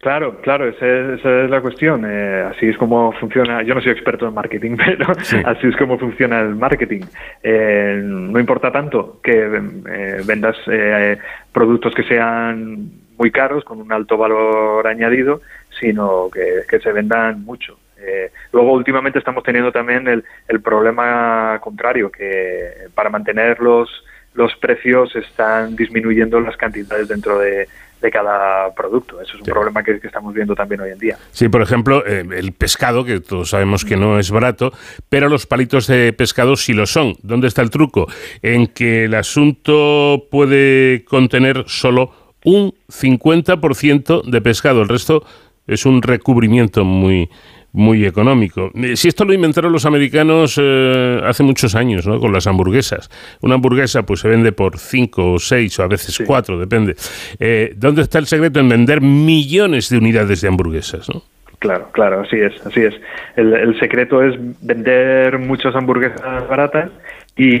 [0.00, 2.06] Claro, claro, esa es, esa es la cuestión.
[2.06, 3.62] Eh, así es como funciona.
[3.62, 7.02] Yo no soy experto en marketing, pero así es como funciona el marketing.
[7.42, 11.18] Eh, no importa tanto que eh, vendas eh,
[11.52, 15.42] productos que sean muy caros, con un alto valor añadido,
[15.78, 17.78] sino que, que se vendan mucho.
[17.98, 23.90] Eh, luego, últimamente estamos teniendo también el, el problema contrario, que para mantener los,
[24.32, 27.68] los precios están disminuyendo las cantidades dentro de,
[28.00, 29.20] de cada producto.
[29.20, 31.18] Eso es un problema que, que estamos viendo también hoy en día.
[31.32, 34.72] Sí, por ejemplo, eh, el pescado, que todos sabemos que no es barato,
[35.08, 37.14] pero los palitos de pescado sí lo son.
[37.22, 38.06] ¿Dónde está el truco?
[38.42, 42.12] En que el asunto puede contener solo
[42.44, 44.82] un 50% de pescado.
[44.82, 45.24] El resto
[45.66, 47.28] es un recubrimiento muy,
[47.72, 48.70] muy económico.
[48.74, 52.18] Eh, Si esto lo inventaron los americanos eh, hace muchos años, ¿no?
[52.18, 53.08] Con las hamburguesas.
[53.42, 56.96] Una hamburguesa pues se vende por 5 o 6 o a veces 4, depende.
[57.38, 61.22] Eh, ¿Dónde está el secreto en vender millones de unidades de hamburguesas, no?
[61.60, 62.94] Claro, claro, así es, así es.
[63.36, 66.90] El, el secreto es vender muchas hamburguesas baratas
[67.36, 67.60] y-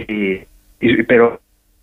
[1.06, 1.40] pero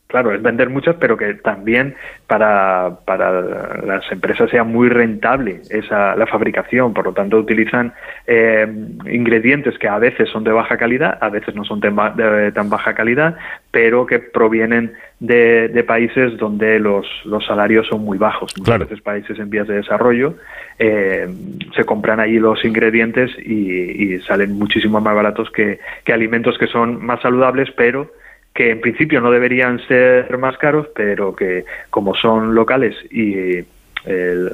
[0.07, 1.95] claro, es vender muchas, pero que también
[2.27, 3.41] para, para
[3.85, 6.93] las empresas sea muy rentable esa la fabricación.
[6.93, 7.93] Por lo tanto, utilizan
[8.25, 8.67] eh,
[9.11, 12.93] ingredientes que a veces son de baja calidad, a veces no son de tan baja
[12.93, 13.35] calidad,
[13.71, 18.53] pero que provienen de, de países donde los, los salarios son muy bajos.
[18.57, 20.35] Muchas veces países en vías de desarrollo
[20.79, 21.27] eh,
[21.75, 26.67] se compran allí los ingredientes y, y salen muchísimo más baratos que, que alimentos que
[26.67, 28.11] son más saludables, pero
[28.57, 33.65] que en principio no deberían ser más caros, pero que como son locales y eh,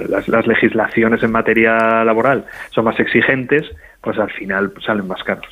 [0.10, 3.66] las, legislaciones en materia laboral son más exigentes,
[4.02, 5.46] pues al final salen más caros.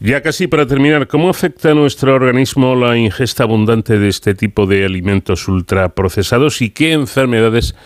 [0.00, 4.64] Ya casi para terminar, ¿cómo afecta a nuestro organismo la ingesta abundante de este tipo
[4.64, 7.76] de alimentos ultraprocesados y qué enfermedades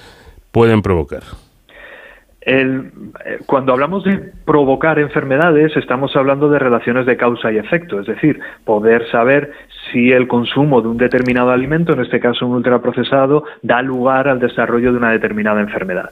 [0.53, 1.25] pueden provocar?
[2.49, 2.91] Eh,
[3.45, 8.39] cuando hablamos de provocar enfermedades, estamos hablando de relaciones de causa y efecto, es decir,
[8.65, 9.51] poder saber
[9.91, 14.39] si el consumo de un determinado alimento, en este caso un ultraprocesado, da lugar al
[14.39, 16.11] desarrollo de una determinada enfermedad.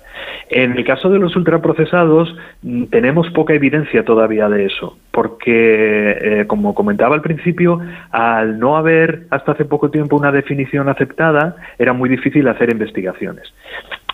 [0.50, 6.44] En el caso de los ultraprocesados, mm, tenemos poca evidencia todavía de eso, porque, eh,
[6.48, 7.80] como comentaba al principio,
[8.10, 13.52] al no haber hasta hace poco tiempo una definición aceptada, era muy difícil hacer investigaciones.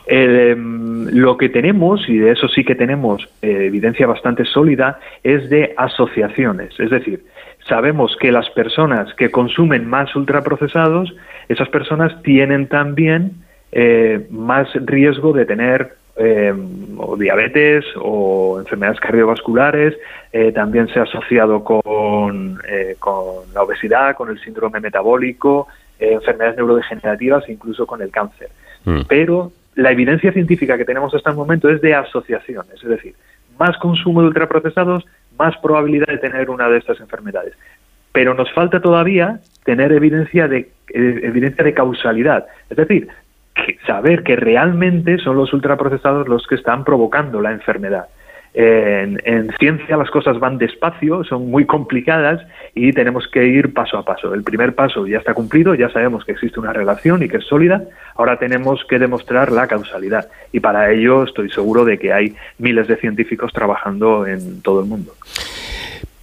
[0.06, 5.48] Eh, lo que tenemos, y de eso sí que tenemos eh, evidencia bastante sólida, es
[5.50, 6.78] de asociaciones.
[6.78, 7.24] Es decir,
[7.68, 11.14] sabemos que las personas que consumen más ultraprocesados,
[11.48, 13.32] esas personas tienen también
[13.72, 16.52] eh, más riesgo de tener eh,
[16.98, 19.96] o diabetes o enfermedades cardiovasculares,
[20.32, 25.68] eh, también se ha asociado con, eh, con la obesidad, con el síndrome metabólico,
[25.98, 28.48] enfermedades neurodegenerativas e incluso con el cáncer.
[29.08, 33.14] Pero la evidencia científica que tenemos hasta el momento es de asociaciones, es decir,
[33.58, 35.04] más consumo de ultraprocesados,
[35.38, 37.54] más probabilidad de tener una de estas enfermedades.
[38.12, 43.08] Pero nos falta todavía tener evidencia de eh, evidencia de causalidad, es decir,
[43.86, 48.06] saber que realmente son los ultraprocesados los que están provocando la enfermedad.
[48.52, 52.40] En, en ciencia las cosas van despacio, son muy complicadas
[52.74, 54.34] y tenemos que ir paso a paso.
[54.34, 57.44] El primer paso ya está cumplido, ya sabemos que existe una relación y que es
[57.44, 57.84] sólida.
[58.16, 62.88] Ahora tenemos que demostrar la causalidad y para ello estoy seguro de que hay miles
[62.88, 65.12] de científicos trabajando en todo el mundo.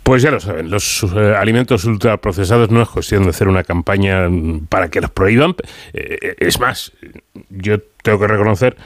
[0.03, 4.29] Pues ya lo saben, los eh, alimentos ultraprocesados no es cuestión de hacer una campaña
[4.69, 5.53] para que los prohíban.
[5.91, 6.93] Eh, es más,
[7.49, 8.77] yo tengo que reconocer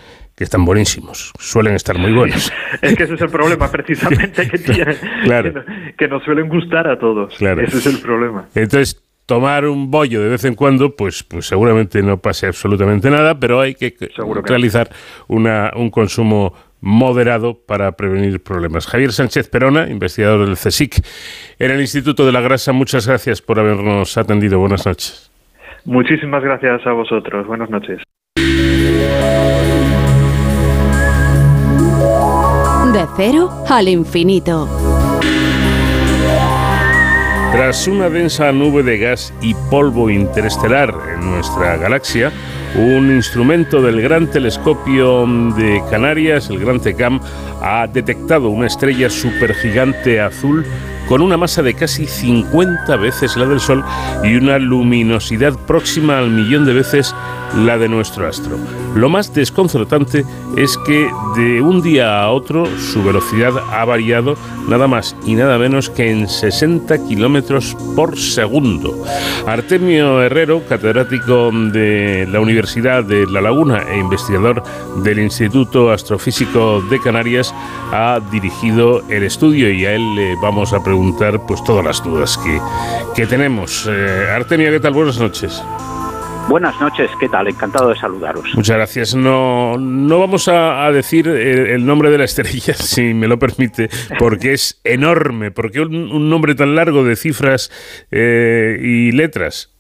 [0.42, 2.52] que están buenísimos, suelen estar muy buenos.
[2.82, 5.54] Es que ese es el problema precisamente que tienen, Claro.
[5.54, 5.66] que, no-
[5.96, 7.36] que nos suelen gustar a todos.
[7.38, 7.62] Claro.
[7.62, 8.48] Ese es el problema.
[8.56, 13.40] Entonces, tomar un bollo de vez en cuando, pues, pues seguramente no pase absolutamente nada,
[13.40, 14.90] pero hay que Seguro que realizar
[15.28, 18.88] una, un consumo moderado para prevenir problemas.
[18.88, 21.06] Javier Sánchez Perona, investigador del CSIC
[21.60, 24.58] en el Instituto de la Grasa, muchas gracias por habernos atendido.
[24.58, 25.30] Buenas noches.
[25.86, 27.46] Muchísimas gracias a vosotros.
[27.46, 28.02] Buenas noches.
[32.94, 34.68] De cero al infinito.
[37.54, 42.34] Tras una densa nube de gas y polvo interestelar en nuestra galaxia,
[42.76, 47.22] un instrumento del Gran Telescopio de Canarias, el Gran TECAM,
[47.62, 50.66] ha detectado una estrella supergigante azul
[51.12, 53.84] con una masa de casi 50 veces la del Sol
[54.24, 57.14] y una luminosidad próxima al millón de veces
[57.54, 58.58] la de nuestro astro.
[58.96, 60.24] Lo más desconcertante
[60.56, 64.38] es que de un día a otro su velocidad ha variado
[64.70, 69.04] nada más y nada menos que en 60 kilómetros por segundo.
[69.46, 74.64] Artemio Herrero, catedrático de la Universidad de La Laguna e investigador
[75.04, 77.54] del Instituto Astrofísico de Canarias,
[77.92, 81.01] ha dirigido el estudio y a él le vamos a preguntar
[81.48, 82.60] pues todas las dudas que,
[83.16, 83.88] que tenemos.
[83.90, 84.94] Eh, Artemio, ¿qué tal?
[84.94, 85.64] Buenas noches.
[86.50, 87.48] Buenas noches, ¿qué tal?
[87.48, 88.44] Encantado de saludaros.
[88.56, 89.16] Muchas gracias.
[89.16, 93.38] No, no vamos a, a decir el, el nombre de la estrella, si me lo
[93.40, 95.52] permite, porque es enorme.
[95.52, 97.72] ¿Por qué un, un nombre tan largo de cifras
[98.12, 99.74] eh, y letras?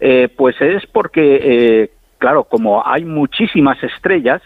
[0.00, 4.42] Eh, pues es porque, eh, claro, como hay muchísimas estrellas,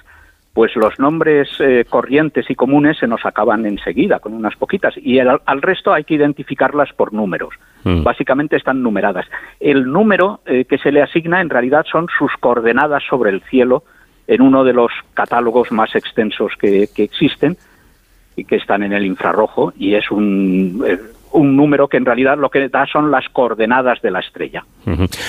[0.58, 5.18] pues los nombres eh, corrientes y comunes se nos acaban enseguida, con unas poquitas, y
[5.20, 7.54] el- al resto hay que identificarlas por números.
[7.84, 8.02] Mm.
[8.02, 9.26] Básicamente están numeradas.
[9.60, 13.84] El número eh, que se le asigna en realidad son sus coordenadas sobre el cielo
[14.26, 17.56] en uno de los catálogos más extensos que, que existen.
[18.34, 20.98] y que están en el infrarrojo y es un, eh,
[21.32, 24.64] un número que en realidad lo que da son las coordenadas de la estrella.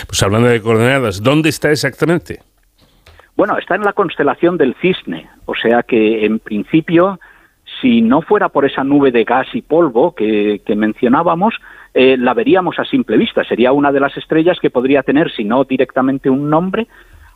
[0.08, 2.40] Pues hablando de coordenadas, ¿dónde está exactamente?
[3.40, 7.22] Bueno, está en la constelación del cisne, o sea que en principio,
[7.80, 11.56] si no fuera por esa nube de gas y polvo que, que mencionábamos,
[11.94, 13.45] eh, la veríamos a simple vista.
[13.45, 16.88] Sería una de las estrellas que podría tener, si no directamente un nombre,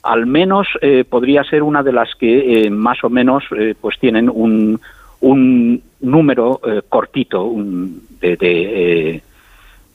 [0.03, 3.97] al menos eh, podría ser una de las que eh, más o menos eh, pues
[3.97, 4.81] tienen un,
[5.21, 9.21] un número eh, cortito, un, de, de, eh,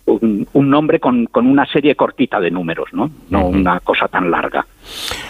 [0.08, 3.10] un, un nombre con, con una serie cortita de números, ¿no?
[3.30, 4.66] No una cosa tan larga.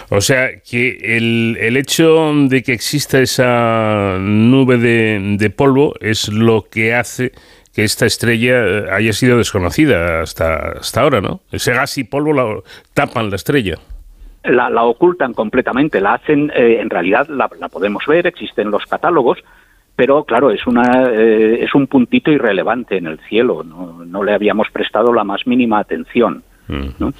[0.09, 6.29] O sea, que el, el hecho de que exista esa nube de, de polvo es
[6.29, 7.31] lo que hace
[7.75, 11.41] que esta estrella eh, haya sido desconocida hasta, hasta ahora, ¿no?
[11.51, 12.61] Ese gas y polvo la-
[12.93, 13.75] tapan la estrella.
[14.43, 18.85] la, la ocultan completamente, la hacen, eh, en realidad la, la podemos ver, existen los
[18.85, 19.37] catálogos,
[19.99, 24.33] pero claro, es, una, eh, es un puntito irrelevante en el cielo, no, no le
[24.33, 26.41] habíamos prestado la más mínima atención.
[26.69, 27.11] ¿no?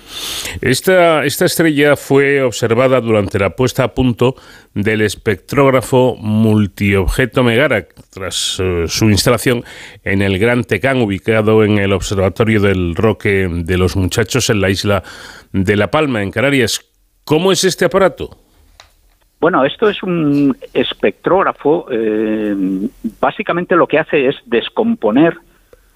[0.62, 4.36] Esta, esta estrella fue observada durante la puesta a punto
[4.74, 9.66] del espectrógrafo multiobjeto Megara, tras eh, su instalación
[10.06, 14.70] en el Gran Tecán, ubicado en el Observatorio del Roque de los Muchachos en la
[14.70, 15.04] isla
[15.52, 16.80] de La Palma, en Canarias.
[17.26, 18.49] ¿Cómo es este aparato?
[19.40, 22.56] Bueno, esto es un espectrógrafo, eh,
[23.22, 25.38] básicamente lo que hace es descomponer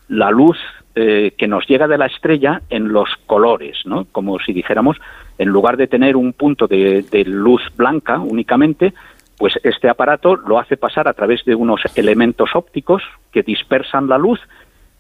[0.07, 0.57] la luz
[0.95, 4.05] eh, que nos llega de la estrella en los colores, ¿no?
[4.13, 4.97] Como si dijéramos,
[5.37, 8.93] en lugar de tener un punto de, de luz blanca únicamente,
[9.37, 14.17] pues este aparato lo hace pasar a través de unos elementos ópticos que dispersan la
[14.17, 14.39] luz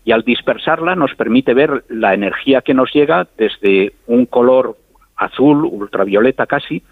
[0.03, 4.75] y al dispersarla nos permite ver la energía que nos llega desde un color
[5.15, 6.83] azul, ultravioleta casi,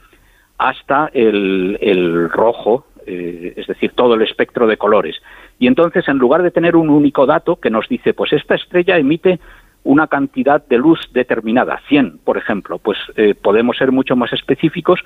[0.62, 5.16] hasta el, rojo, eh, es decir, todo el espectro de colores.
[5.58, 8.98] Y entonces, en lugar de tener un único dato que nos dice, pues esta estrella
[8.98, 9.40] emite
[9.84, 15.00] una cantidad de luz determinada, 100, por ejemplo, pues eh, podemos ser mucho más específicos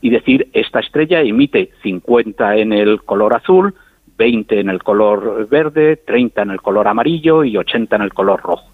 [0.00, 3.74] y decir, esta estrella emite 50 en el color azul,
[4.16, 8.40] 20 en el color verde, 30 en el color amarillo y 80 en el color
[8.40, 8.71] rojo.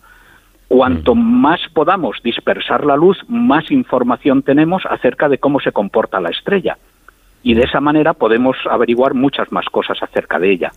[0.69, 6.29] Cuanto más podamos dispersar la luz, más información tenemos acerca de cómo se comporta la
[6.29, 6.77] estrella.
[7.43, 10.73] Y de esa manera podemos averiguar muchas más cosas acerca de ella.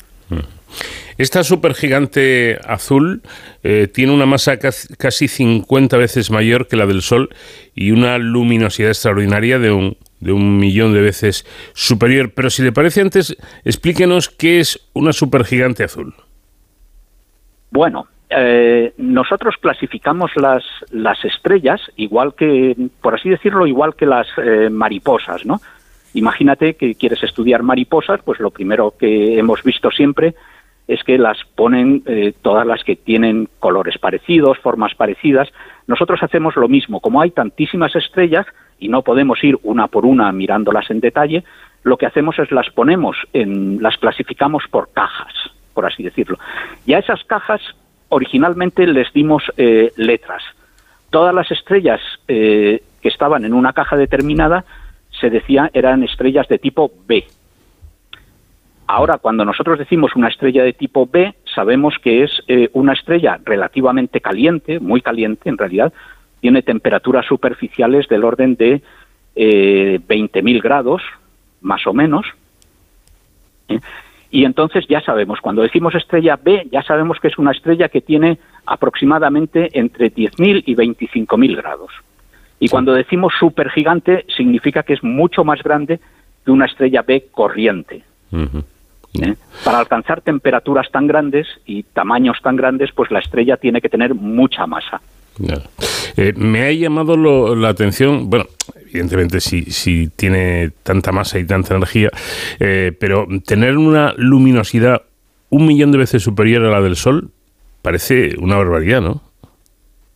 [1.18, 3.22] Esta supergigante azul
[3.64, 7.30] eh, tiene una masa casi- casi 50 veces mayor que la del Sol
[7.76, 12.32] y una luminosidad extraordinaria de un, de un millón de veces superior.
[12.34, 13.36] Pero si le parece antes,
[13.66, 16.14] explíquenos qué es una supergigante azul.
[17.72, 24.28] Bueno, eh, nosotros clasificamos las, las estrellas igual que, por así decirlo, igual que las
[24.38, 25.60] eh, mariposas, ¿no?
[26.14, 30.36] Imagínate que quieres estudiar mariposas, pues lo primero que hemos visto siempre
[30.88, 35.50] es que las ponen eh, todas las que tienen colores parecidos, formas parecidas.
[35.88, 37.00] Nosotros hacemos lo mismo.
[37.00, 38.46] Como hay tantísimas estrellas
[38.78, 41.44] y no podemos ir una por una mirándolas en detalle,
[41.84, 45.34] lo que hacemos es las ponemos, en, las clasificamos por cajas,
[45.74, 46.38] por así decirlo.
[46.86, 47.62] Y a esas cajas
[48.12, 50.44] originalmente les dimos eh, letras.
[51.10, 54.64] Todas las estrellas eh, que estaban en una caja determinada
[55.20, 57.26] se decía eran estrellas de tipo B.
[58.88, 63.40] Ahora, cuando nosotros decimos una estrella de tipo B, sabemos que es eh, una estrella
[63.46, 65.94] relativamente caliente, muy caliente en realidad,
[66.42, 68.82] tiene temperaturas superficiales del orden de
[69.36, 71.02] eh, 20.000 grados,
[71.62, 72.26] más o menos.
[74.32, 78.00] Y entonces ya sabemos, cuando decimos estrella B, ya sabemos que es una estrella que
[78.00, 81.92] tiene aproximadamente entre 10.000 y 25.000 grados.
[82.60, 86.00] Y cuando decimos supergigante, significa que es mucho más grande
[86.46, 88.04] que una estrella B corriente.
[88.32, 89.36] ¿eh?
[89.66, 94.16] Para alcanzar temperaturas tan grandes y tamaños tan grandes, pues la estrella tiene que tener
[94.16, 95.02] mucha masa.
[96.18, 98.46] Eh, me ha llamado lo- la atención, bueno,
[98.90, 102.10] evidentemente si, si tiene tanta masa y tanta energía,
[102.60, 105.04] eh, pero tener una luminosidad
[105.50, 107.30] un millón de veces superior a la del Sol
[107.82, 109.22] parece una barbaridad, ¿no?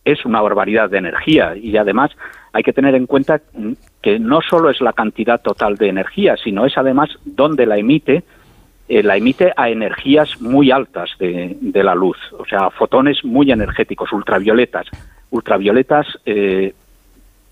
[0.04, 2.12] es una barbaridad de energía y además
[2.52, 6.36] hay que tener en cuenta mm, que no solo es la cantidad total de energía,
[6.42, 8.22] sino es además dónde la emite,
[8.88, 13.50] eh, la emite a energías muy altas de, de la luz, o sea, fotones muy
[13.50, 14.86] energéticos, ultravioletas,
[15.30, 16.72] ultravioletas eh,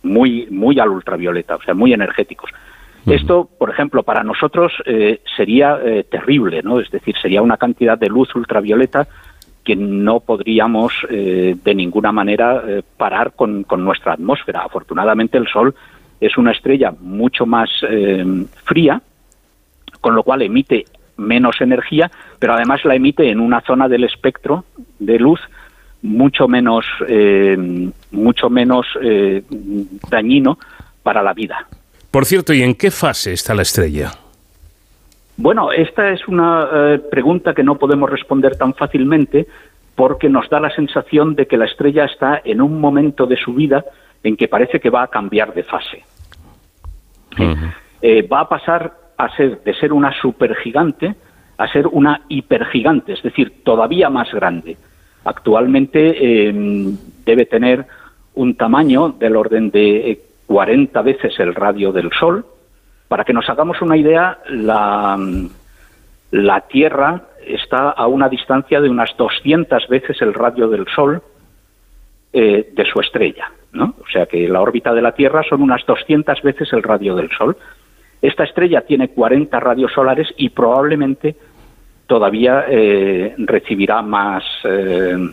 [0.03, 2.51] muy, muy al ultravioleta, o sea, muy energéticos.
[3.07, 5.79] Esto, por ejemplo, para nosotros eh, sería
[6.09, 6.81] terrible, ¿no?
[6.81, 9.07] Es decir, sería una cantidad de luz ultravioleta
[9.63, 12.63] que no podríamos de ninguna manera
[12.97, 14.63] parar con, con nuestra atmósfera.
[14.63, 15.75] Afortunadamente el Sol
[16.19, 17.69] es una estrella mucho más
[18.65, 19.03] fría,
[20.01, 20.87] con lo cual emite
[21.17, 24.65] menos energía, pero además la emite en una zona del espectro
[24.99, 25.41] de luz
[26.03, 27.57] mucho menos, eh,
[28.11, 29.43] mucho menos eh,
[30.11, 30.59] dañino
[31.03, 31.67] para la vida.
[32.11, 34.11] Por cierto, ¿y en qué fase está la estrella?
[35.37, 39.47] Bueno, esta es una eh, pregunta que no podemos responder tan fácilmente
[39.95, 43.55] porque nos da la sensación de que la estrella está en un momento de su
[43.55, 43.85] vida
[44.23, 46.05] en que parece que va a cambiar de fase.
[48.01, 51.15] Eh, va a pasar a ser de ser una supergigante
[51.57, 54.77] a ser una hipergigante, es decir, todavía más grande.
[55.25, 57.87] Actualmente em, debe tener
[58.35, 62.45] un tamaño del orden de 40 veces el radio del Sol.
[63.09, 65.17] Para que nos hagamos una idea, la,
[66.33, 71.23] la Tierra está a una distancia de unas 200 veces el radio del Sol
[72.33, 73.51] eh, de su estrella.
[73.73, 73.95] ¿no?
[74.01, 77.31] O sea que la órbita de la Tierra son unas 200 veces el radio del
[77.31, 77.57] Sol.
[78.25, 81.37] Esta estrella tiene 40 radios solares y probablemente
[82.07, 85.29] todavía eh, recibirá más, eh,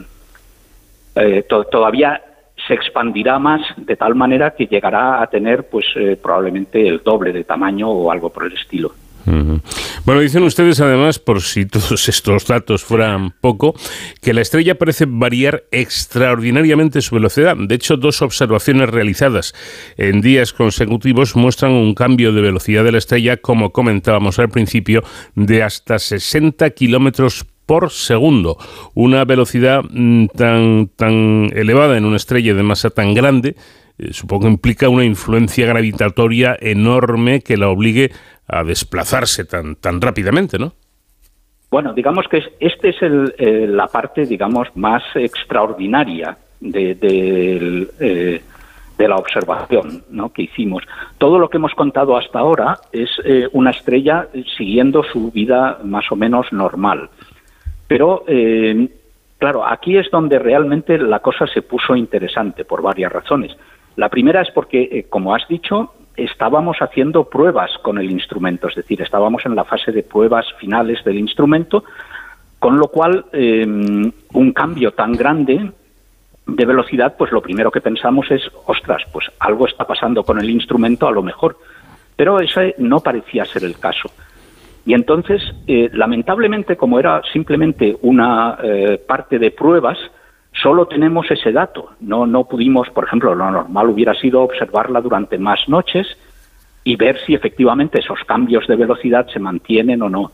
[1.15, 2.21] eh, todavía
[2.67, 5.85] se expandirá más de tal manera que llegará a tener pues
[6.21, 8.91] probablemente el doble de tamaño o algo por el estilo.
[9.25, 13.75] Bueno, dicen ustedes además, por si todos estos datos fueran poco,
[14.21, 17.55] que la estrella parece variar extraordinariamente su velocidad.
[17.57, 19.53] De hecho, dos observaciones realizadas
[19.97, 25.03] en días consecutivos muestran un cambio de velocidad de la estrella, como comentábamos al principio,
[25.35, 28.57] de hasta 60 kilómetros por segundo.
[28.93, 33.55] Una velocidad mm, tan, tan elevada en una estrella de masa tan grande
[34.01, 38.11] eh, supongo que implica una influencia gravitatoria enorme que la obligue
[38.51, 40.73] a desplazarse tan, tan rápidamente, ¿no?
[41.71, 48.41] Bueno, digamos que este es el, eh, la parte, digamos, más extraordinaria de, eh,
[48.97, 50.33] de, la observación ¿no?
[50.33, 50.83] que hicimos.
[51.17, 56.11] Todo lo que hemos contado hasta ahora es eh, una estrella siguiendo su vida más
[56.11, 57.09] o menos normal.
[57.87, 58.23] Pero,
[59.37, 63.51] claro, aquí es donde realmente la cosa se puso interesante por varias razones.
[63.97, 69.01] La primera es porque, como has dicho, estábamos haciendo pruebas con el instrumento, es decir,
[69.01, 71.83] estábamos en la fase de pruebas finales del instrumento,
[72.59, 75.71] con lo cual em, un cambio tan grande
[76.45, 80.49] de velocidad, pues lo primero que pensamos es, ostras, pues algo está pasando con el
[80.49, 81.57] instrumento a lo mejor,
[82.15, 84.11] pero ese no parecía ser el caso.
[84.85, 89.97] Y entonces, eh, lamentablemente, como era simplemente una eh, parte de pruebas,
[90.53, 91.91] Solo tenemos ese dato.
[92.01, 96.07] No, no pudimos, por ejemplo, lo normal hubiera sido observarla durante más noches
[96.83, 100.31] y ver si efectivamente esos cambios de velocidad se mantienen o no.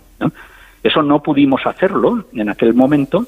[0.84, 3.26] Eso no pudimos hacerlo en aquel momento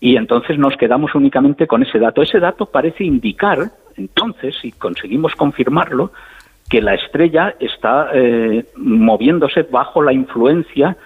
[0.00, 2.22] y entonces nos quedamos únicamente con ese dato.
[2.22, 6.12] Ese dato parece indicar, entonces, si conseguimos confirmarlo,
[6.68, 10.96] que la estrella está eh, moviéndose bajo la influencia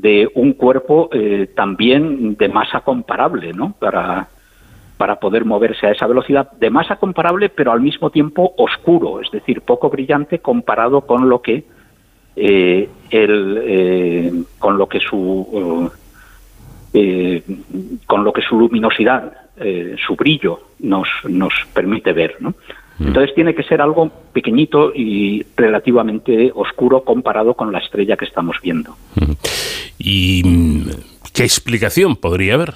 [0.00, 3.74] de un cuerpo eh, también de masa comparable, ¿no?
[3.78, 4.28] Para,
[4.96, 9.30] para poder moverse a esa velocidad de masa comparable, pero al mismo tiempo oscuro, es
[9.30, 11.64] decir, poco brillante comparado con lo que
[12.36, 15.90] eh, el, eh, con lo que su
[18.06, 19.32] con lo que su luminosidad,
[20.06, 22.54] su brillo nos nos permite ver, ¿no?
[22.98, 23.08] Mm.
[23.08, 28.56] Entonces tiene que ser algo pequeñito y relativamente oscuro comparado con la estrella que estamos
[28.62, 28.96] viendo.
[29.98, 30.42] ¿Y
[31.32, 32.74] qué explicación podría haber?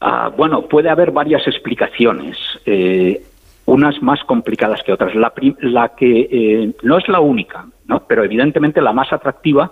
[0.00, 2.36] Ah, bueno, puede haber varias explicaciones,
[2.66, 3.22] eh,
[3.66, 5.14] unas más complicadas que otras.
[5.14, 8.02] La, la que eh, no es la única, ¿no?
[8.08, 9.70] pero evidentemente la más atractiva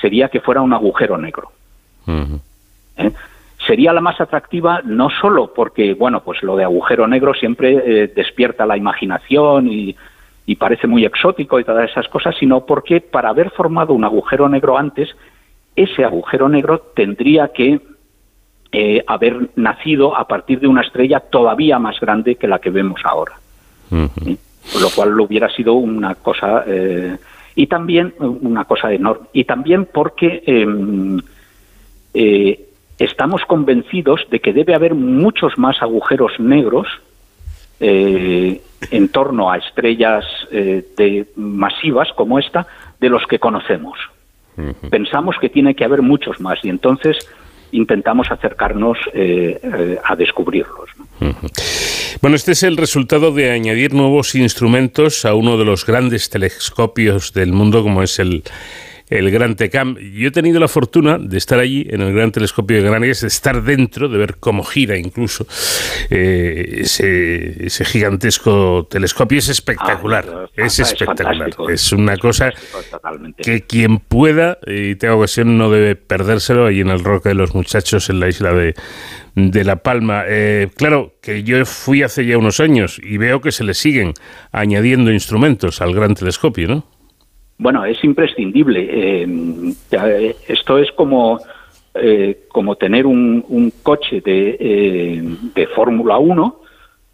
[0.00, 1.52] sería que fuera un agujero negro.
[2.96, 3.12] ¿Eh?
[3.66, 8.64] Sería la más atractiva no solo porque, bueno, pues lo de agujero negro siempre despierta
[8.66, 9.94] la imaginación y,
[10.46, 14.48] y parece muy exótico y todas esas cosas, sino porque para haber formado un agujero
[14.48, 15.14] negro antes
[15.78, 17.80] ese agujero negro tendría que
[18.72, 23.00] eh, haber nacido a partir de una estrella todavía más grande que la que vemos
[23.04, 23.34] ahora.
[23.90, 27.16] Lo cual hubiera sido una cosa eh,
[27.54, 31.18] y también una cosa enorme y también porque em,
[32.12, 32.68] eh,
[32.98, 36.88] estamos convencidos de que debe haber muchos más agujeros negros
[37.80, 42.66] en torno a estrellas de masivas como esta
[42.98, 43.96] de los que conocemos.
[44.90, 47.16] Pensamos que tiene que haber muchos más y entonces
[47.72, 50.90] intentamos acercarnos eh, eh, a descubrirlos.
[52.20, 57.32] Bueno, este es el resultado de añadir nuevos instrumentos a uno de los grandes telescopios
[57.32, 58.42] del mundo, como es el,
[59.10, 59.96] el Gran Tecam.
[59.98, 63.28] Yo he tenido la fortuna de estar allí en el Gran Telescopio de Canarias, de
[63.28, 65.46] estar dentro, de ver cómo gira incluso
[66.10, 69.38] eh, ese, ese gigantesco telescopio.
[69.38, 71.50] Es espectacular, Ah, es es espectacular.
[71.70, 72.52] Es una cosa
[73.36, 77.54] que quien pueda y tenga ocasión no debe perdérselo ahí en el Roque de los
[77.54, 78.74] Muchachos en la isla de,
[79.34, 80.24] de La Palma.
[80.26, 84.14] Eh, claro, que yo fui hace ya unos años y veo que se le siguen
[84.52, 86.97] añadiendo instrumentos al gran telescopio, ¿no?
[87.58, 88.88] Bueno, es imprescindible.
[88.90, 91.40] Eh, eh, esto es como,
[91.94, 95.22] eh, como tener un, un coche de, eh,
[95.54, 96.60] de Fórmula 1,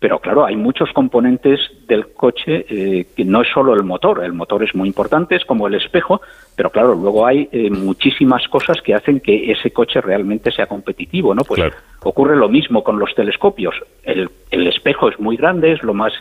[0.04, 1.58] pero claro, hay muchos componentes
[1.88, 4.22] del coche eh, que no es solo el motor.
[4.22, 6.20] El motor es muy importante, es como el espejo,
[6.54, 11.34] pero claro, luego hay eh, muchísimas cosas que hacen que ese coche realmente sea competitivo,
[11.34, 11.42] ¿no?
[11.42, 11.72] Pues
[12.02, 13.76] ocurre lo mismo con los telescopios.
[14.02, 16.12] El, el espejo es muy grande, es lo más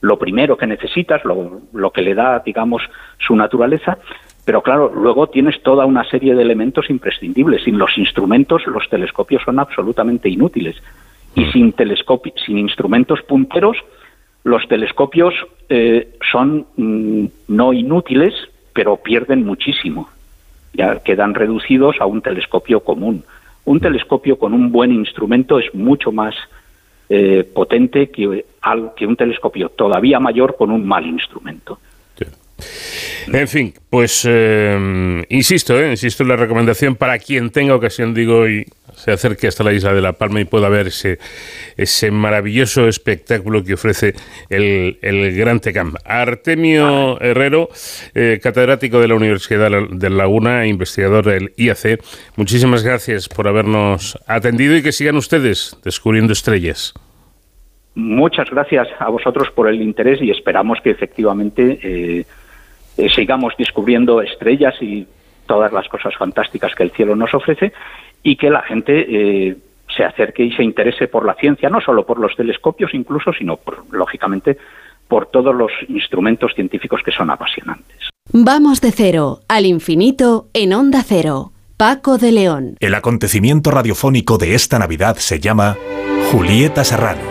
[0.00, 2.82] lo primero que necesitas, lo, lo que le da, digamos,
[3.18, 3.98] su naturaleza,
[4.44, 7.64] pero claro, luego tienes toda una serie de elementos imprescindibles.
[7.64, 10.76] Sin los instrumentos, los telescopios son absolutamente inútiles.
[11.34, 13.76] Y sin, telescopi- sin instrumentos punteros,
[14.44, 15.34] los telescopios
[15.68, 18.32] eh, son mm, no inútiles,
[18.72, 20.08] pero pierden muchísimo.
[20.72, 23.24] Ya quedan reducidos a un telescopio común.
[23.66, 26.34] Un telescopio con un buen instrumento es mucho más
[27.10, 28.46] eh, potente que,
[28.96, 31.78] que un telescopio todavía mayor con un mal instrumento.
[33.32, 38.48] En fin, pues eh, insisto, eh, insisto en la recomendación para quien tenga ocasión, digo,
[38.48, 38.66] y
[38.96, 41.18] se acerque hasta la isla de La Palma y pueda ver ese,
[41.76, 44.14] ese maravilloso espectáculo que ofrece
[44.48, 45.94] el, el Gran Tecam.
[46.04, 47.68] Artemio Herrero,
[48.14, 52.02] eh, catedrático de la Universidad de Laguna, investigador del IAC,
[52.36, 56.94] muchísimas gracias por habernos atendido y que sigan ustedes descubriendo estrellas.
[57.98, 62.24] Muchas gracias a vosotros por el interés y esperamos que efectivamente eh,
[62.96, 65.04] eh, sigamos descubriendo estrellas y
[65.46, 67.72] todas las cosas fantásticas que el cielo nos ofrece
[68.22, 69.56] y que la gente eh,
[69.96, 73.56] se acerque y se interese por la ciencia, no solo por los telescopios incluso, sino
[73.56, 74.56] por, lógicamente
[75.08, 78.10] por todos los instrumentos científicos que son apasionantes.
[78.32, 81.50] Vamos de cero al infinito en Onda Cero.
[81.76, 82.76] Paco de León.
[82.78, 85.76] El acontecimiento radiofónico de esta Navidad se llama
[86.30, 87.22] Julieta Serrano.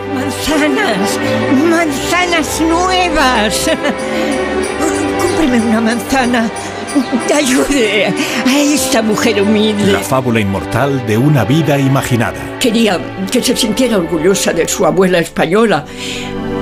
[2.61, 3.69] Nuevas.
[5.21, 6.49] Cómpreme una manzana.
[7.35, 9.91] Ayude a esta mujer humilde.
[9.91, 12.39] La fábula inmortal de una vida imaginada.
[12.59, 12.99] Quería
[13.31, 15.85] que se sintiera orgullosa de su abuela española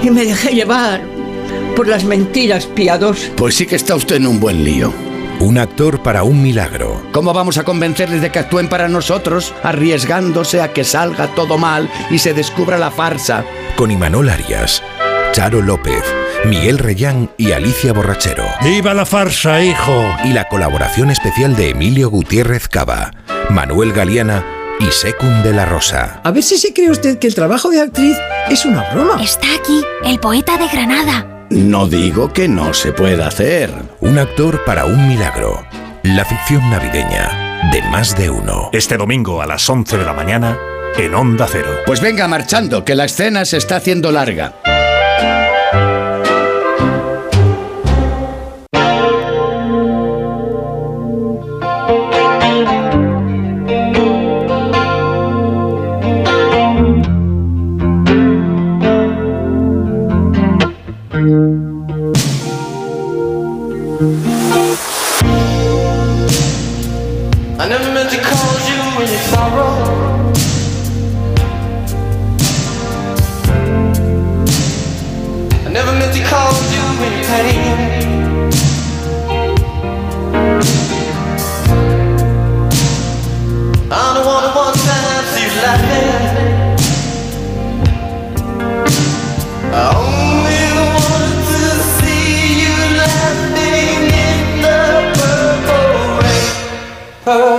[0.01, 1.01] y me dejé llevar
[1.75, 3.31] por las mentiras piadosas.
[3.35, 4.93] Pues sí que está usted en un buen lío.
[5.39, 7.01] Un actor para un milagro.
[7.11, 11.89] ¿Cómo vamos a convencerles de que actúen para nosotros, arriesgándose a que salga todo mal
[12.09, 13.43] y se descubra la farsa?
[13.75, 14.81] Con Imanol Arias,
[15.35, 16.01] Charo López,
[16.45, 18.45] Miguel Reyán y Alicia Borrachero.
[18.63, 20.01] ¡Viva la farsa, hijo!
[20.23, 23.11] Y la colaboración especial de Emilio Gutiérrez Cava,
[23.49, 24.45] Manuel Galeana
[24.79, 26.21] y Secund de la Rosa.
[26.23, 28.15] A ver si se cree usted que el trabajo de actriz
[28.49, 29.21] es una broma.
[29.21, 31.47] Está aquí, el poeta de Granada.
[31.49, 33.73] No digo que no se pueda hacer.
[33.99, 35.67] Un actor para un milagro.
[36.03, 38.69] La ficción navideña de más de uno.
[38.71, 40.57] Este domingo a las 11 de la mañana
[40.97, 41.79] en Onda Cero.
[41.85, 44.53] Pues venga marchando, que la escena se está haciendo larga.
[97.27, 97.54] Oh.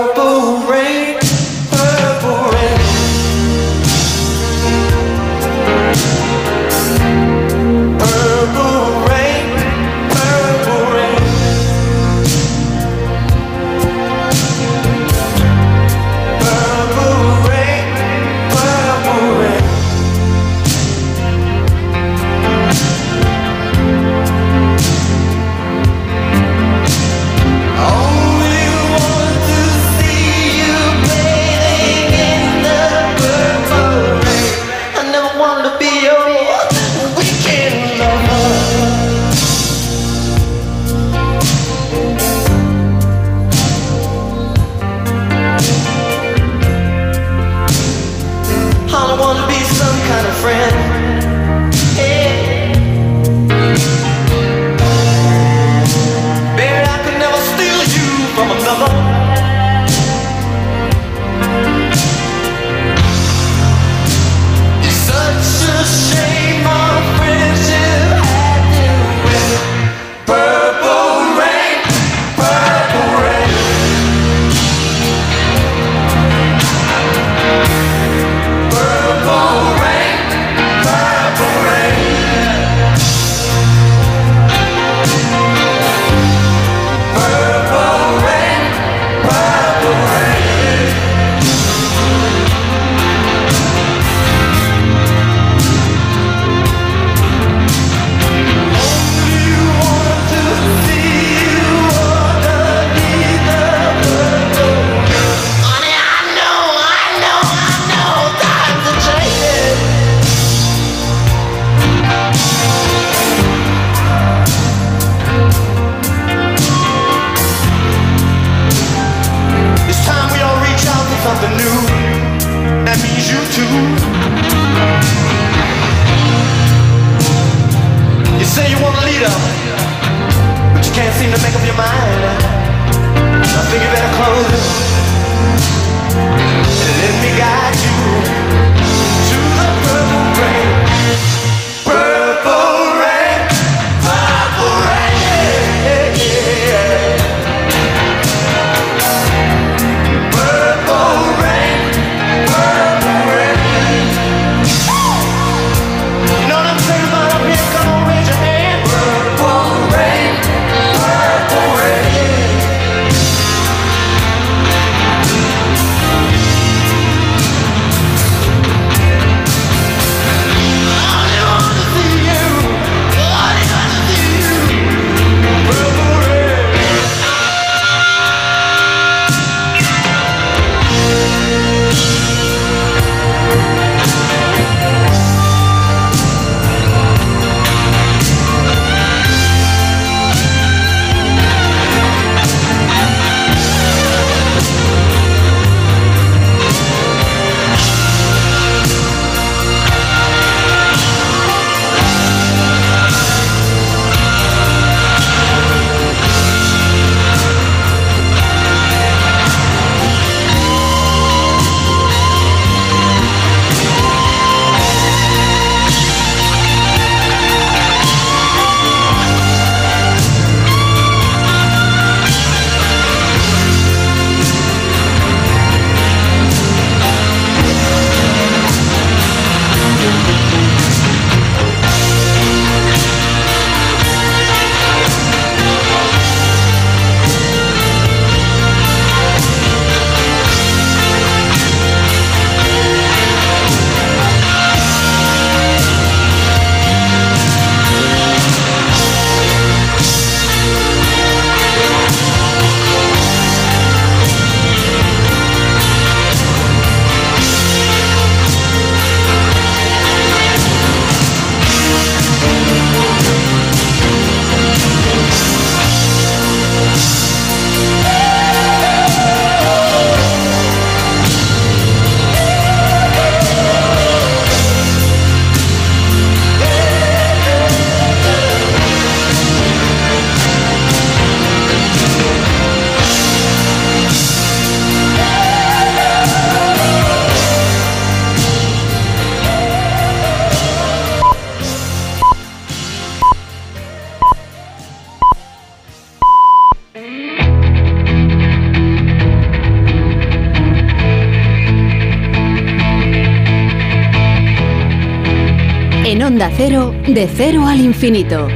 [307.16, 308.46] De cero al infinito.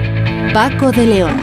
[0.53, 1.35] Paco de León.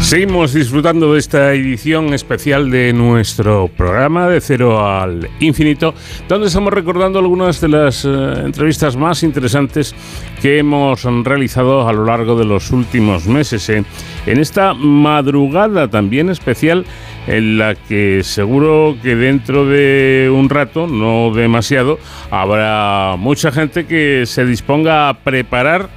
[0.00, 5.94] Seguimos disfrutando de esta edición especial de nuestro programa de Cero al Infinito,
[6.26, 8.08] donde estamos recordando algunas de las eh,
[8.42, 9.94] entrevistas más interesantes
[10.40, 13.68] que hemos realizado a lo largo de los últimos meses.
[13.68, 13.84] eh.
[14.24, 16.86] En esta madrugada también especial
[17.26, 21.98] en la que seguro que dentro de un rato, no demasiado,
[22.30, 25.88] habrá mucha gente que se disponga a preparar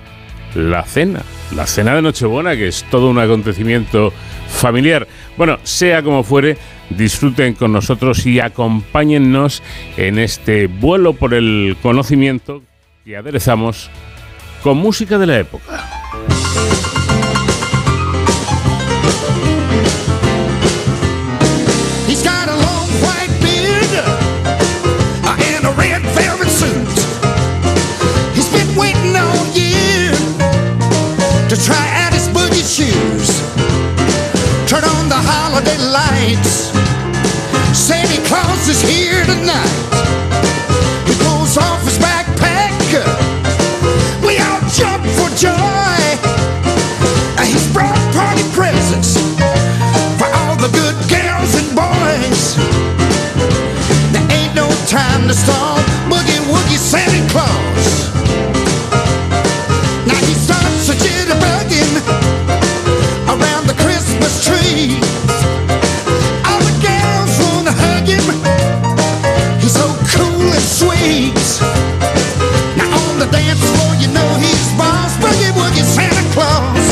[0.55, 1.21] la cena,
[1.55, 4.13] la cena de Nochebuena, que es todo un acontecimiento
[4.47, 5.07] familiar.
[5.37, 6.57] Bueno, sea como fuere,
[6.89, 9.61] disfruten con nosotros y acompáñennos
[9.97, 12.63] en este vuelo por el conocimiento
[13.03, 13.89] que aderezamos
[14.63, 15.83] con música de la época.
[31.55, 33.29] To try out his boogie shoes.
[34.67, 36.71] Turn on the holiday lights.
[37.71, 39.75] Santa Claus is here tonight.
[41.07, 42.75] He pulls off his backpack.
[44.25, 45.99] We all jump for joy.
[47.45, 49.15] He's brought party presents
[50.19, 52.57] for all the good girls and boys.
[54.11, 55.77] There ain't no time to stall.
[56.09, 57.24] Boogie woogie Santa
[73.43, 74.65] you know he's.
[75.19, 76.85] Boogie woogie Santa Claus.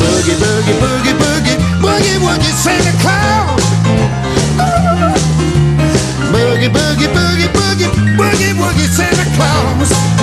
[0.00, 3.62] Boogie, boogie, boogie, boogie, boogie, woogie, Santa Claus.
[8.16, 10.21] Boogie, woogie, Santa Claus.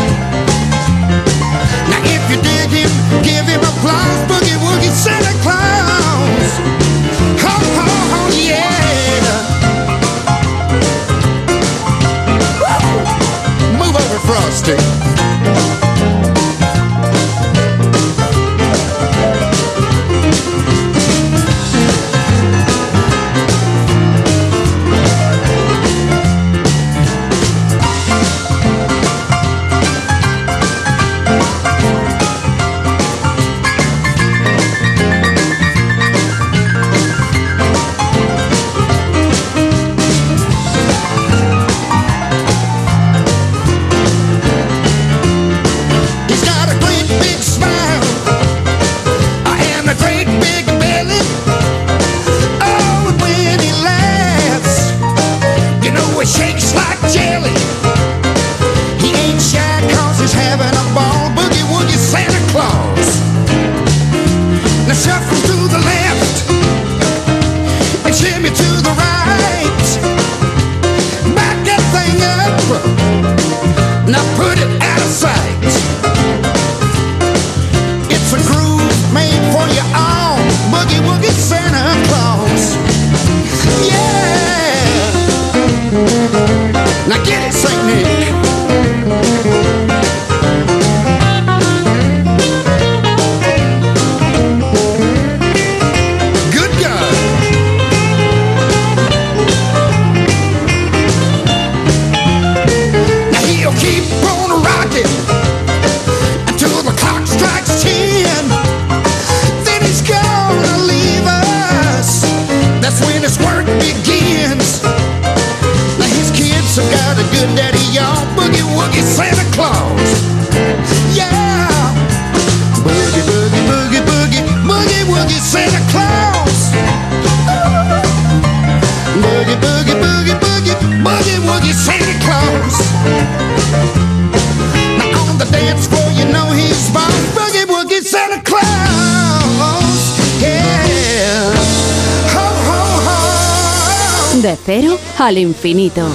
[144.71, 146.07] Cero al infinito.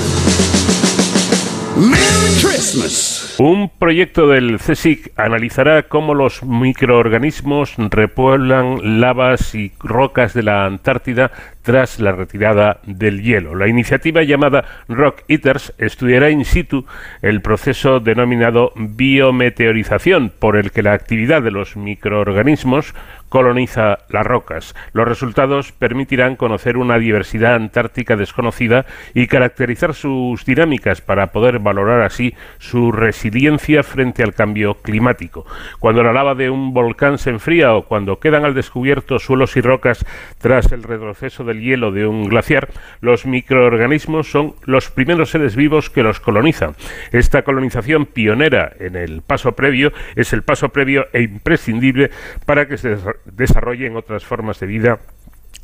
[1.77, 3.35] Merry Christmas.
[3.37, 11.33] Un proyecto del CSIC analizará cómo los microorganismos repueblan lavas y rocas de la Antártida
[11.65, 13.55] tras la retirada del hielo.
[13.55, 16.85] La iniciativa llamada Rock Eaters estudiará in situ
[17.23, 22.95] el proceso denominado biometeorización, por el que la actividad de los microorganismos
[23.35, 24.77] coloniza las rocas.
[24.93, 32.03] Los resultados permitirán conocer una diversidad antártica desconocida y caracterizar sus dinámicas para poder valorar
[32.03, 35.47] así su resiliencia frente al cambio climático.
[35.81, 39.63] Cuando la lava de un volcán se enfría o cuando quedan al descubierto suelos y
[39.63, 40.05] rocas
[40.39, 42.69] tras el retroceso del hielo de un glaciar,
[43.01, 46.75] los microorganismos son los primeros seres vivos que los colonizan.
[47.13, 52.11] Esta colonización pionera en el paso previo es el paso previo e imprescindible
[52.47, 54.99] para que se desarrollen otras formas de vida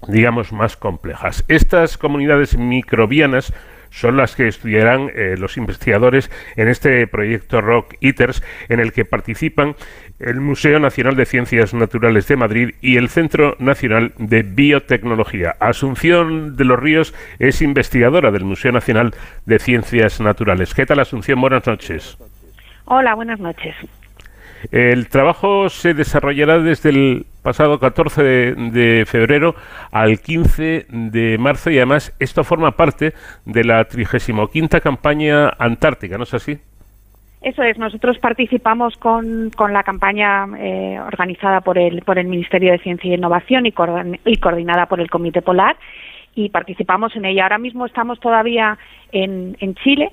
[0.09, 1.45] digamos, más complejas.
[1.49, 3.53] Estas comunidades microbianas
[3.91, 9.05] son las que estudiarán eh, los investigadores en este proyecto Rock Eaters, en el que
[9.05, 9.75] participan
[10.21, 15.57] el Museo Nacional de Ciencias Naturales de Madrid y el Centro Nacional de Biotecnología.
[15.61, 19.15] Asunción de los Ríos es investigadora del Museo Nacional
[19.47, 20.75] de Ciencias Naturales.
[20.75, 21.41] ¿Qué tal, Asunción?
[21.41, 22.19] Buenas noches.
[22.85, 23.75] Hola, buenas noches.
[24.71, 29.55] El trabajo se desarrollará desde el pasado 14 de, de, febrero
[29.91, 33.15] al 15 de marzo y además esto forma parte
[33.47, 34.51] de la 35
[34.83, 36.61] campaña antártica, ¿no es así?
[37.43, 42.73] Eso es, nosotros participamos con, con la campaña eh, organizada por el, por el Ministerio
[42.73, 45.77] de Ciencia e Innovación y, coordin y coordinada por el Comité Polar
[46.35, 47.45] y participamos en ella.
[47.45, 48.79] Ahora mismo estamos todavía
[49.11, 50.11] en, en Chile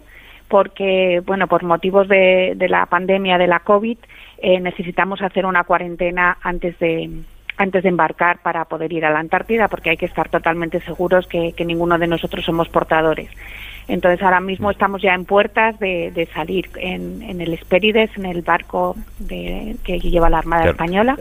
[0.47, 3.97] porque, bueno, por motivos de, de la pandemia de la COVID,
[4.37, 7.09] eh, necesitamos hacer una cuarentena antes de
[7.59, 11.27] antes de embarcar para poder ir a la Antártida porque hay que estar totalmente seguros
[11.27, 13.31] que ninguno de nosotros somos portadores.
[13.87, 18.25] Entonces ahora mismo estamos ya en puertas de, de salir en, en, el Espérides, en
[18.25, 20.75] el barco de, que lleva la Armada Claro.
[20.75, 21.17] Española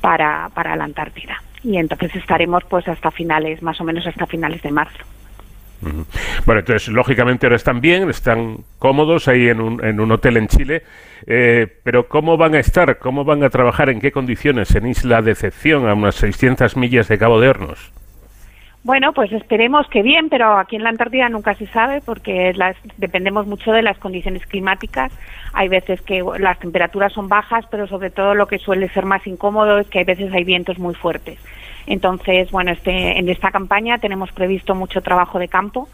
[0.00, 1.42] para, para la Antártida.
[1.64, 4.98] Y entonces estaremos pues hasta finales, más o menos hasta finales de marzo.
[6.46, 10.48] Bueno, entonces, lógicamente ahora están bien, están cómodos ahí en un, en un hotel en
[10.48, 10.82] Chile,
[11.26, 12.98] eh, pero ¿cómo van a estar?
[12.98, 13.90] ¿Cómo van a trabajar?
[13.90, 14.74] ¿En qué condiciones?
[14.74, 17.92] En Isla Decepción, a unas 600 millas de Cabo de Hornos.
[18.86, 22.76] Bueno, pues esperemos que bien, pero aquí en la Antártida nunca se sabe porque las,
[22.98, 25.10] dependemos mucho de las condiciones climáticas.
[25.54, 29.26] Hay veces que las temperaturas son bajas, pero sobre todo lo que suele ser más
[29.26, 31.36] incómodo es que hay veces hay vientos muy fuertes.
[31.88, 35.88] Entonces, bueno, este, en esta campaña tenemos previsto mucho trabajo de campo.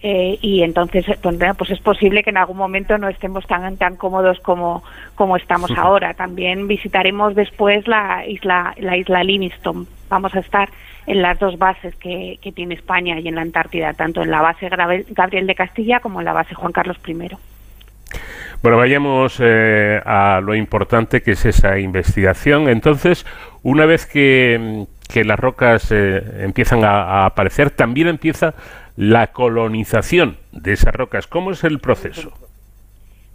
[0.00, 3.76] Eh, y entonces eh, pues, pues es posible que en algún momento no estemos tan
[3.76, 4.84] tan cómodos como
[5.16, 6.14] como estamos ahora.
[6.14, 9.86] También visitaremos después la isla la isla Livingstone.
[10.08, 10.68] Vamos a estar
[11.06, 14.40] en las dos bases que, que tiene España y en la Antártida tanto en la
[14.40, 17.30] base Gabriel Gabriel de Castilla como en la base Juan Carlos I.
[18.62, 22.68] Bueno, vayamos eh, a lo importante que es esa investigación.
[22.68, 23.24] Entonces,
[23.62, 28.54] una vez que, que las rocas eh, empiezan a, a aparecer, también empieza
[28.98, 31.28] la colonización de esas rocas.
[31.28, 32.32] ¿Cómo es el proceso?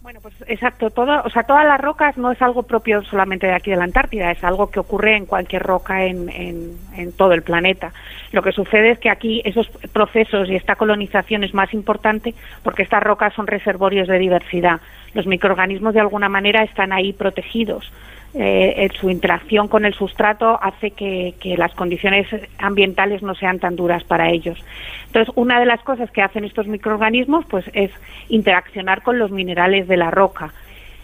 [0.02, 0.90] Bueno, pues exacto.
[0.90, 3.86] Todo, o sea, todas las rocas no es algo propio solamente de aquí de la
[3.86, 7.94] Antártida, es algo que ocurre en cualquier roca en, en, en todo el planeta.
[8.34, 12.84] Lo que sucede es que aquí esos procesos y esta colonización es más importante porque
[12.84, 14.82] estas rocas son reservorios de diversidad.
[15.14, 17.90] Los microorganismos de alguna manera están ahí protegidos.
[18.36, 22.28] Eh, su interacción con el sustrato hace que, que, las condiciones
[22.58, 24.58] ambientales no sean tan duras para ellos.
[25.06, 27.92] Entonces, una de las cosas que hacen estos microorganismos pues, es
[28.30, 30.52] interaccionar con los minerales de la roca.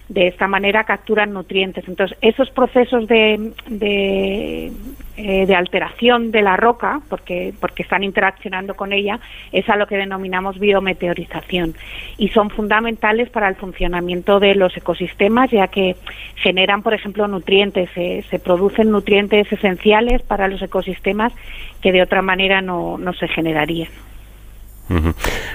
[0.09, 1.87] De esta manera capturan nutrientes.
[1.87, 4.71] Entonces, esos procesos de, de,
[5.17, 9.19] eh, de alteración de la roca, porque, porque están interaccionando con ella,
[9.51, 11.75] es a lo que denominamos biometeorización.
[12.17, 15.95] Y son fundamentales para el funcionamiento de los ecosistemas, ya que
[16.35, 21.33] generan, por ejemplo, nutrientes, se, se producen nutrientes esenciales para los ecosistemas
[21.81, 23.89] que de otra manera no, no se generarían.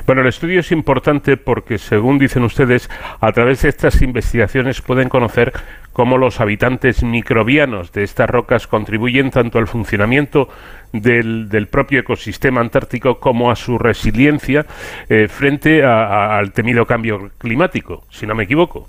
[0.07, 2.89] Bueno, el estudio es importante porque, según dicen ustedes,
[3.21, 5.53] a través de estas investigaciones pueden conocer
[5.93, 10.49] cómo los habitantes microbianos de estas rocas contribuyen tanto al funcionamiento
[10.93, 14.67] del, propio ecosistema antártico como a su resiliencia
[15.09, 18.89] eh, frente al temido cambio climático, si no me equivoco.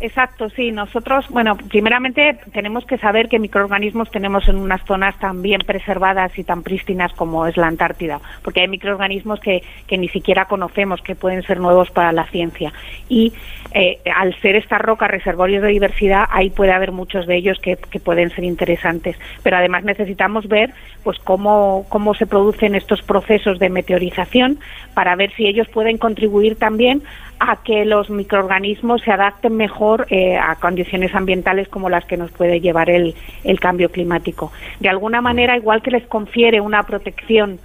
[0.00, 0.70] Exacto, sí.
[0.70, 6.38] Nosotros, bueno, primeramente tenemos que saber qué microorganismos tenemos en unas zonas tan bien preservadas
[6.38, 11.02] y tan prístinas como es la Antártida, porque hay microorganismos que, que ni siquiera conocemos,
[11.02, 12.72] que pueden ser nuevos para la ciencia.
[13.08, 13.32] Y
[13.72, 17.76] eh, al ser estas rocas reservorios de diversidad, ahí puede haber muchos de ellos que,
[17.76, 19.16] que, pueden ser interesantes.
[19.42, 20.72] Pero además necesitamos ver
[21.02, 24.60] pues cómo, cómo se producen estos procesos de meteorización
[24.94, 27.02] para ver si ellos pueden contribuir también
[27.40, 32.30] a que los microorganismos se adapten mejor eh, a condiciones ambientales como las que nos
[32.32, 34.52] puede llevar el, el, cambio climático.
[34.80, 37.60] De alguna manera, igual que les confiere una protección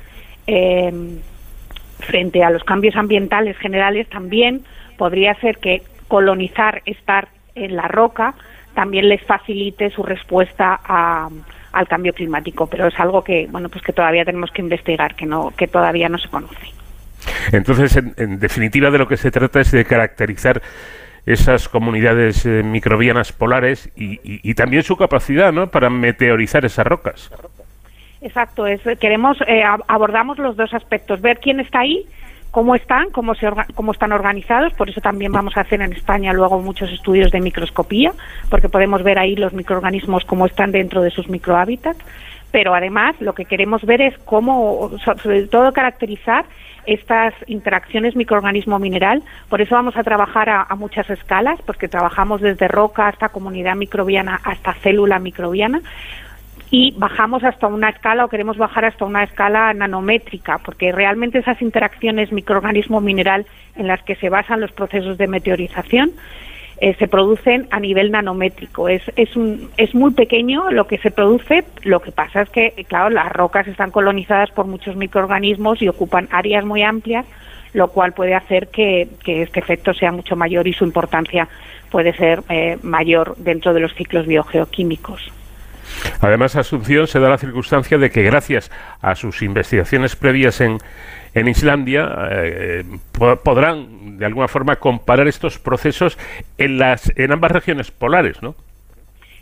[0.48, 1.20] eh,
[2.00, 4.64] frente a los cambios ambientales generales también
[4.98, 8.36] podría ser que colonizar, estar en la roca,
[8.76, 11.30] también les facilite su respuesta a,
[11.72, 15.26] al cambio climático, pero es algo que bueno pues que todavía tenemos que investigar, que
[15.26, 16.83] no que todavía no se conoce.
[17.52, 20.62] Entonces, en, definitiva, de lo que se trata es de caracterizar
[21.26, 25.68] esas comunidades eh, microbianas polares y, y- también su capacidad ¿no?
[25.68, 27.32] para meteorizar esas rocas.
[28.22, 32.06] Exacto, es queremos eh, ab- abordamos los dos aspectos, ver quién está ahí,
[32.52, 35.94] cómo están, cómo se orga- cómo están organizados, por eso también vamos a hacer en
[35.94, 38.12] España luego muchos estudios de microscopía,
[38.50, 42.00] porque podemos ver ahí los microorganismos cómo están dentro de sus microhábitats,
[42.52, 46.46] pero además lo que queremos ver es cómo so- sobre todo caracterizar
[46.86, 53.08] estas interacciones microorganismo-mineral, por eso vamos a trabajar a, muchas escalas, porque trabajamos desde roca
[53.08, 55.82] hasta comunidad microbiana hasta célula microbiana,
[56.70, 61.62] y bajamos hasta una escala o queremos bajar hasta una escala nanométrica, porque realmente esas
[61.62, 63.46] interacciones microorganismo-mineral
[63.76, 66.14] en las que se basan los procesos de meteorización
[66.78, 68.90] eh, se producen a nivel nanométrico.
[68.90, 72.86] Es, es, un, es muy pequeño lo que se produce, lo que pasa es que,
[72.88, 77.26] claro, las rocas están colonizadas por muchos microorganismos y ocupan áreas muy amplias,
[77.74, 81.48] lo cual puede hacer que, que este efecto sea mucho mayor y su importancia
[81.90, 85.32] puede ser eh, mayor dentro de los ciclos biogeoquímicos.
[86.22, 88.72] Además, Asunción se da la circunstancia de que gracias
[89.02, 90.80] a sus investigaciones previas en,
[91.34, 92.84] en Islandia eh,
[93.18, 96.18] po- podrán de alguna forma comparar estos procesos
[96.58, 98.56] en las en ambas regiones polares, ¿no?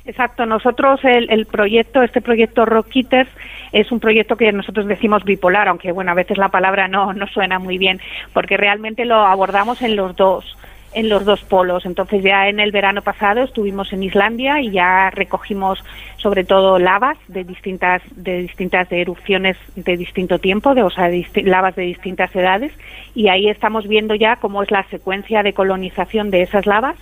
[0.04, 3.30] Exacto, nosotros el, el proyecto, este proyecto Rock Eaters,
[3.72, 7.28] es un proyecto que nosotros decimos bipolar, aunque bueno, a veces la palabra no, no
[7.28, 8.00] suena muy bien,
[8.34, 10.58] porque realmente lo abordamos en los dos
[10.94, 11.86] en los dos polos.
[11.86, 15.84] Entonces ya en el verano pasado estuvimos en Islandia y ya recogimos
[16.18, 21.10] sobre todo lavas de distintas de distintas erupciones de distinto tiempo, de, o sea,
[21.44, 22.74] lavas de distintas edades
[23.16, 26.98] y ahí estamos viendo ya cómo es la secuencia de colonización de esas lavas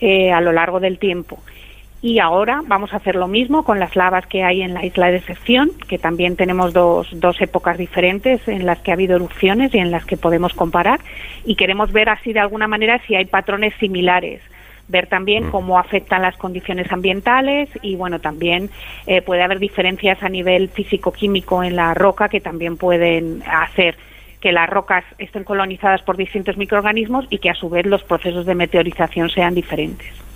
[0.00, 1.38] eh, a lo largo del tiempo.
[2.02, 5.06] Y ahora vamos a hacer lo mismo con las lavas que hay en la isla
[5.06, 9.74] de Decepción, que también tenemos dos, dos épocas diferentes en las que ha habido erupciones
[9.74, 11.00] y en las que podemos comparar.
[11.44, 14.40] Y queremos ver así de alguna manera si hay patrones similares
[14.88, 18.70] ver también cómo afectan las condiciones ambientales y bueno también
[19.06, 23.96] eh, puede haber diferencias a nivel físico-químico en la roca que también pueden hacer
[24.40, 28.46] que las rocas estén colonizadas por distintos microorganismos y que a su vez los procesos
[28.46, 30.29] de meteorización sean diferentes.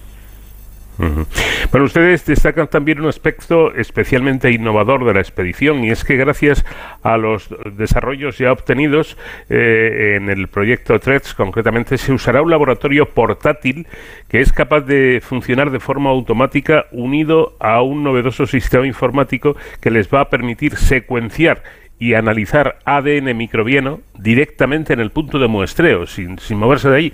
[0.99, 1.27] Ujú.
[1.73, 6.65] Bueno, ustedes destacan también un aspecto especialmente innovador de la expedición y es que gracias
[7.03, 9.17] a los desarrollos ya obtenidos
[9.51, 13.89] eh, en el proyecto TREDS, concretamente, se usará un laboratorio portátil
[14.29, 19.91] que es capaz de funcionar de forma automática unido a un novedoso sistema informático que
[19.91, 21.63] les va a permitir secuenciar
[21.99, 27.13] y analizar ADN microbiano directamente en el punto de muestreo, sin, sin moverse de ahí.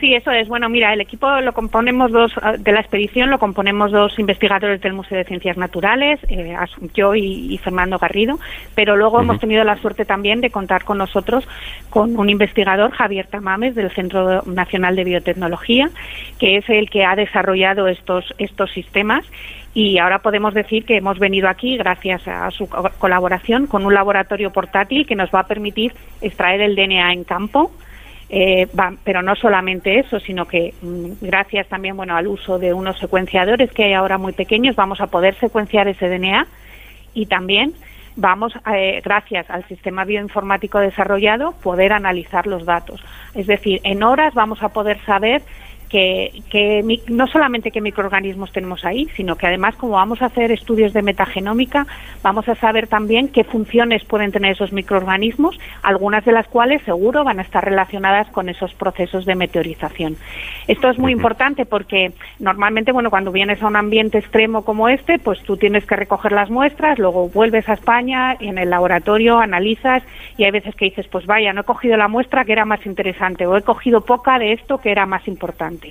[0.00, 0.48] Sí, eso es.
[0.48, 4.80] Bueno, mira, el equipo lo componemos dos, ah, de la expedición lo componemos dos investigadores
[4.80, 6.54] del Museo de Ciencias Naturales, eh,
[6.94, 8.38] yo y, y Fernando Garrido,
[8.74, 11.46] pero luego hemos tenido la suerte también de contar con nosotros
[11.90, 15.88] con un investigador, Javier Tamames, del Centro Nacional de Biotecnología,
[16.40, 19.24] que es el que ha desarrollado estos, estos sistemas
[19.74, 23.94] y ahora podemos decir que hemos venido aquí gracias a su co- colaboración con un
[23.94, 27.70] laboratorio portátil que nos va a permitir extraer el DNA en campo
[28.36, 32.72] eh, va- pero no solamente eso, sino que mm, gracias también bueno al uso de
[32.74, 36.46] unos secuenciadores que hay ahora muy pequeños vamos a poder secuenciar ese DNA
[37.14, 37.74] y también
[38.16, 43.02] vamos, eh, gracias al sistema bioinformático desarrollado, poder analizar los datos.
[43.34, 45.42] Es decir, en horas vamos a poder saber
[45.94, 50.50] que, que no solamente qué microorganismos tenemos ahí, sino que además, como vamos a hacer
[50.50, 51.86] estudios de metagenómica,
[52.20, 57.22] vamos a saber también qué funciones pueden tener esos microorganismos, algunas de las cuales seguro
[57.22, 60.16] van a estar relacionadas con esos procesos de meteorización.
[60.66, 62.10] Esto es muy importante porque
[62.40, 66.32] normalmente, bueno, cuando vienes a un ambiente extremo como este, pues tú tienes que recoger
[66.32, 70.02] las muestras, luego vuelves a España y en el laboratorio analizas
[70.38, 72.84] y hay veces que dices, pues vaya, no he cogido la muestra que era más
[72.84, 75.83] interesante o he cogido poca de esto que era más importante.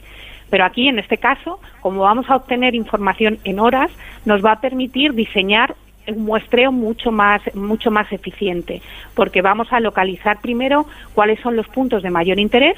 [0.50, 3.92] Pero aquí, en este caso, como vamos a obtener información en horas,
[4.26, 5.76] nos va a permitir diseñar
[6.08, 8.82] un muestreo mucho más mucho más eficiente,
[9.16, 12.76] porque vamos a localizar primero cuáles son los puntos de mayor interés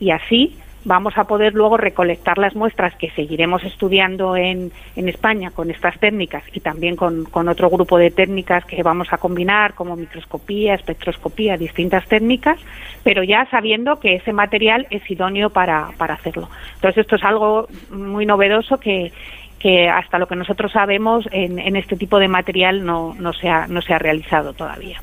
[0.00, 5.50] y así vamos a poder luego recolectar las muestras que seguiremos estudiando en, en España
[5.50, 9.74] con estas técnicas y también con, con otro grupo de técnicas que vamos a combinar
[9.74, 12.60] como microscopía, espectroscopía, distintas técnicas,
[13.02, 16.48] pero ya sabiendo que ese material es idóneo para, para hacerlo.
[16.74, 19.12] Entonces esto es algo muy novedoso que,
[19.58, 23.48] que hasta lo que nosotros sabemos en, en este tipo de material no, no, se
[23.48, 25.00] ha, no se ha realizado todavía.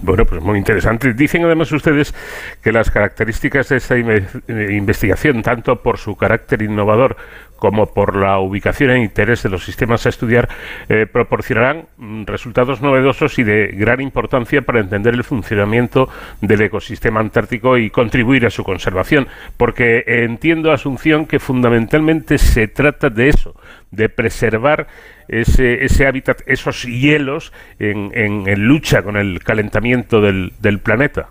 [0.00, 1.12] Bueno, pues muy interesante.
[1.12, 2.14] Dicen además ustedes
[2.62, 7.16] que las características de esta eh, investigación, tanto por su carácter innovador
[7.62, 10.48] como por la ubicación e interés de los sistemas a estudiar,
[10.88, 16.08] eh, proporcionarán mm, resultados novedosos y de gran importancia para entender el funcionamiento
[16.40, 19.28] del ecosistema antártico y contribuir a su conservación.
[19.56, 23.54] Porque entiendo, Asunción, que fundamentalmente se trata de eso,
[23.92, 24.88] de preservar
[25.28, 31.28] ese, ese hábitat, esos hielos en, en- en lucha con el calentamiento del, del planeta.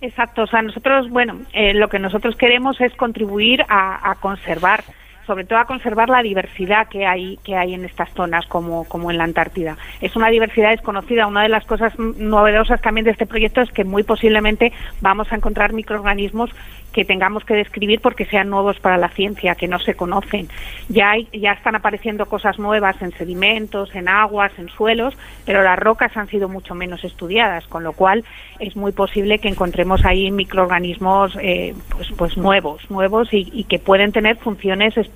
[0.00, 4.84] Exacto, o sea, nosotros, bueno, eh, lo que nosotros queremos es contribuir a conservar,
[5.26, 9.10] sobre todo a conservar la diversidad que hay que hay en estas zonas, como, como
[9.10, 9.76] en la Antártida.
[10.00, 11.26] Es una diversidad desconocida.
[11.26, 15.36] Una de las cosas novedosas también de este proyecto es que muy posiblemente vamos a
[15.36, 16.50] encontrar microorganismos
[16.92, 20.48] que tengamos que describir porque sean nuevos para la ciencia, que no se conocen.
[20.88, 25.78] Ya, hay, ya están apareciendo cosas nuevas en sedimentos, en aguas, en suelos, pero las
[25.78, 28.24] rocas han sido mucho menos estudiadas, con lo cual
[28.60, 33.78] es muy posible que encontremos ahí microorganismos eh, pues, pues nuevos, nuevos y, y que
[33.78, 35.15] pueden tener funciones específicas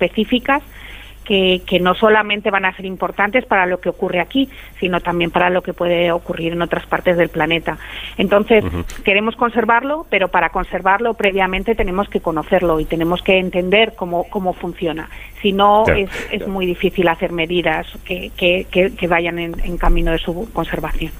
[1.25, 4.49] que, que no solamente van a ser importantes para lo que ocurre aquí,
[4.79, 7.77] sino también para lo que puede ocurrir en otras partes del planeta.
[8.17, 8.63] Entonces,
[9.03, 14.53] queremos conservarlo, pero para conservarlo previamente tenemos que conocerlo y tenemos que entender cómo, cómo
[14.53, 15.09] funciona.
[15.41, 15.99] Si no, Claro.
[16.01, 21.11] es, es muy difícil hacer medidas que, que, vayan en, en camino de su conservación.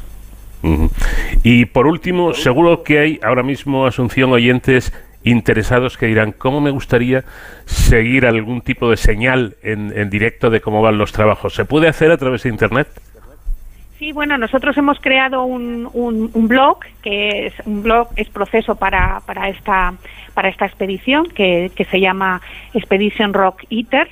[1.43, 4.93] Y por último, seguro que hay ahora mismo, Asunción, oyentes
[5.23, 7.23] interesados que dirán, ¿cómo me gustaría
[7.65, 11.53] seguir algún tipo de señal en, en directo de cómo van los trabajos?
[11.53, 12.87] ¿Se puede hacer a través de Internet?
[14.01, 18.75] Sí, bueno, nosotros hemos creado un, un, un blog que es un blog es proceso
[18.75, 19.93] para, para esta
[20.33, 22.41] para esta expedición que, que se llama
[22.73, 24.09] Expedition Rock Eaters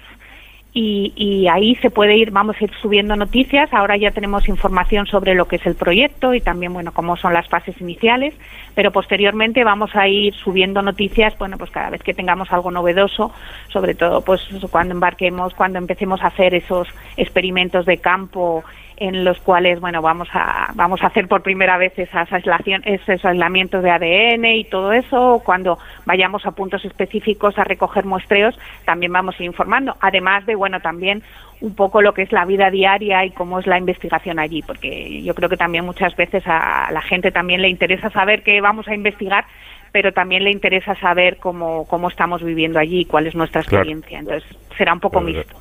[0.81, 3.73] y, y ahí se puede ir, vamos a ir subiendo noticias.
[3.73, 7.33] Ahora ya tenemos información sobre lo que es el proyecto y también, bueno, cómo son
[7.33, 8.33] las fases iniciales,
[8.75, 13.33] pero posteriormente vamos a ir subiendo noticias, bueno, pues cada vez que tengamos algo novedoso,
[13.67, 14.41] sobre todo, pues
[14.71, 18.63] cuando embarquemos, cuando empecemos a hacer esos experimentos de campo
[18.99, 23.23] en los cuales bueno vamos a vamos a hacer por primera vez esas aislación, esos
[23.25, 25.41] aislamientos de ADN y todo eso.
[25.43, 29.95] Cuando vayamos a puntos específicos a recoger muestreos también vamos a ir informando.
[30.01, 31.23] Además de bueno también
[31.61, 35.21] un poco lo que es la vida diaria y cómo es la investigación allí porque
[35.23, 38.87] yo creo que también muchas veces a la gente también le interesa saber qué vamos
[38.87, 39.45] a investigar
[39.91, 43.77] pero también le interesa saber cómo cómo estamos viviendo allí cuál es nuestra Claro.
[43.83, 44.19] experiencia.
[44.19, 45.57] Entonces será un poco mixto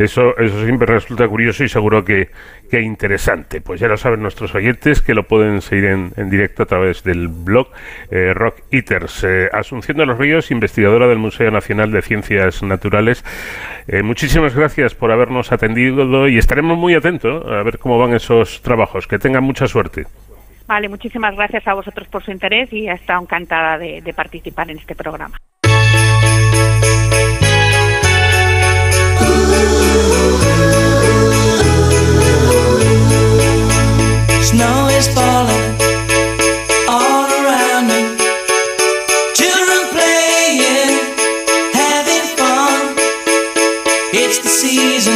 [0.00, 2.30] Eso, eso siempre resulta curioso y seguro que,
[2.70, 3.60] que interesante.
[3.60, 7.02] Pues ya lo saben nuestros oyentes que lo pueden seguir en, en directo a través
[7.04, 7.68] del blog
[8.10, 9.24] eh, Rock Eaters.
[9.24, 13.24] Eh, Asunción de los Ríos, investigadora del Museo Nacional de Ciencias Naturales.
[13.88, 18.62] Eh, muchísimas gracias por habernos atendido y estaremos muy atentos a ver cómo van esos
[18.62, 19.06] trabajos.
[19.06, 20.06] Que tengan mucha suerte.
[20.66, 24.70] Vale, muchísimas gracias a vosotros por su interés y he estado encantada de, de participar
[24.70, 25.36] en este programa.
[34.50, 35.78] Snow is falling
[36.88, 38.16] all around me.
[39.32, 40.90] Children playing,
[41.72, 42.96] having fun.
[44.12, 45.14] It's the season,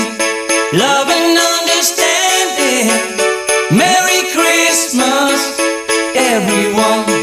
[0.72, 2.86] love and understanding.
[3.76, 5.58] Merry Christmas,
[6.14, 7.13] everyone.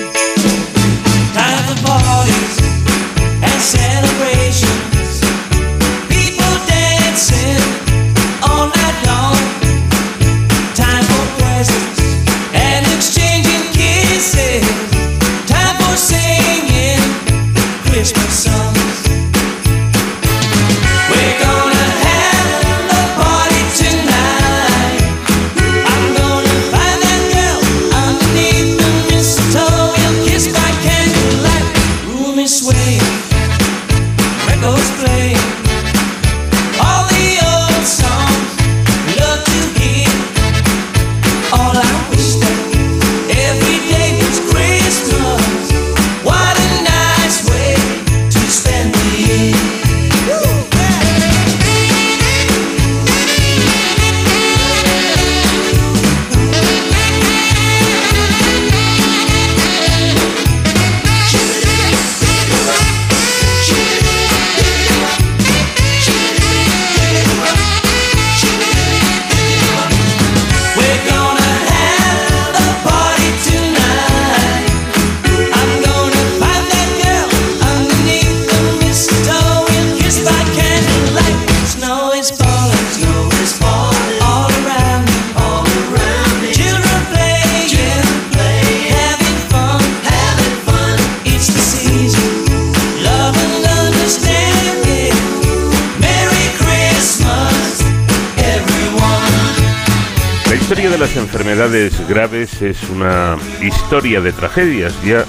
[100.71, 105.25] Las enfermedades graves es una historia de tragedias, ya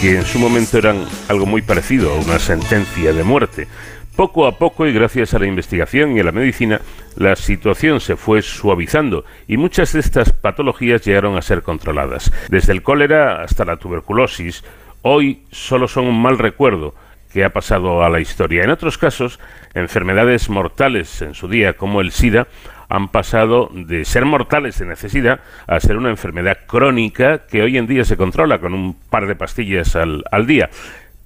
[0.00, 3.66] que en su momento eran algo muy parecido a una sentencia de muerte.
[4.14, 6.80] Poco a poco y gracias a la investigación y a la medicina,
[7.16, 12.30] la situación se fue suavizando y muchas de estas patologías llegaron a ser controladas.
[12.48, 14.62] Desde el cólera hasta la tuberculosis,
[15.02, 16.94] hoy solo son un mal recuerdo
[17.32, 18.62] que ha pasado a la historia.
[18.62, 19.40] En otros casos,
[19.74, 22.46] enfermedades mortales en su día, como el SIDA,
[22.88, 27.86] han pasado de ser mortales de necesidad a ser una enfermedad crónica que hoy en
[27.86, 30.70] día se controla con un par de pastillas al, al día.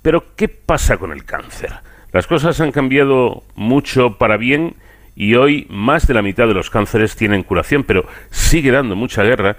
[0.03, 1.73] Pero, ¿qué pasa con el cáncer?
[2.13, 4.75] Las cosas han cambiado mucho para bien
[5.15, 9.23] y hoy más de la mitad de los cánceres tienen curación, pero sigue dando mucha
[9.23, 9.57] guerra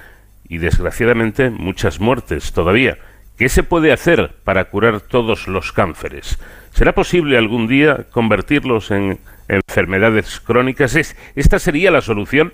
[0.49, 2.97] y desgraciadamente muchas muertes todavía.
[3.41, 6.37] ¿Qué se puede hacer para curar todos los cánceres?
[6.75, 10.95] ¿Será posible algún día convertirlos en enfermedades crónicas?
[10.95, 12.53] ¿Es, ¿Esta sería la solución?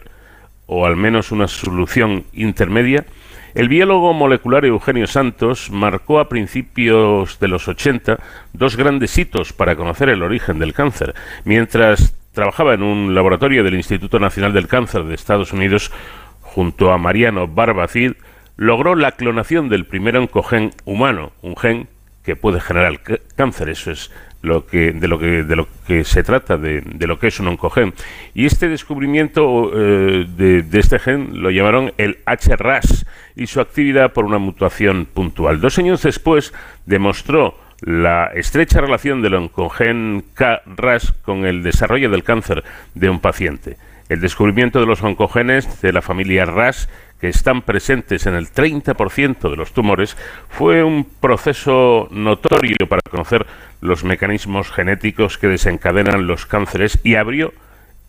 [0.65, 3.05] ¿O al menos una solución intermedia?
[3.53, 8.19] El biólogo molecular Eugenio Santos marcó a principios de los 80
[8.53, 11.15] dos grandes hitos para conocer el origen del cáncer.
[11.43, 15.91] Mientras trabajaba en un laboratorio del Instituto Nacional del Cáncer de Estados Unidos,
[16.39, 18.13] junto a Mariano Barbacid,
[18.57, 21.87] logró la clonación del primer oncogen humano, un gen
[22.23, 22.99] que puede generar
[23.35, 23.69] cáncer.
[23.69, 24.11] Eso es
[24.41, 27.47] lo que, de, lo que, de lo que se trata, de, lo que es un
[27.47, 27.93] oncogen.
[28.33, 33.05] Y este descubrimiento eh, de, de, este gen lo llamaron el HRAS
[33.35, 35.61] y su actividad por una mutación puntual.
[35.61, 36.53] Dos años después
[36.85, 42.63] demostró la estrecha relación del oncogen KRAS con el desarrollo del cáncer
[42.95, 43.77] de un paciente.
[44.09, 46.89] El descubrimiento de los oncogenes de la familia RAS
[47.19, 50.15] que están presentes en el 30% de los tumores,
[50.49, 53.45] fue un proceso notorio para conocer
[53.81, 57.53] los mecanismos genéticos que desencadenan los cánceres y abrió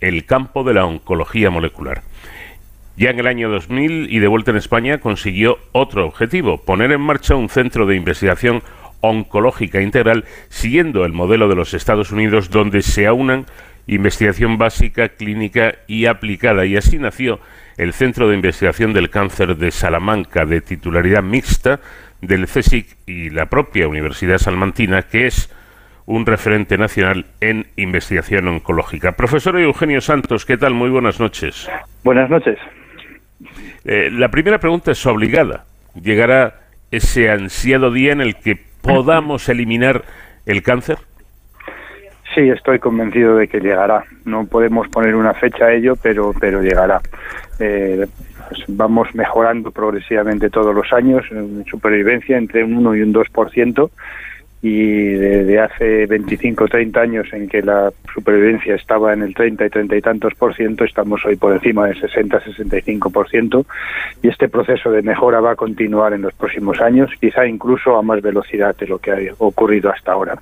[0.00, 2.02] el campo de la oncología molecular.
[2.96, 7.00] Ya en el año 2000 y de vuelta en España consiguió otro objetivo, poner en
[7.00, 8.62] marcha un centro de investigación
[9.00, 13.46] oncológica integral siguiendo el modelo de los Estados Unidos donde se aunan
[13.86, 17.38] investigación básica, clínica y aplicada y así nació
[17.78, 21.80] el Centro de Investigación del Cáncer de Salamanca, de titularidad mixta
[22.20, 25.54] del CSIC y la propia Universidad Salmantina, que es
[26.04, 29.12] un referente nacional en investigación oncológica.
[29.12, 30.74] Profesor Eugenio Santos, ¿qué tal?
[30.74, 31.70] Muy buenas noches.
[32.02, 32.58] Buenas noches.
[33.84, 35.64] Eh, la primera pregunta es obligada.
[35.94, 40.02] ¿Llegará ese ansiado día en el que podamos eliminar
[40.46, 40.98] el cáncer?
[42.34, 44.04] Sí, estoy convencido de que llegará.
[44.24, 47.00] No podemos poner una fecha a ello, pero, pero llegará.
[47.60, 48.06] Eh,
[48.48, 53.90] pues vamos mejorando progresivamente todos los años en supervivencia entre un 1 y un 2%,
[54.60, 59.66] y desde hace 25 o 30 años en que la supervivencia estaba en el 30
[59.66, 63.66] y 30 y tantos por ciento, estamos hoy por encima del 60-65 por ciento
[64.20, 68.02] y este proceso de mejora va a continuar en los próximos años, quizá incluso a
[68.02, 70.36] más velocidad de lo que ha ocurrido hasta ahora.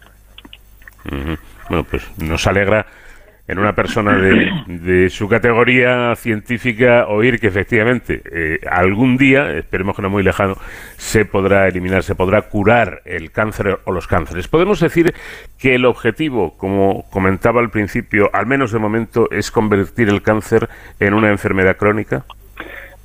[1.68, 2.86] Bueno, pues nos alegra
[3.48, 9.94] en una persona de, de, su categoría científica oír que efectivamente eh, algún día, esperemos
[9.94, 10.56] que no muy lejano,
[10.96, 14.48] se podrá eliminar, se podrá curar el cáncer o los cánceres.
[14.48, 15.14] Podemos decir
[15.58, 20.68] que el objetivo, como comentaba al principio, al menos de momento, es convertir el cáncer
[20.98, 22.24] en una enfermedad crónica.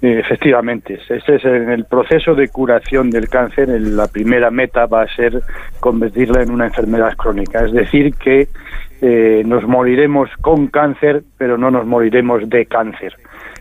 [0.04, 3.70] Efectivamente, este es en el proceso de curación del cáncer.
[3.70, 5.44] La primera meta va a ser
[5.80, 8.48] convertirla en una enfermedad crónica, es decir, que
[9.02, 13.16] eh, nos moriremos con cáncer, pero no nos moriremos de cáncer.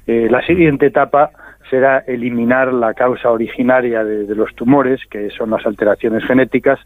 [0.07, 1.31] Eh, la siguiente etapa
[1.69, 6.81] será eliminar la causa originaria de, los tumores, que son las alteraciones genéticas,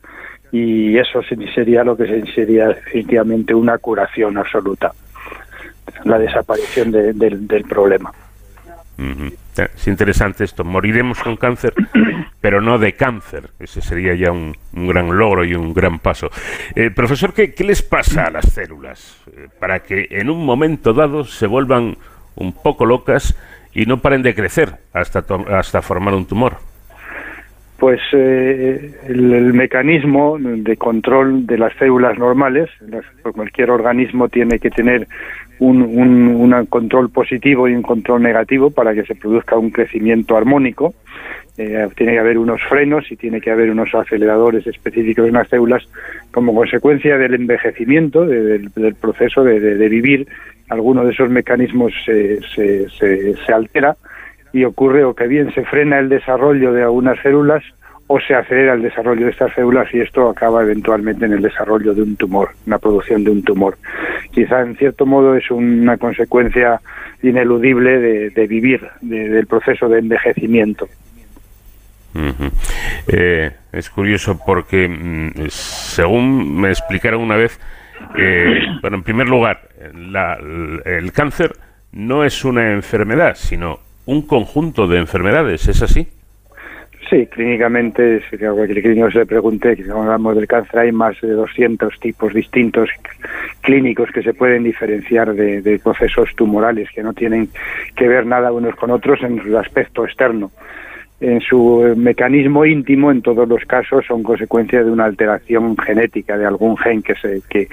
[0.51, 1.21] y eso
[1.55, 4.93] sería lo que sería definitivamente una curación absoluta,
[6.05, 8.13] la desaparición de, del problema.
[9.63, 10.65] Es interesante esto.
[10.65, 11.75] Moriremos con cáncer,
[12.41, 13.51] pero no de cáncer.
[13.59, 16.31] Ese sería ya un, un gran logro y un gran paso.
[16.75, 20.93] Eh, profesor, ¿qué, ¿qué, les pasa a las células eh, para que en un momento
[20.93, 21.97] dado se vuelvan
[22.37, 23.37] un poco locas
[23.73, 26.57] y no paren de crecer hasta, hasta formar un tumor?
[27.79, 34.59] Pues eh, el, el, mecanismo de control de las células normales, las, cualquier organismo tiene
[34.59, 35.07] que tener
[35.59, 40.95] un, un, control positivo y un control negativo para que se produzca un crecimiento armónico.
[41.57, 45.49] Eh, tiene que haber unos frenos y tiene que haber unos aceleradores específicos en las
[45.49, 45.89] células
[46.33, 50.27] como consecuencia del envejecimiento, de, del, proceso de, vivir.
[50.69, 53.97] Alguno de esos mecanismos se, se, se altera
[54.53, 57.63] y ocurre o que bien se frena el desarrollo de algunas células
[58.07, 61.95] o se acelera el desarrollo de estas células y esto acaba eventualmente en el desarrollo
[61.95, 63.79] de un tumor, una producción de un tumor.
[64.31, 66.81] Quizá en cierto modo es una consecuencia
[67.23, 70.87] ineludible de, de vivir, de- del proceso de envejecimiento.
[73.09, 77.59] Eh, es curioso porque, mm, según me explicaron una vez,
[78.17, 80.39] eh, bueno, en primer lugar, la-
[80.85, 81.57] el cáncer
[81.93, 86.09] no es una enfermedad, sino un conjunto de enfermedades, ¿es así?
[87.11, 91.21] Sí, clínicamente, si a cualquier clínico se le pregunte, que hablamos del cáncer hay más
[91.21, 92.89] de 200 tipos distintos
[93.61, 97.49] clínicos que se pueden diferenciar de, de procesos tumorales que no tienen
[97.95, 100.51] que ver nada unos con otros en su aspecto externo.
[101.21, 106.37] En su eh, mecanismo íntimo, en todos los casos, son consecuencia de una alteración genética
[106.37, 107.69] de algún gen que se que,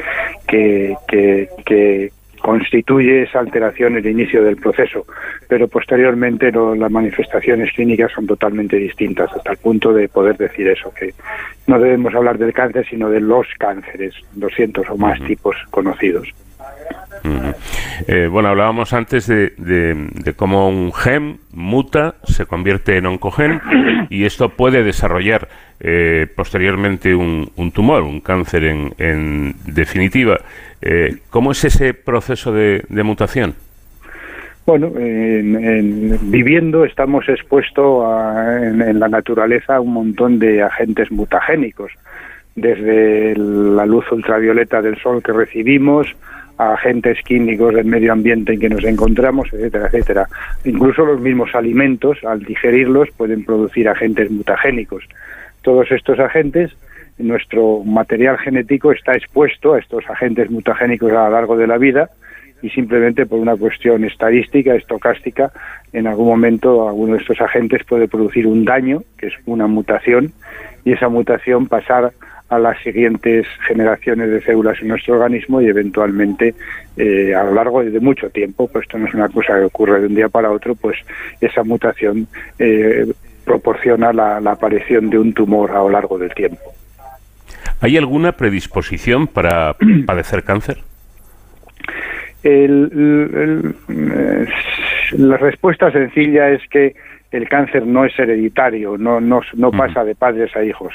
[0.47, 2.11] que, que
[2.41, 5.05] constituye esa alteración el inicio del proceso,
[5.47, 10.67] pero posteriormente lo- las manifestaciones clínicas son totalmente distintas, hasta el punto de poder decir
[10.67, 11.13] eso, que
[11.67, 16.27] no debemos hablar del cáncer, sino de los cánceres, 200 o más tipos conocidos.
[18.07, 23.61] Eh, bueno, hablábamos antes de, de- de cómo un gen muta, se convierte en oncogen
[24.09, 25.47] y esto puede desarrollar
[25.79, 30.39] eh, posteriormente un, un tumor, un cáncer en, en definitiva.
[30.81, 33.53] Eh, ¿Cómo es ese proceso de, mutación?
[34.65, 38.03] Bueno, en, en- viviendo estamos expuestos
[38.61, 41.91] en, en la naturaleza a un montón de agentes mutagénicos,
[42.55, 46.07] desde la luz ultravioleta del sol que recibimos,
[46.57, 50.27] a agentes químicos del medio ambiente en que nos encontramos, etcétera, etcétera.
[50.63, 55.03] Incluso los mismos alimentos, al digerirlos, pueden producir agentes mutagénicos.
[55.63, 56.71] Todos estos agentes,
[57.21, 62.09] nuestro material genético está expuesto a estos agentes mutagénicos a lo largo de la vida
[62.61, 65.51] y simplemente por una cuestión estadística, estocástica,
[65.93, 70.31] en algún momento alguno de estos agentes puede producir un daño, que es una mutación,
[70.85, 72.13] y esa mutación pasar
[72.49, 76.53] a las siguientes generaciones de células en nuestro organismo y eventualmente
[76.97, 80.01] eh, a lo largo de mucho tiempo, pues esto no es una cosa que ocurre
[80.01, 80.97] de un día para otro, pues
[81.39, 82.27] esa mutación
[82.59, 83.09] eh,
[83.45, 86.70] proporciona la, la aparición de un tumor a lo largo del tiempo.
[87.81, 90.77] ¿Hay alguna predisposición para padecer cáncer?
[92.43, 94.49] El- el- el-
[95.29, 96.95] la respuesta sencilla es que
[97.31, 100.93] el cáncer no es hereditario, no, no, no pasa de padres a hijos.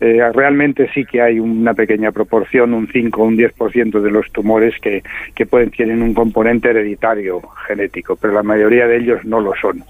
[0.00, 4.32] Eh, realmente sí que hay una pequeña proporción, un 5 o un 10% de los
[4.32, 5.02] tumores que,
[5.46, 9.82] pueden tienen un componente hereditario genético, pero la mayoría de ellos no lo son.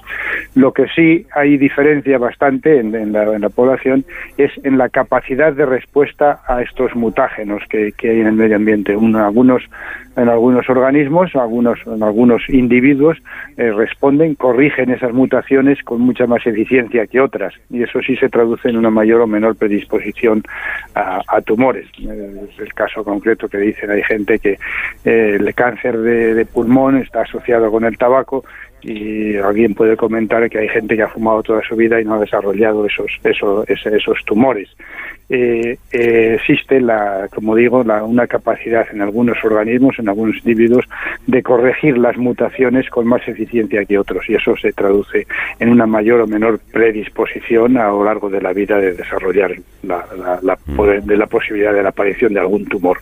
[0.54, 4.04] Lo que sí hay diferencia bastante en, la, población
[4.36, 8.92] es en la capacidad de respuesta a estos mutágenos que, hay en el medio ambiente.
[8.92, 13.18] En algunos organismos, algunos, en algunos individuos
[13.56, 18.28] eh, responden, corrigen esas mutaciones con mucha más eficiencia que otras y eso sí se
[18.28, 19.99] traduce en una mayor o menor predisposición
[20.94, 21.86] a, a tumores.
[21.98, 24.58] Eh, Es el caso concreto que dicen, hay gente que
[25.04, 28.44] eh, el cáncer de, de pulmón está asociado con el tabaco
[28.82, 32.14] y alguien puede comentar que hay gente que ha fumado toda su vida y no
[32.14, 34.68] ha desarrollado esos esos, esos tumores.
[35.32, 40.84] Eh, eh, existe, la, como digo, la- una capacidad en algunos organismos, en algunos individuos,
[41.28, 45.28] de corregir las mutaciones con más eficiencia que otros y eso se traduce
[45.60, 49.52] en una mayor o menor predisposición a lo largo de la vida de desarrollar
[49.84, 52.98] la, la- la poder- de la posibilidad de la aparición de algún tumor.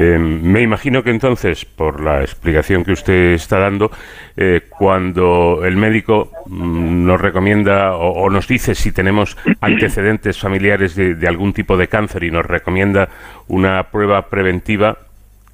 [0.00, 3.90] Eh, me imagino que entonces, por la explicación que usted está dando,
[4.36, 11.16] eh, cuando el médico mm, nos recomienda o, nos dice si tenemos antecedentes familiares de,
[11.16, 13.08] de algún tipo de cáncer y nos recomienda
[13.48, 14.98] una prueba preventiva,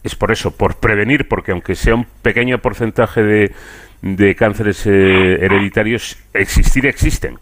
[0.02, 3.52] es por eso, por prevenir, porque aunque sea un pequeño porcentaje de,
[4.02, 7.38] de cánceres eh, hereditarios, existir existen.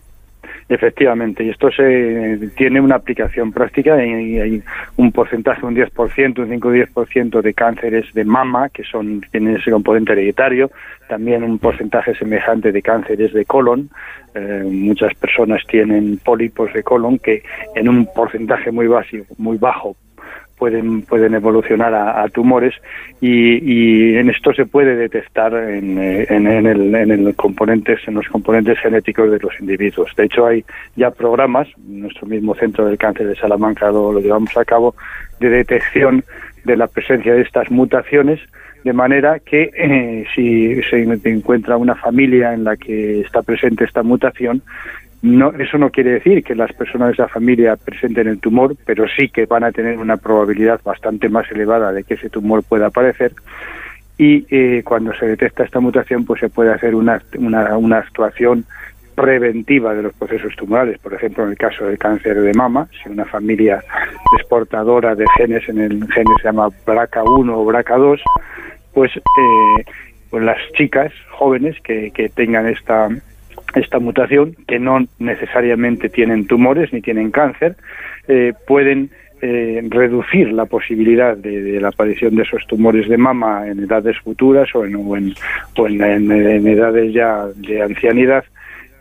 [0.72, 4.62] Efectivamente, y esto se tiene una aplicación práctica hay
[4.96, 9.56] un porcentaje, un 10%, un 5 o 10% de cánceres de mama, que son tienen
[9.56, 10.70] ese componente hereditario,
[11.10, 13.90] también un porcentaje semejante de cánceres de colon.
[14.34, 17.42] Eh, muchas personas tienen pólipos de colon que
[17.74, 19.94] en un porcentaje muy básico, muy bajo
[20.62, 22.72] pueden pueden evolucionar a, tumores
[23.20, 28.14] y, en esto se puede detectar en, eh, en, en el, en el componentes en
[28.14, 30.12] los componentes genéticos de los individuos.
[30.16, 34.56] De hecho hay ya programas nuestro mismo centro del cáncer de Salamanca lo, lo llevamos
[34.56, 34.94] a cabo
[35.40, 36.22] de detección
[36.62, 38.38] de la presencia de estas mutaciones
[38.84, 44.04] de manera que eh, si se encuentra una familia en la que está presente esta
[44.04, 44.62] mutación
[45.22, 49.06] no, eso no quiere decir que las personas de esa familia presenten el tumor, pero
[49.06, 52.86] sí que van a tener una probabilidad bastante más elevada de que ese tumor pueda
[52.88, 53.32] aparecer.
[54.18, 58.64] Y eh, cuando se detecta esta mutación, pues se puede hacer una, una, actuación
[59.14, 60.98] preventiva de los procesos tumorales.
[60.98, 63.82] Por ejemplo, en el caso del cáncer de mama, si una familia
[64.38, 68.20] es portadora de genes en el gen se llama BRCA1 o BRCA2,
[68.92, 69.84] pues, eh,
[70.30, 73.08] pues las chicas jóvenes que, que tengan esta
[73.74, 77.76] esta mutación, que no necesariamente tienen tumores ni tienen cáncer,
[78.28, 79.10] eh, pueden
[79.40, 84.68] eh, reducir la posibilidad de, la aparición de esos tumores de mama en edades futuras
[84.74, 85.34] o en,
[85.76, 88.44] edades ya de ancianidad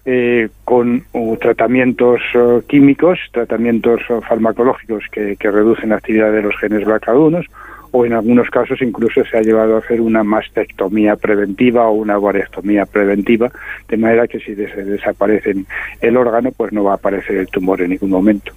[0.03, 6.41] eh, con uh, tratamientos uh, químicos, tratamientos uh, farmacológicos que, que reducen la actividad de
[6.41, 7.45] los genes BRCA1
[7.91, 12.17] o en algunos casos incluso se ha llevado a hacer una mastectomía preventiva o una
[12.17, 13.51] varectomía preventiva,
[13.87, 15.53] de manera que si des- desaparece
[15.99, 18.53] el órgano, pues no va a aparecer el tumor en ningún momento.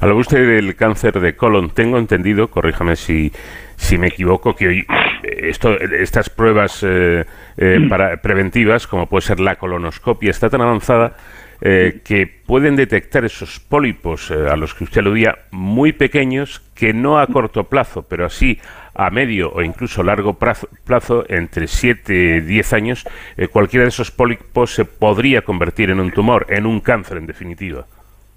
[0.00, 1.70] Hablaba usted del cáncer de colon.
[1.70, 3.32] Tengo entendido, corríjame si,
[3.76, 4.78] si me equivoco, que hoy
[5.22, 7.24] eh, esto, estas pruebas eh,
[7.56, 11.16] eh, para, preventivas, como puede ser la colonoscopia, está tan avanzada
[11.60, 16.92] eh, que pueden detectar esos pólipos eh, a los que usted aludía muy pequeños que
[16.92, 18.58] no a corto plazo, pero así
[18.94, 23.04] a medio o incluso largo plazo, plazo entre 7 y 10 años,
[23.36, 27.26] eh, cualquiera de esos pólipos se podría convertir en un tumor, en un cáncer en
[27.26, 27.86] definitiva.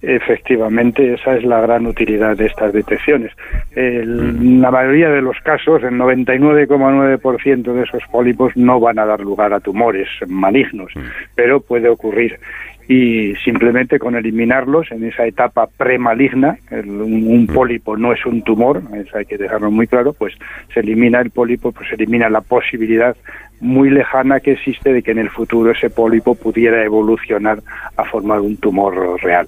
[0.03, 3.31] Efectivamente, esa es la gran utilidad de estas detecciones.
[3.75, 9.19] El- La mayoría de los casos, el 99,9% de esos pólipos no van a dar
[9.19, 10.91] lugar a tumores malignos,
[11.35, 12.39] pero puede ocurrir.
[12.87, 18.41] Y simplemente con eliminarlos en esa etapa premaligna, el- un, un pólipo no es un
[18.41, 20.33] tumor, eso hay que dejarlo muy claro, pues
[20.73, 23.15] se elimina el pólipo, pues se elimina la posibilidad
[23.61, 27.59] muy lejana que existe de que en el futuro ese pólipo pudiera evolucionar
[27.95, 29.47] a formar un tumor real.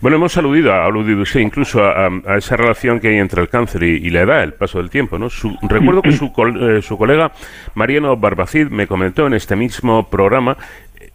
[0.00, 3.84] Bueno, hemos aludido, ha aludido usted incluso a, esa relación que hay entre el cáncer
[3.84, 5.30] y, y la edad, el paso del tiempo, ¿no?
[5.30, 7.30] Su- recuerdo que su, col- eh, su colega
[7.76, 10.56] Mariano Barbacid me comentó en este mismo programa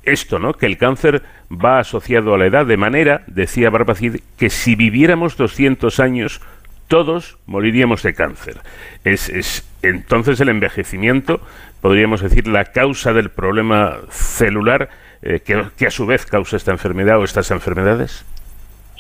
[0.08, 0.54] esto, ¿no?
[0.54, 1.22] Que el cáncer
[1.52, 6.42] va asociado a la edad, de manera, decía Barbacid, que si viviéramos 200 años,
[6.88, 8.58] todos moriríamos de cáncer.
[9.04, 11.42] Es, es entonces el envejecimiento,
[11.82, 14.90] podríamos decir, la causa del problema celular
[15.22, 18.26] eh, que, a su vez causa esta enfermedad o estas enfermedades.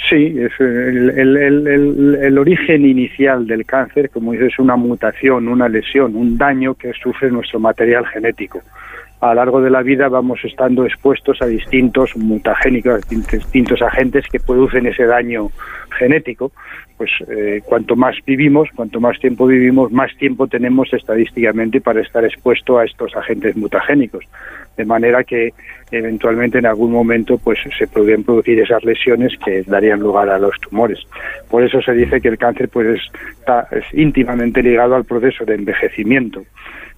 [0.09, 4.75] Sí, es el, el- el- el- el origen inicial del cáncer, como dices, es una
[4.75, 8.61] mutación, una lesión, un daño que sufre nuestro material genético.
[9.19, 14.39] A lo largo de la vida vamos estando expuestos a distintos mutagénicos, distintos agentes que
[14.39, 15.49] producen ese daño
[15.97, 16.51] genético.
[16.97, 22.25] Pues eh, cuanto más vivimos, cuanto más tiempo vivimos, más tiempo tenemos estadísticamente para estar
[22.25, 24.23] expuesto a estos agentes mutagénicos.
[24.77, 25.53] De manera que
[25.91, 30.59] eventualmente en algún momento pues se podrían producir esas lesiones que darían lugar a los
[30.59, 30.99] tumores.
[31.49, 32.99] Por eso se dice que el cáncer pues
[33.31, 36.43] está es íntimamente ligado al proceso de envejecimiento.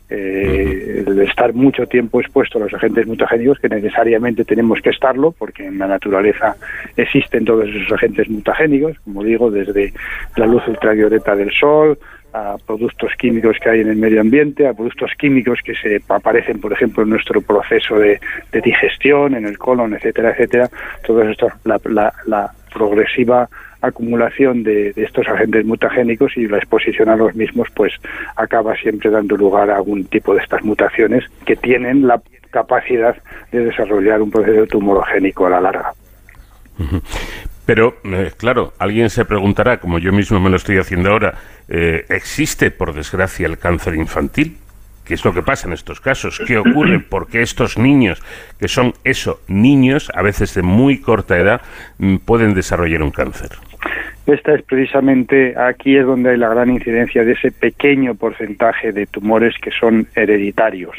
[0.09, 5.31] Eh, el estar mucho tiempo expuesto a los agentes mutagénicos, que necesariamente tenemos que estarlo,
[5.31, 6.55] porque en la naturaleza
[6.97, 9.93] existen todos esos agentes mutagénicos, como digo, desde
[10.35, 11.97] la luz ultravioleta del sol,
[12.33, 16.59] a productos químicos que hay en el medio ambiente, a productos químicos que se aparecen,
[16.59, 18.19] por ejemplo, en nuestro proceso de,
[18.63, 20.69] digestión, en el colon, etcétera, etcétera.
[21.05, 23.49] Todo esto, la- la progresiva
[23.81, 27.93] acumulación de, de estos agentes mutagénicos y la exposición a los mismos, pues
[28.35, 33.15] acaba siempre dando lugar a algún tipo de estas mutaciones que tienen la capacidad
[33.51, 35.93] de desarrollar un proceso tumorogénico a la larga.
[37.65, 41.35] Pero, eh, claro, alguien se preguntará, como yo mismo me lo estoy haciendo ahora,
[41.67, 44.57] eh, ¿existe, por desgracia, el cáncer infantil?
[45.05, 46.41] ¿Qué es lo que pasa en estos casos?
[46.45, 46.99] ¿Qué ocurre?
[47.09, 48.21] ¿Por qué estos niños,
[48.59, 51.61] que son eso, niños, a veces de muy corta edad,
[51.97, 53.49] mm, pueden desarrollar un cáncer?
[54.25, 59.07] Esta es precisamente aquí es donde hay la gran incidencia de ese pequeño porcentaje de
[59.07, 60.95] tumores que son hereditarios.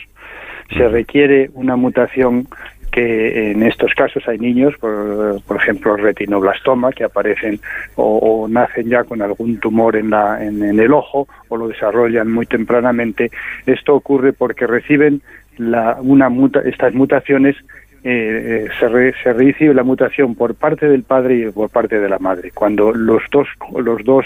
[0.76, 2.46] Se requiere una mutación
[2.90, 7.60] que en estos casos hay niños, por, por ejemplo, retinoblastoma, que aparecen
[7.94, 11.68] o, o nacen ya con algún tumor en, la, en, en el ojo o lo
[11.68, 13.30] desarrollan muy tempranamente.
[13.66, 15.22] Esto ocurre porque reciben
[15.56, 17.56] la, una muta, estas mutaciones
[18.02, 22.00] eh, eh, se, re- se recibe la mutación por parte del padre y por parte
[22.00, 22.50] de la madre.
[22.54, 23.46] Cuando los dos,
[23.78, 24.24] los dos,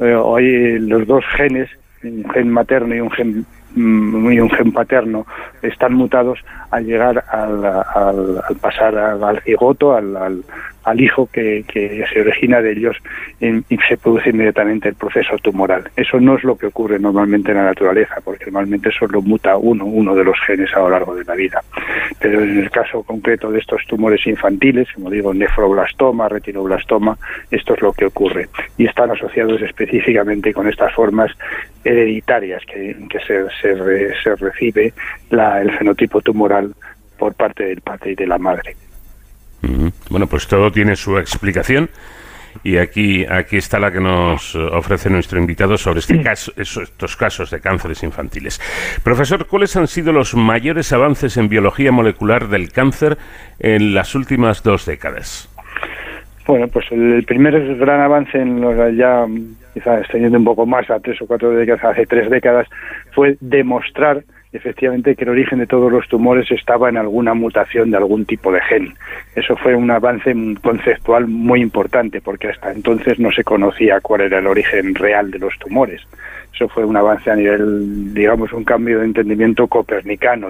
[0.00, 1.68] eh, hay, los dos genes,
[2.02, 5.26] un gen materno y un gen mm, y un gen paterno
[5.62, 6.38] están mutados
[6.70, 10.42] al llegar al, al- al pasar al, al cigoto, al, al-
[10.84, 11.64] al hijo que,
[12.12, 12.96] se origina de ellos
[13.40, 15.84] y se produce inmediatamente el proceso tumoral.
[15.96, 19.84] Eso no es lo que ocurre normalmente en la naturaleza, porque normalmente solo muta uno,
[19.84, 21.62] uno de los genes a lo largo de la vida.
[22.18, 27.16] Pero en el caso concreto de estos tumores infantiles, como digo, nefroblastoma, retinoblastoma,
[27.50, 28.48] esto es lo que ocurre.
[28.76, 31.30] Y están asociados específicamente con estas formas
[31.84, 34.92] hereditarias que, que se, se, re- se recibe
[35.30, 36.74] la- el fenotipo tumoral
[37.18, 38.74] por parte del padre y de la madre.
[40.10, 41.88] Bueno, pues todo tiene su explicación.
[42.64, 47.16] Y aquí, aquí está la que nos ofrece nuestro invitado sobre este caso, esos- estos
[47.16, 48.60] casos de cánceres infantiles.
[49.02, 53.16] Profesor, ¿cuáles han sido los mayores avances en biología molecular del cáncer
[53.58, 55.48] en las últimas dos décadas?
[56.46, 59.24] Bueno, pues el, primer gran avance en los ya
[59.72, 62.68] quizás extendiendo un poco más a tres o cuatro décadas, hace tres décadas,
[63.12, 67.96] fue demostrar efectivamente que el origen de todos los tumores estaba en alguna mutación de
[67.96, 68.94] algún tipo de gen.
[69.34, 74.38] Eso fue un avance conceptual muy importante porque hasta entonces no se conocía cuál era
[74.38, 76.02] el origen real de los tumores.
[76.54, 80.48] Eso fue un avance a nivel, digamos, un cambio de entendimiento copernicano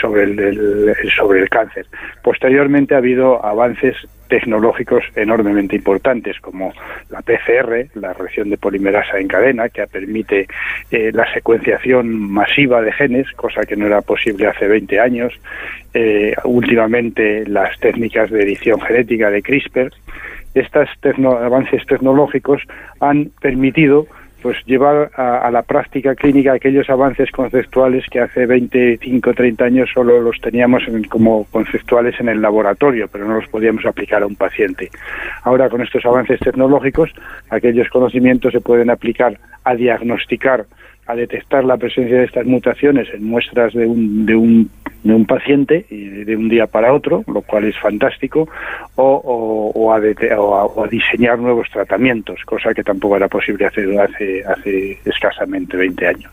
[0.00, 1.86] sobre, el, el- sobre el cáncer.
[2.22, 3.96] Posteriormente ha habido avances
[4.28, 6.72] tecnológicos enormemente importantes como
[7.10, 10.46] la PCR, la reacción de polimerasa en cadena, que permite
[10.92, 15.32] eh, la secuenciación masiva de genes, cosa que no era posible hace 20 años.
[15.92, 19.90] Eh, últimamente las técnicas de edición genética de CRISPR.
[20.54, 20.88] Estos
[21.24, 22.62] avances tecnológicos
[23.00, 24.06] han permitido
[24.42, 30.20] pues llevar a, la práctica clínica aquellos avances conceptuales que hace 25, 30 años solo
[30.20, 34.36] los teníamos en- como conceptuales en el laboratorio, pero no los podíamos aplicar a un
[34.36, 34.90] paciente.
[35.44, 37.10] Ahora con estos avances tecnológicos,
[37.50, 40.64] aquellos conocimientos se pueden aplicar a diagnosticar,
[41.10, 44.70] a detectar la presencia de estas mutaciones en muestras de un, de un,
[45.02, 48.48] de un paciente de un día para otro, lo cual es fantástico,
[48.96, 49.98] o, o- a,
[50.40, 56.06] o a- diseñar nuevos tratamientos, cosa que tampoco era posible hacer hace, hace escasamente 20
[56.06, 56.32] años.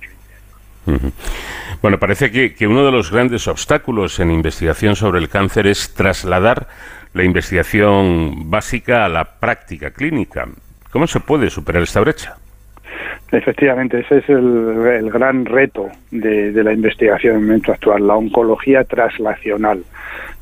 [1.81, 5.93] Bueno, parece que, que uno de los grandes obstáculos en investigación sobre el cáncer es
[5.93, 6.67] trasladar
[7.13, 10.47] la investigación básica a la práctica clínica.
[10.91, 12.37] ¿Cómo se puede superar esta brecha?
[13.31, 18.07] Efectivamente, ese es el, el gran reto de, de la investigación en el momento actual,
[18.07, 19.83] la oncología traslacional,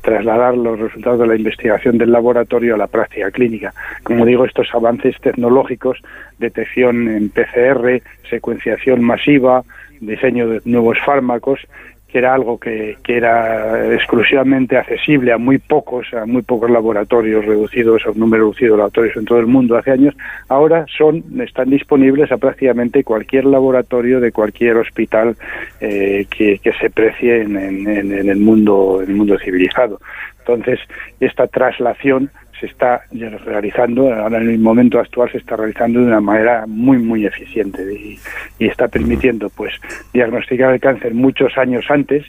[0.02, 3.74] trasladar los resultados de la investigación del laboratorio a la práctica clínica.
[4.04, 6.00] Como digo, estos avances tecnológicos,
[6.38, 9.64] detección en PCR, secuenciación masiva,
[10.00, 11.60] diseño de nuevos fármacos,
[12.08, 17.44] que era algo que, que era exclusivamente accesible a muy pocos, a muy pocos laboratorios
[17.44, 20.14] reducidos, a un número reducido de laboratorios en todo el mundo hace años,
[20.48, 25.36] ahora son, están disponibles a prácticamente cualquier laboratorio de cualquier hospital
[25.80, 29.98] eh, que, que se precie en, en- en- el mundo, en el mundo civilizado.
[30.40, 30.78] Entonces,
[31.18, 33.02] esta traslación se está
[33.44, 37.82] realizando, ahora en el momento actual se está realizando de una manera muy, muy eficiente
[37.92, 38.18] y,
[38.58, 39.74] y está permitiendo pues
[40.12, 42.24] diagnosticar el cáncer muchos años antes,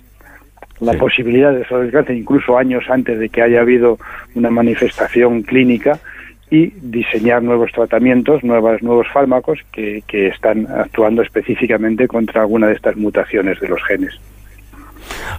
[0.79, 3.97] la posibilidad de desarrollar el cáncer incluso años antes de que haya habido
[4.35, 5.99] una manifestación clínica
[6.49, 12.73] y diseñar nuevos tratamientos, nuevas, nuevos fármacos que, que están actuando específicamente contra alguna de
[12.73, 14.13] estas mutaciones de los genes.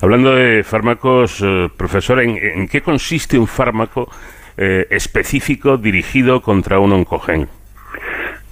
[0.01, 4.11] Hablando de fármacos, eh, profesor, ¿en, en qué consiste un fármaco
[4.59, 7.49] eh, específico dirigido contra un oncogen?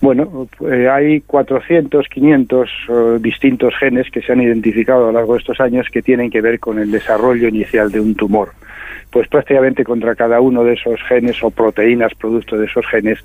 [0.00, 5.32] Bueno, eh, hay 400, 500 eh, distintos genes que se han identificado a lo largo
[5.32, 8.50] de estos años que tienen que ver con el desarrollo inicial de un tumor.
[9.10, 13.18] Pues prácticamente contra cada uno de esos genes o proteínas producto de esos genes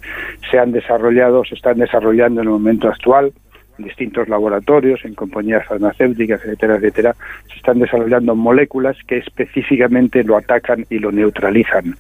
[0.50, 3.34] se han desarrollado, se están desarrollando en el momento actual
[3.78, 7.16] distintos laboratorios, en compañías farmacéuticas, etcétera, etcétera,
[7.50, 11.96] se están desarrollando moléculas que específicamente lo atacan y lo neutralizan.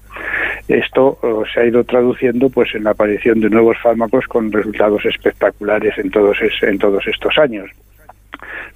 [0.68, 5.06] Esto eh, se ha ido traduciendo pues en la aparición de nuevos fármacos con resultados
[5.06, 7.70] espectaculares en todos es- en todos estos años.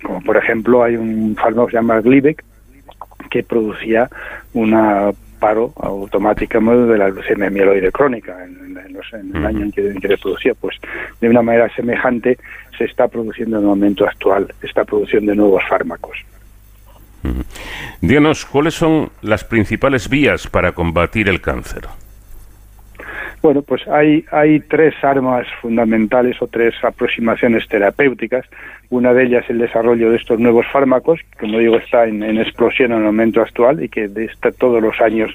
[0.04, 2.44] Como por ejemplo hay un fármaco que se llama Glivec
[3.30, 4.10] que producía
[4.54, 9.72] una paro automática de la leucemia mieloide crónica en, en los- en el año en
[9.72, 10.54] que, en que se producía.
[10.56, 10.78] Pues
[11.20, 12.38] de una manera semejante
[12.78, 16.18] se está produciendo en el momento actual esta producción de nuevos fármacos.
[18.02, 21.84] Díganos, ¿cuáles son las principales vías para combatir el cáncer?
[23.42, 28.46] Bueno, pues hay, hay tres armas fundamentales o tres aproximaciones terapéuticas.
[28.90, 32.40] Una de ellas el desarrollo de estos nuevos fármacos, que como digo está en, en
[32.40, 35.32] explosión en el momento actual y que de esta- todos los años,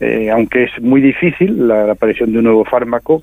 [0.00, 3.22] eh, aunque es muy difícil la, la aparición de un nuevo fármaco,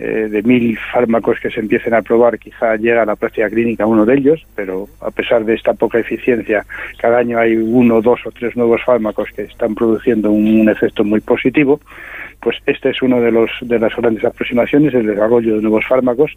[0.00, 3.84] eh, de mil fármacos que se empiecen a probar, quizá llega a la práctica clínica
[3.84, 6.64] uno de ellos, pero a pesar de esta poca eficiencia,
[6.98, 11.04] cada año hay uno, dos o tres nuevos fármacos que están produciendo un, un efecto
[11.04, 11.80] muy positivo.
[12.40, 16.32] Pues este es uno de los de las grandes aproximaciones, el desarrollo de nuevos fármacos.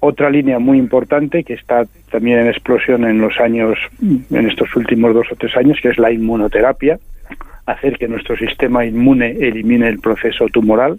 [0.00, 5.12] Otra línea muy importante que está también en explosión en los años, en estos últimos
[5.12, 6.98] dos o tres años, que es la inmunoterapia,
[7.66, 10.98] hacer que nuestro sistema inmune elimine el proceso tumoral.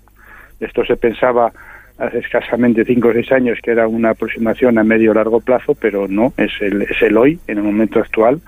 [0.60, 1.52] Esto se pensaba
[1.98, 5.76] hace escasamente cinco o seis años que era una aproximación a medio o largo plazo,
[5.76, 8.40] pero no, es el, es el hoy, en el momento actual.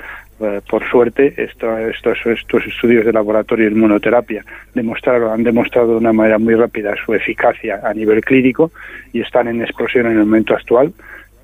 [0.41, 5.97] eh, por suerte, esto- estos, estos estudios de laboratorio de inmunoterapia demostraron, han demostrado de
[5.97, 8.71] una manera muy rápida su eficacia a nivel clínico
[9.11, 10.93] y están en explosión en el momento actual.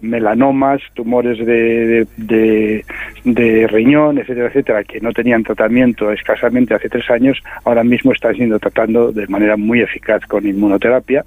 [0.01, 2.85] Melanomas, tumores de, de-
[3.24, 8.35] de riñón, etcétera, etcétera, que no tenían tratamiento escasamente hace tres años, ahora mismo están
[8.35, 11.25] siendo tratando de manera muy eficaz con inmunoterapia.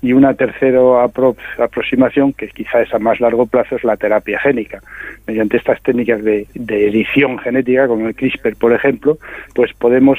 [0.00, 4.38] Y una tercera apro- aproximación, que quizá es a más largo plazo, es la terapia
[4.38, 4.80] génica.
[5.26, 9.18] Mediante estas técnicas de, de edición genética, como el CRISPR, por ejemplo,
[9.54, 10.18] pues podemos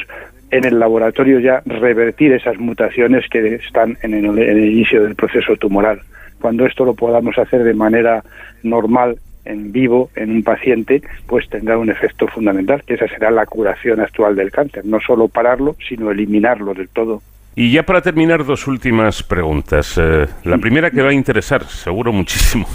[0.52, 5.16] en el laboratorio ya revertir esas mutaciones que están en el, en el inicio del
[5.16, 6.02] proceso tumoral.
[6.42, 8.24] Cuando esto lo podamos hacer de manera
[8.64, 13.46] normal, en vivo, en un paciente, pues tendrá un efecto fundamental, que esa será la
[13.46, 14.86] curación actual del cáncer.
[14.86, 17.22] No solo pararlo, sino eliminarlo del todo.
[17.56, 19.98] Y ya para terminar, dos últimas preguntas.
[19.98, 22.66] Eh, la primera que va a interesar, seguro, muchísimo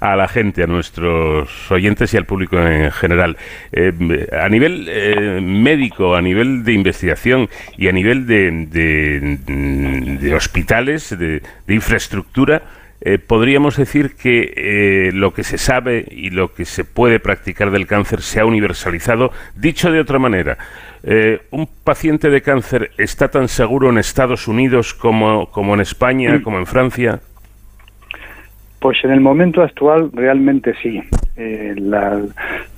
[0.00, 3.36] a la gente, a nuestros oyentes y al público en general.
[3.72, 10.34] Eh, a nivel eh, médico, a nivel de investigación y a nivel de, de- de
[10.34, 12.62] hospitales, de, de infraestructura,
[13.00, 17.70] eh, podríamos decir que eh, lo que se sabe y lo que se puede practicar
[17.70, 19.30] del cáncer se ha universalizado.
[19.54, 20.58] Dicho de otra manera,
[21.04, 26.42] eh, ¿un paciente de cáncer está tan seguro en Estados Unidos como, como en España,
[26.42, 27.20] como en Francia?
[28.80, 31.00] Pues en el momento actual realmente sí.
[31.36, 32.20] Eh, la,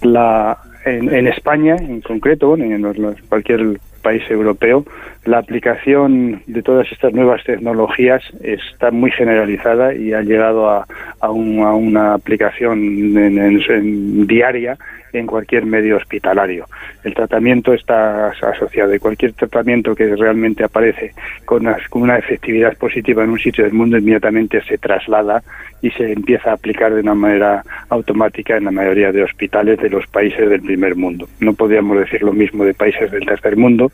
[0.03, 2.83] la- en, en España, en concreto, en
[3.29, 4.85] cualquier país europeo,
[5.27, 10.87] la aplicación de todas estas nuevas tecnologías está muy generalizada y ha llegado a,
[11.21, 12.79] a un- a una aplicación
[13.17, 14.77] en- diaria
[15.13, 16.67] en cualquier medio hospitalario.
[17.03, 21.13] El tratamiento está as- asociado y cualquier tratamiento que realmente aparece
[21.45, 25.43] con una, con una efectividad positiva en un sitio del mundo inmediatamente se traslada
[25.83, 29.91] y se empieza a aplicar de una manera automática en la mayoría de hospitales de
[29.91, 31.27] los países del primer mundo.
[31.41, 33.90] No podríamos decir lo mismo de países del tercer mundo,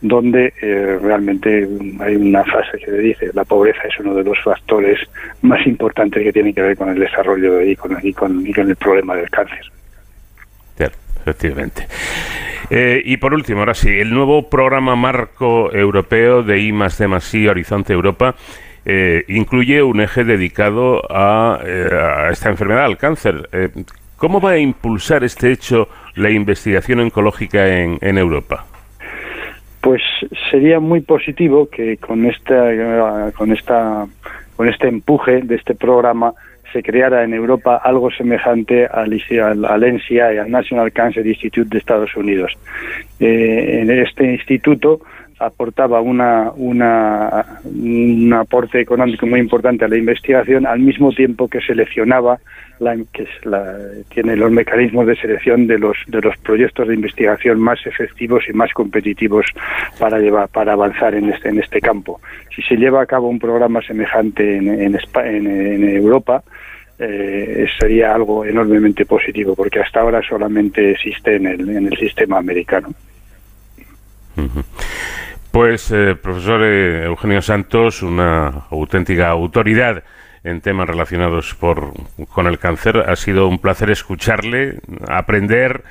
[0.00, 1.66] donde eh, realmente
[2.00, 4.98] hay una frase que le dice la pobreza es uno de los factores
[5.42, 8.68] más importantes que tienen que ver con el desarrollo y con, y con- y con
[8.68, 9.60] el problema del cáncer.
[10.76, 11.88] Claro, efectivamente.
[12.70, 17.08] Eh, y por último, ahora sí, el nuevo programa marco europeo de I más D
[17.08, 18.36] más I Horizonte Europa
[18.84, 23.48] eh, incluye un eje dedicado a, a esta enfermedad, al cáncer.
[24.16, 28.64] ¿Cómo va a impulsar este hecho la investigación oncológica en, en Europa?
[29.80, 30.02] Pues
[30.50, 34.06] sería muy positivo que con esta, eh, con esta,
[34.56, 36.34] con este empuje de este programa
[36.72, 41.78] se creara en Europa algo semejante al, al, al NCI, al National Cancer Institute de
[41.78, 42.52] Estados Unidos.
[43.20, 45.00] Eh, en este instituto
[45.40, 51.60] aportaba una, una, un aporte económico muy importante a la investigación al mismo tiempo que
[51.60, 52.38] seleccionaba
[52.80, 52.96] la,
[54.08, 58.52] tiene los mecanismos de selección de los de los proyectos de investigación más efectivos y
[58.52, 59.46] más competitivos
[59.98, 62.20] para llevar para avanzar en este en este campo.
[62.54, 66.42] Si se lleva a cabo un programa semejante en en, Espa- en- en Europa
[67.00, 72.38] eh, sería algo enormemente positivo porque hasta ahora solamente existe en el en el sistema
[72.38, 72.88] americano
[75.50, 80.04] Pues, eh, profesor eh, Eugenio Santos, una auténtica autoridad
[80.44, 81.92] en temas relacionados por,
[82.28, 83.04] con el cáncer.
[83.08, 84.78] Ha sido un placer escucharle,
[85.08, 85.82] aprender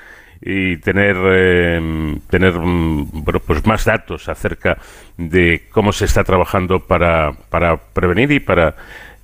[0.42, 4.78] y tener, eh, tener mm, pues más datos acerca
[5.18, 8.76] de cómo se está trabajando para, para prevenir y para,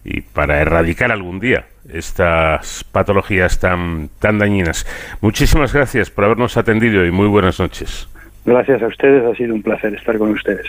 [0.04, 4.88] y para erradicar algún día estas patologías tan, tan dañinas.
[5.22, 8.08] Muchísimas gracias por habernos atendido y muy buenas noches.
[8.46, 10.66] Gracias a ustedes ha sido un placer estar con ustedes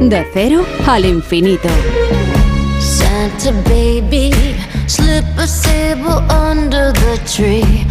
[0.00, 1.68] De cero al infinito.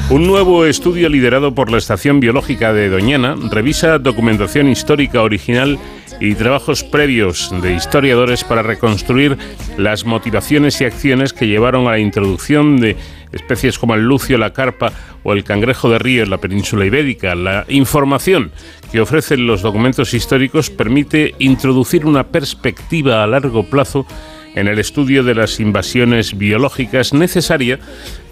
[0.10, 5.80] Un nuevo estudio liderado por la Estación Biológica de Doñana revisa documentación histórica original
[6.22, 9.38] y trabajos previos de historiadores para reconstruir
[9.78, 12.96] las motivaciones y acciones que llevaron a la introducción de
[13.32, 14.94] especies como el lucio, la carpa
[15.24, 17.34] o el cangrejo de río en la península ibérica.
[17.34, 18.52] La información
[18.92, 24.06] que ofrecen los documentos históricos permite introducir una perspectiva a largo plazo
[24.54, 27.80] en el estudio de las invasiones biológicas necesaria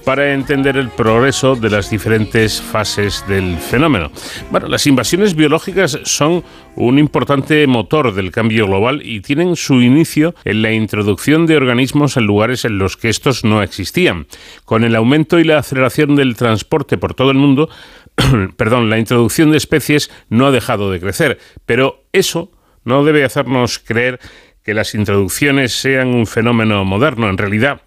[0.05, 4.11] para entender el progreso de las diferentes fases del fenómeno.
[4.51, 6.43] Bueno, las invasiones biológicas son
[6.75, 12.17] un importante motor del cambio global y tienen su inicio en la introducción de organismos
[12.17, 14.27] en lugares en los que estos no existían.
[14.65, 17.69] Con el aumento y la aceleración del transporte por todo el mundo,
[18.57, 22.51] perdón, la introducción de especies no ha dejado de crecer, pero eso
[22.83, 24.19] no debe hacernos creer
[24.63, 27.29] que las introducciones sean un fenómeno moderno.
[27.29, 27.81] En realidad,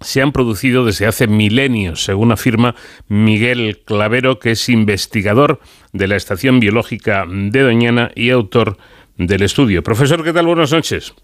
[0.00, 2.74] se han producido desde hace milenios, según afirma
[3.08, 5.60] Miguel Clavero, que es investigador
[5.92, 8.76] de la Estación Biológica de Doñana y autor
[9.16, 9.82] del estudio.
[9.82, 10.46] Profesor, ¿qué tal?
[10.46, 11.14] Buenas noches.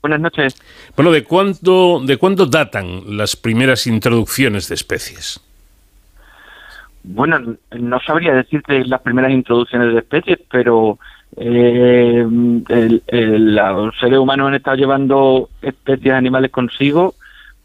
[0.00, 0.54] Buenas noches.
[0.96, 5.40] Bueno, ¿de cuánto, de cuándo datan las primeras introducciones de especies?
[7.02, 10.98] Bueno, no sabría decirte las primeras introducciones de especies, pero
[11.36, 12.24] eh,
[12.68, 17.14] el- el- los seres humanos han estado llevando especies animales consigo,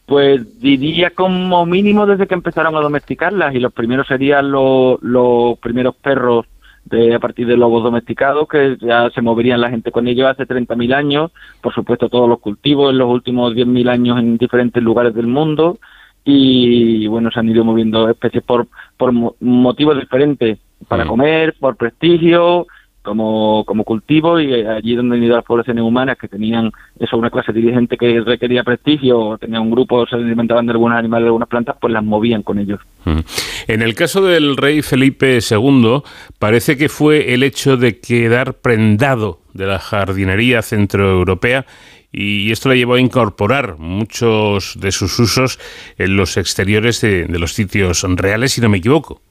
[0.06, 5.57] pues diría como mínimo desde que empezaron a domesticarlas y los primeros serían los, los
[5.59, 6.45] primeros perros
[6.85, 10.45] de, a partir de lobos domesticados que ya se moverían la gente con ellos hace
[10.45, 15.14] 30.000 años, por supuesto todos los cultivos en los últimos 10.000 años en diferentes lugares
[15.15, 15.77] del mundo
[16.25, 18.67] y bueno, se han ido moviendo especies por,
[18.98, 20.57] por mo- motivos diferentes,
[20.88, 22.67] para comer, por prestigio,
[23.03, 27.17] como, como cultivo y eh, allí donde han ido las poblaciones humanas que tenían eso
[27.17, 31.25] una clase dirigente que requería prestigio o tenían un grupo, se alimentaban de algunos animales,
[31.25, 32.80] de algunas plantas, pues las movían con ellos.
[33.06, 33.19] Mm.
[33.67, 36.01] En el caso del rey Felipe II,
[36.40, 41.65] parece que fue el hecho de quedar prendado de la jardinería centroeuropea
[42.11, 45.59] y esto le llevó a incorporar muchos de sus usos
[45.98, 49.22] en los exteriores de, de los sitios reales, si no me equivoco.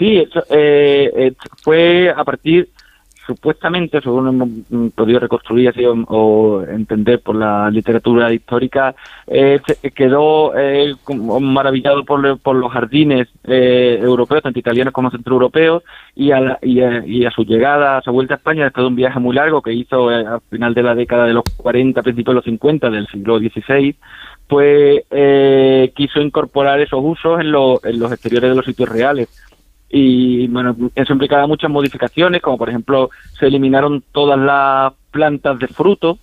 [0.00, 2.70] Sí, eso, eh, eh, fue a partir,
[3.26, 8.94] supuestamente, según hemos mm, podido reconstruir así, o, entender por la literatura histórica,
[9.26, 9.60] eh,
[9.94, 15.82] quedó eh, como maravillado por, por los jardines europeos, tanto italianos como centroeuropeos,
[16.14, 18.82] y a, la- y, a, y a su llegada, a su vuelta a España, después
[18.84, 22.02] de un viaje muy largo que hizo al final de la década de los 40,
[22.02, 23.94] principios de los 50 del siglo XVI,
[24.48, 29.28] pues eh, quiso incorporar esos usos en los exteriores de los sitios reales
[29.90, 35.66] y bueno, eso implicaba muchas modificaciones, como por ejemplo se eliminaron todas las plantas de
[35.66, 36.18] fruto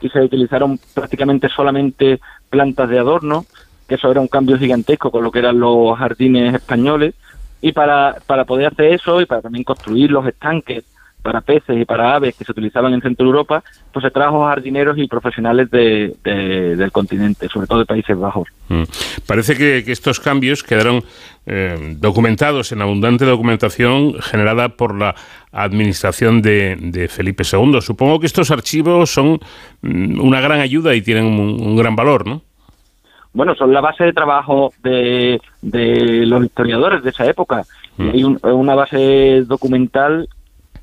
[0.00, 2.20] y se utilizaron prácticamente solamente
[2.50, 3.44] plantas de adorno,
[3.88, 7.14] que eso era un cambio gigantesco con lo que eran los jardines españoles,
[7.60, 10.84] y para, para poder hacer eso y para también construir los estanques
[11.22, 14.98] para peces y para aves que se utilizaban en Centro Europa, pues se trajo jardineros
[14.98, 18.48] y profesionales de- de- del continente, sobre todo de Países Bajos.
[18.68, 18.82] Mm.
[19.26, 21.04] Parece que, que estos cambios quedaron
[21.46, 25.14] eh, documentados en abundante documentación generada por la
[25.52, 27.80] administración de, de Felipe II.
[27.80, 29.38] Supongo que estos archivos son
[29.82, 32.42] mm, una gran ayuda y tienen un, un gran valor, ¿no?
[33.34, 37.62] bueno, son la base de trabajo de, de los historiadores de esa época.
[37.98, 40.28] Hay un- una base documental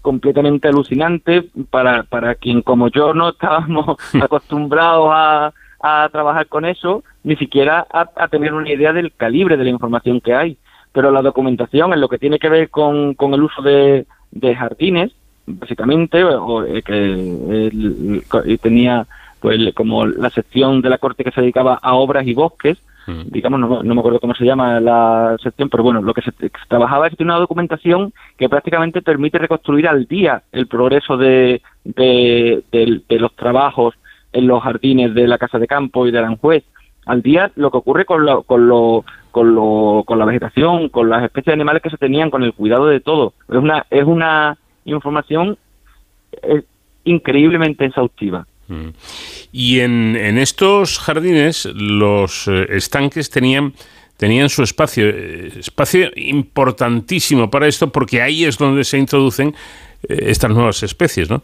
[0.02, 7.04] completamente alucinante para, para quien como yo no estábamos acostumbrados a, a trabajar con eso,
[7.24, 10.58] ni siquiera a, a tener una idea del calibre de la información que hay.
[10.92, 14.56] Pero la documentación en lo que tiene que ver con, con el uso de, de
[14.56, 15.12] jardines,
[15.46, 19.06] básicamente, o, eh, que tenía
[19.40, 22.78] pues como la sección de la corte que se dedicaba a obras y bosques,
[23.26, 26.32] digamos, no, no me acuerdo cómo se llama la sección, pero bueno, lo que se,
[26.68, 33.36] trabajaba es una documentación que prácticamente permite reconstruir al día el progreso de, de, los
[33.36, 33.96] trabajos
[34.34, 36.64] en los jardines de la Casa de Campo y de Aranjuez.
[37.06, 41.10] Al día lo que ocurre con, lo, con, lo, con, lo, con la vegetación, con
[41.10, 43.34] las especies de animales que se tenían, con el cuidado de todo.
[43.50, 45.58] Es una, es una información
[46.44, 46.64] eh,
[47.04, 48.46] increíblemente exhaustiva.
[49.52, 53.74] Y en, en estos jardines los eh, estanques tenían,
[54.18, 59.56] tenían su espacio, eh, espacio importantísimo para esto porque ahí es donde se introducen
[60.08, 61.42] eh, estas nuevas especies, ¿no?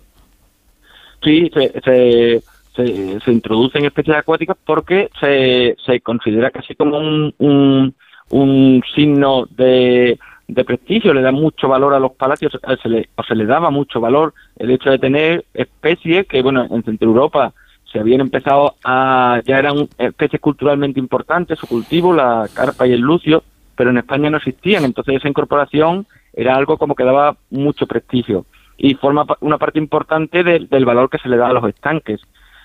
[1.24, 2.42] Sí, se, se,
[2.76, 7.95] se, se introducen especies acuáticas porque se, se considera casi como un, un,
[8.30, 13.24] un signo de, de prestigio, le da mucho valor a los palacios, se le, o
[13.24, 17.53] se le daba mucho valor el hecho de tener especies que, bueno, en Centro Europa
[17.91, 23.01] se habían empezado a, ya eran especies culturalmente importantes, su cultivo, la carpa y el
[23.01, 23.43] lucio,
[23.75, 28.45] pero en España no existían, entonces esa incorporación era algo como que daba mucho prestigio
[28.77, 32.22] y forma una parte importante del- del valor que se le da a los estanques.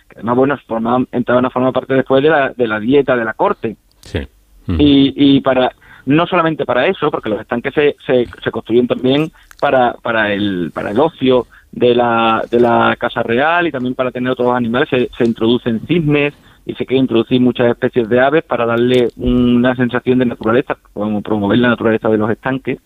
[0.09, 3.25] Que además, bueno, formaban, entraban a formar parte después de la, de la dieta de
[3.25, 3.77] la corte.
[4.01, 4.19] Sí.
[4.67, 5.73] Y, y para
[6.11, 9.31] no solamente para eso, porque los estanques se, se, se construyen también
[9.61, 14.11] para, para, el, para el ocio de la, de la casa real y también para
[14.11, 14.89] tener otros animales.
[14.91, 16.35] Se, se introducen cisnes
[16.67, 21.23] y se quiere introducir muchas especies de aves para darle una sensación de naturaleza, como
[21.23, 22.79] promover la naturaleza de los estanques.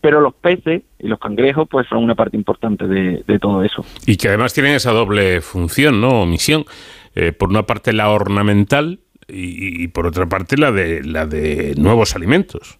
[0.00, 3.84] Pero los peces y los cangrejos pues son una parte importante de, de todo eso.
[4.06, 6.22] Y que además tienen esa doble función, ¿no?
[6.22, 6.64] O misión.
[7.16, 11.74] Eh, por una parte la ornamental y, y por otra parte la de la de
[11.76, 12.78] nuevos alimentos.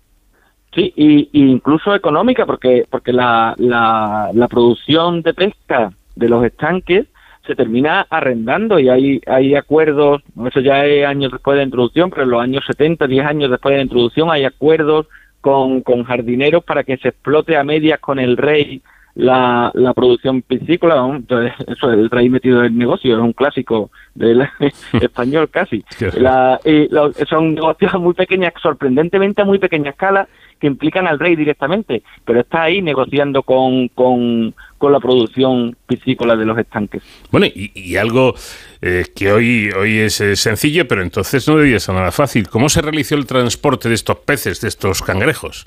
[0.75, 7.07] Sí, y, incluso económica, porque porque la, la, la producción de pesca de los estanques
[7.47, 12.11] se termina arrendando y hay, hay acuerdos, eso ya es años después de la introducción,
[12.11, 15.07] pero en los años 70, 10 años después de la introducción, hay acuerdos
[15.41, 18.83] con, con jardineros para que se explote a medias con el rey
[19.19, 21.21] la, la producción piscícola,
[21.67, 24.49] eso el rey metido en el negocio, es un clásico del
[25.01, 25.85] español casi.
[26.17, 30.29] La- y lo- son negocios a muy pequeñas, sorprendentemente a muy pequeña escala,
[30.61, 36.35] que implican al rey directamente, pero está ahí negociando con, con, con la producción piscícola
[36.37, 37.03] de los estanques.
[37.31, 38.35] Bueno, y, y algo
[38.83, 42.49] eh, que hoy, hoy es eh, sencillo, pero entonces no debía ser nada fácil.
[42.49, 45.67] ¿Cómo se realizó el transporte de estos peces, de estos cangrejos?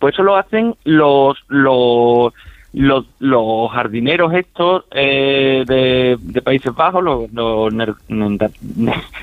[0.00, 2.32] Pues eso lo hacen los los
[2.78, 8.50] los, los jardineros estos eh, de, de Países Bajos, los, los ner- ner-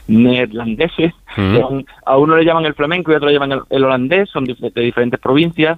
[0.08, 3.84] neerlandeses, son- a uno le llaman el flamenco y a otro le llaman el, el
[3.84, 5.78] holandés, son de diferentes provincias.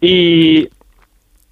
[0.00, 0.68] Y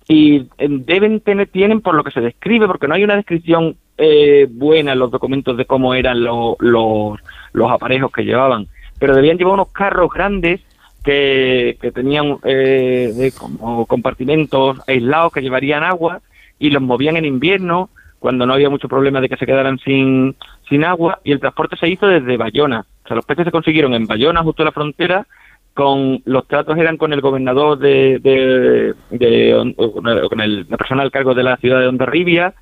[0.09, 4.49] y deben tener tienen por lo que se describe porque no hay una descripción eh,
[4.51, 7.19] buena en los documentos de cómo eran lo- los
[7.53, 8.67] los aparejos que llevaban
[8.99, 10.61] pero debían llevar unos carros grandes
[11.03, 16.21] que, tenían eh, como compartimentos aislados que llevarían agua
[16.59, 20.37] y los movían en invierno cuando no había mucho problema de que se quedaran sin,
[20.69, 22.87] sin agua y el transporte se hizo desde Bayona.
[23.05, 25.27] O sea, los peces se consiguieron en Bayona, justo en la frontera,
[25.75, 29.75] con los tratos eran con el gobernador de, de, de-
[30.29, 32.55] con el, la persona al cargo de la ciudad de Hondarribia,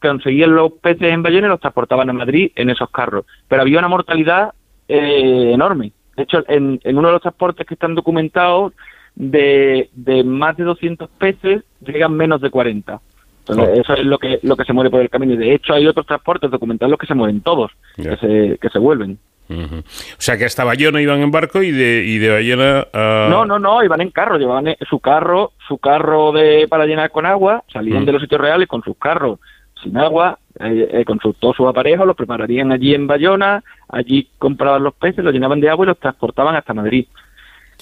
[0.00, 3.26] conseguían los peces en Bayona y los transportaban a Madrid en esos carros.
[3.48, 4.54] Pero había una mortalidad
[4.88, 5.92] eh, enorme.
[6.16, 8.72] De hecho, en, en uno de los transportes que están documentados,
[9.14, 13.00] de, de más de 200 peces llegan menos de 40.
[13.48, 15.34] Entonces, eso es lo que lo que se muere por el camino.
[15.34, 18.68] Y de hecho, hay otros transportes documentados los que se mueren todos, que se, que
[18.70, 19.18] se vuelven.
[19.48, 19.82] O
[20.18, 23.28] sea, que hasta Bayona iban en barco y de, y de Bayona a...
[23.30, 27.12] No, no, no, iban en carro, llevaban eh, su carro, su carro de para llenar
[27.12, 29.38] con agua, salían de los sitios reales con sus carros
[29.82, 34.94] sin agua, eh, eh, con sus, aparejos, los prepararían allí en Bayona, allí compraban los
[34.94, 37.06] peces, los llenaban de agua y los transportaban hasta Madrid.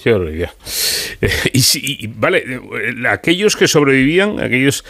[0.01, 0.49] Qué barbaridad.
[1.21, 2.59] Eh, y, si- y, vale, eh,
[3.07, 4.83] aquellos que sobrevivían, aquellos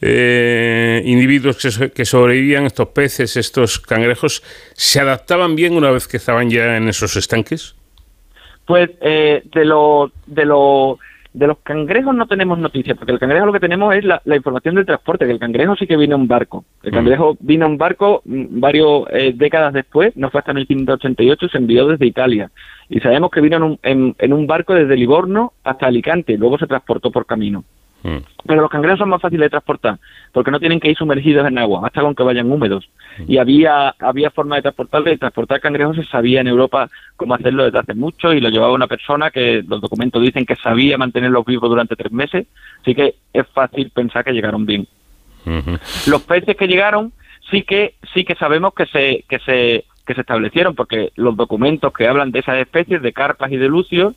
[0.00, 6.16] eh, individuos que, que sobrevivían, estos peces, estos cangrejos, ¿se adaptaban bien una vez que
[6.16, 7.74] estaban ya en esos estanques?
[8.64, 10.98] Pues eh, de los de los
[11.36, 14.36] de los cangrejos no tenemos noticias, porque el cangrejo lo que tenemos es la, la
[14.36, 16.64] información del transporte, que el cangrejo sí que vino en barco.
[16.82, 16.94] El Mm.
[16.94, 21.58] cangrejo vino en barco mm, varios eh, décadas después, no fue hasta 1588 y se
[21.58, 22.50] envió desde Italia.
[22.88, 26.36] Y sabemos que vino en un, en, en un barco desde Livorno hasta Alicante, y
[26.38, 27.64] luego se transportó por camino.
[28.46, 29.98] Pero los cangrejos son más fáciles de transportar,
[30.32, 32.88] porque no tienen que ir sumergidos en agua, hasta con que vayan húmedos.
[33.26, 37.64] Y había había forma de transportarlos, y transportar cangrejos se sabía en Europa cómo hacerlo
[37.64, 41.44] desde hace mucho, y lo llevaba una persona que los documentos dicen que sabía mantenerlos
[41.44, 42.46] vivos durante tres meses,
[42.80, 44.86] así que es fácil pensar que llegaron bien.
[46.06, 47.12] Los peces que llegaron
[47.50, 51.92] sí que sí que sabemos que se que se que se establecieron porque los documentos
[51.92, 54.14] que hablan de esas especies de carpas y de lucios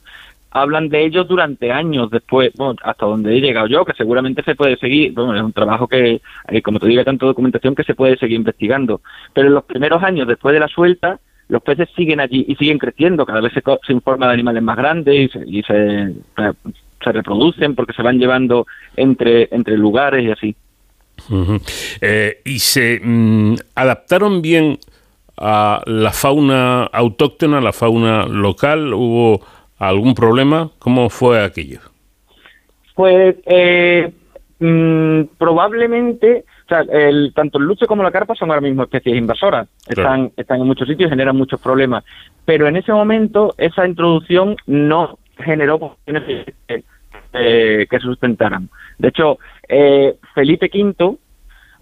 [0.51, 4.55] hablan de ellos durante años después, bueno, hasta donde he llegado yo, que seguramente se
[4.55, 7.83] puede seguir, bueno, es un trabajo que, eh, como te digo, hay tanta documentación que
[7.83, 9.01] se puede seguir investigando,
[9.33, 12.77] pero en los primeros años después de la suelta, los peces siguen allí y siguen
[12.77, 16.13] creciendo, cada vez se, se informa de animales más grandes y se, y se,
[17.03, 20.55] se reproducen porque se van llevando entre, entre lugares y así.
[22.01, 24.79] Eh, ¿Y se mm, adaptaron bien
[25.37, 28.93] a la fauna autóctona, la fauna local?
[28.93, 29.41] ¿Hubo
[29.87, 30.69] algún problema?
[30.79, 31.79] ¿Cómo fue aquello?
[32.95, 34.11] Pues eh,
[34.59, 39.15] mm, probablemente, o sea, el, tanto el luce como la carpa son ahora mismo especies
[39.17, 39.67] invasoras.
[39.87, 42.03] Están, están en muchos sitios y generan muchos problemas.
[42.45, 46.23] Pero en ese momento esa introducción no generó poblaciones
[46.67, 46.83] que,
[47.33, 48.69] eh, que sustentaran.
[48.97, 51.15] De hecho, eh, Felipe V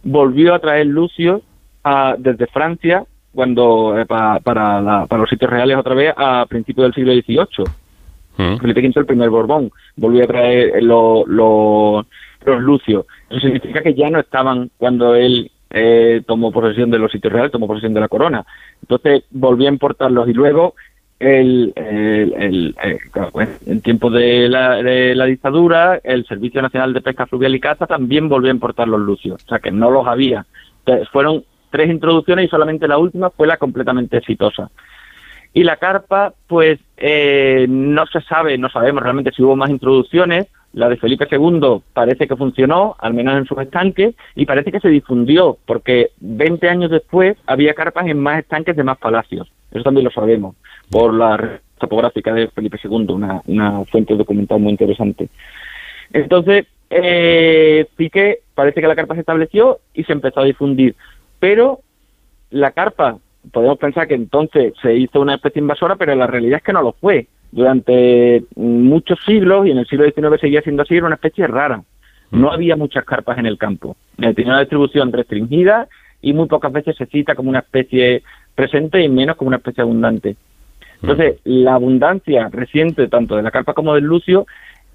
[0.04, 1.42] volvió a traer lucios
[1.84, 3.04] a- desde Francia
[3.34, 7.14] cuando eh, pa- para, la- para los sitios reales otra vez a principios del siglo
[7.14, 7.66] XVIII.
[8.60, 12.06] Felipe V, el primer Borbón, volvió a traer lo- lo-
[12.46, 13.06] los lucios.
[13.30, 17.52] Eso significa que ya no estaban cuando él eh, tomó posesión de los sitios reales,
[17.52, 18.46] tomó posesión de la corona.
[18.82, 20.76] Entonces volvió a importarlos y luego
[21.20, 23.00] el, el, eh,
[23.66, 27.88] en tiempo de la, de la dictadura, el Servicio Nacional de Pesca Fluvial y Caza
[27.88, 30.46] también volvió a importar los lucios, o sea que no los había.
[31.12, 34.70] Fueron tres introducciones y solamente la última fue la completamente exitosa.
[35.54, 40.48] Y la carpa, pues eh, no se sabe, no sabemos realmente si hubo más introducciones.
[40.74, 44.80] La de Felipe II parece que funcionó, al menos en sus estanques, y parece que
[44.80, 49.52] se difundió, porque 20 años después había carpas en más estanques de más palacios.
[49.72, 50.56] Eso también lo sabemos,
[50.92, 55.30] por la topográfica de Felipe II, una, fuente documental muy interesante.
[56.12, 60.96] Entonces, eh, sí que parece que la carpa se estableció y se empezó a difundir.
[61.40, 61.80] pero
[62.50, 63.18] la carpa,
[63.52, 66.82] podemos pensar que entonces se hizo una especie invasora, pero la realidad es que no
[66.82, 67.28] lo fue.
[67.52, 71.82] Durante muchos siglos, y en el siglo XIX seguía siendo así, era una especie rara.
[72.32, 73.96] No había muchas carpas en el campo.
[74.18, 75.88] Tenía una distribución restringida
[76.22, 79.82] y muy pocas veces se cita como una especie presente y menos como una especie
[79.82, 80.36] abundante.
[81.02, 84.46] Entonces, la abundancia reciente tanto de la carpa como del lucio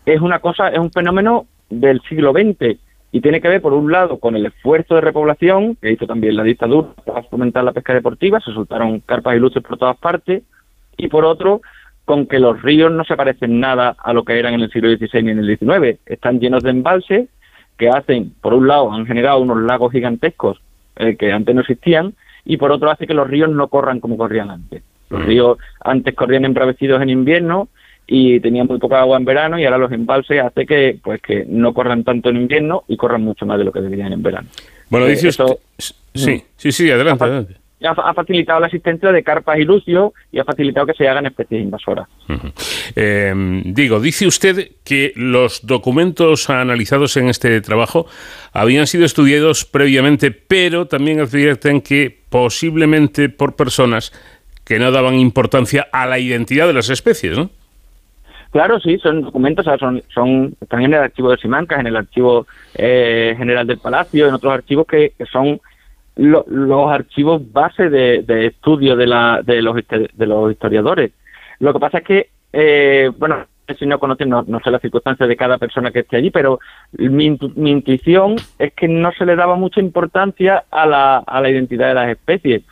[0.04, 2.78] es una cosa, es un fenómeno del siglo XX
[3.14, 6.34] y tiene que ver, por un lado, con el esfuerzo de repoblación que hizo también
[6.34, 10.42] la dictadura para fomentar la pesca deportiva, se soltaron carpas y lucios por todas partes,
[10.96, 11.60] y por otro,
[12.06, 14.88] con que los ríos no se parecen nada a lo que eran en el siglo
[14.88, 16.00] XVI ni en el XIX.
[16.06, 17.28] Están llenos de embalses
[17.76, 20.62] que hacen, por un lado, han generado unos lagos gigantescos
[20.96, 22.14] eh, que antes no existían,
[22.46, 24.82] y por otro hace que los ríos no corran como corrían antes.
[25.10, 27.68] Los ríos antes corrían embravecidos en invierno
[28.06, 31.44] y tenían muy poca agua en verano y ahora los embalses hace que pues que
[31.48, 34.48] no corran tanto en invierno y corran mucho más de lo que deberían en verano.
[34.90, 35.44] Bueno, Eh, dice eso-
[35.78, 35.96] usted...
[36.14, 37.54] Sí, sí, sí, adelante, adelante.
[37.84, 41.62] ha, facilitado la existencia de carpas y lucios y ha facilitado que se hagan especies
[41.62, 42.06] invasoras.
[42.94, 48.06] Eh, digo, dice usted que los documentos analizados en este trabajo
[48.52, 54.12] habían sido estudiados previamente, pero también advierten que posiblemente por personas
[54.64, 57.50] que no daban importancia a la identidad de las especies, ¿no?
[58.52, 62.46] Claro, sí, son documentos, son, son, están en el archivo de Simancas, en el archivo
[62.74, 65.58] eh, general del Palacio, en otros archivos que, son
[66.16, 71.12] lo- los archivos base de, estudio de, la, de, los, de los historiadores.
[71.60, 73.46] Lo que pasa es que, eh, bueno,
[73.78, 76.60] si no conocen, no, no sé las circunstancias de cada persona que esté allí, pero
[76.98, 81.48] mi, mi intuición es que no se le daba mucha importancia a la, a la
[81.48, 82.62] identidad de las especies.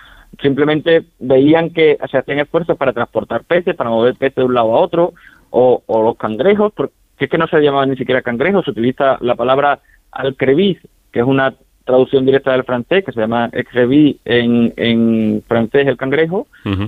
[0.42, 4.74] Simplemente veían que se hacían esfuerzos para transportar peces, para mover peces de un lado
[4.76, 5.14] a otro,
[5.50, 9.18] o, o los cangrejos, porque es que no se llamaban ni siquiera cangrejos, se utiliza
[9.20, 9.80] la palabra
[10.12, 10.78] alcrevis,
[11.12, 11.54] que es una
[11.84, 16.46] traducción directa del francés, que se llama excrevis en, en francés el cangrejo,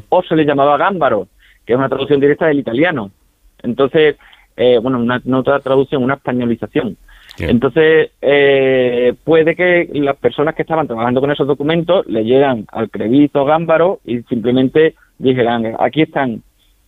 [0.08, 1.28] o se le llamaba gámbaro,
[1.66, 3.10] que es una traducción directa del italiano.
[3.62, 4.16] Entonces,
[4.56, 6.96] eh, bueno, una, no otra traducción, una españolización.
[7.38, 12.90] Entonces, eh, puede que las personas que estaban trabajando con esos documentos leyeran al
[13.32, 16.42] o gámbaro y simplemente dijeran, aquí están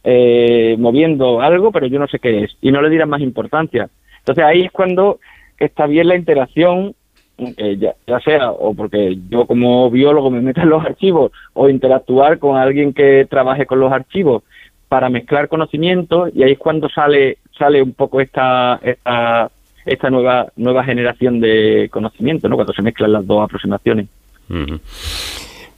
[0.05, 3.89] eh, moviendo algo, pero yo no sé qué es, y no le dieran más importancia.
[4.19, 5.19] Entonces ahí es cuando
[5.59, 6.95] está bien la interacción,
[7.39, 12.39] eh, ya, sea o porque yo como biólogo me meto en los archivos o interactuar
[12.39, 14.45] con alguien que trabaje con los archivos
[14.89, 19.51] para mezclar conocimientos y ahí es cuando sale sale un poco esta esta,
[19.85, 22.55] esta nueva nueva generación de conocimiento, ¿no?
[22.55, 24.07] Cuando se mezclan las dos aproximaciones.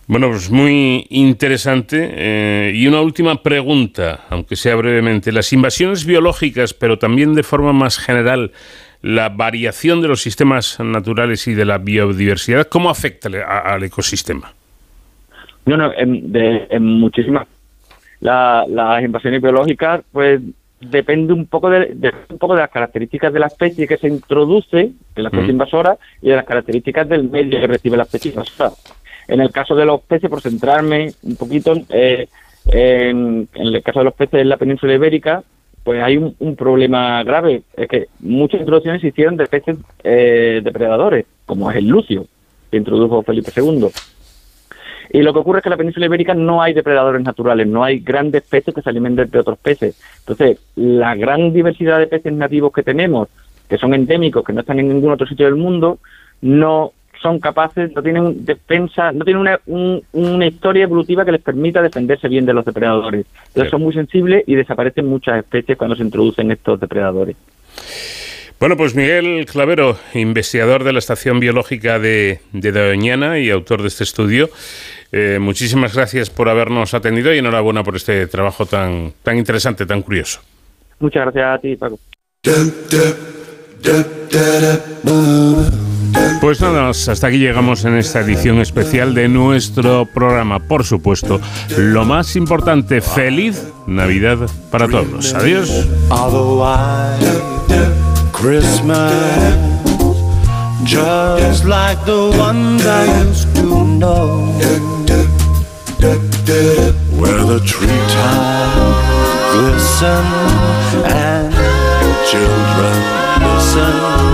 [0.09, 2.09] Bueno, pues muy interesante.
[2.12, 5.33] eh, y una última pregunta, aunque sea brevemente.
[5.33, 8.52] Las invasiones biológicas, pero también de forma más general,
[9.02, 14.52] la variación de los sistemas naturales y de la biodiversidad, ¿cómo afecta a- al ecosistema?
[15.65, 17.49] No, no, en, de, en muchísimas.
[18.20, 20.41] La- las invasiones biológicas, pues
[20.81, 24.07] depende un poco de, de- un poco de las características de la especie que se
[24.07, 25.51] introduce, de la especie Mm.
[25.51, 28.70] invasora, y de las características del medio que recibe la especie invasora.
[29.29, 32.29] En el caso de los peces, por centrarme un poquito, eh,
[32.67, 35.43] en, el caso de los peces en la península ibérica,
[35.83, 40.61] pues hay un, un problema grave, es que muchas introducciones se hicieron de peces eh,
[40.63, 42.27] depredadores, como es el lucio,
[42.71, 43.89] que introdujo Felipe II.
[45.11, 47.85] Y lo que ocurre es que en la península ibérica no hay depredadores naturales, no
[47.85, 50.01] hay grandes peces que se alimenten de otros peces.
[50.21, 53.29] Entonces, la gran diversidad de peces nativos que tenemos,
[53.69, 55.99] que son endémicos, que no están en ningún otro sitio del mundo,
[56.41, 61.43] no son capaces, no tienen defensa, no tienen una, un- una historia evolutiva que les
[61.43, 63.27] permita defenderse bien de los depredadores.
[63.49, 67.36] Entonces son muy sensibles y desaparecen muchas especies cuando se introducen estos depredadores.
[68.59, 73.89] Bueno, pues Miguel Clavero, investigador de la Estación Biológica de, de Doñana y autor de
[73.89, 74.49] este estudio,
[75.12, 80.01] eh, muchísimas gracias por habernos atendido y enhorabuena por este trabajo tan, tan interesante, tan
[80.01, 80.41] curioso.
[81.01, 81.99] Muchas gracias a ti, Paco.
[86.41, 90.61] Pues nada, hasta aquí llegamos en esta edición especial de nuestro programa.
[90.61, 91.41] Por supuesto,
[91.77, 94.39] lo más importante, feliz Navidad
[94.70, 95.35] para todos.
[95.35, 95.86] Adiós.
[100.86, 102.31] just the
[102.86, 103.49] I used
[111.05, 111.53] and
[112.31, 112.97] children
[113.43, 114.26] listen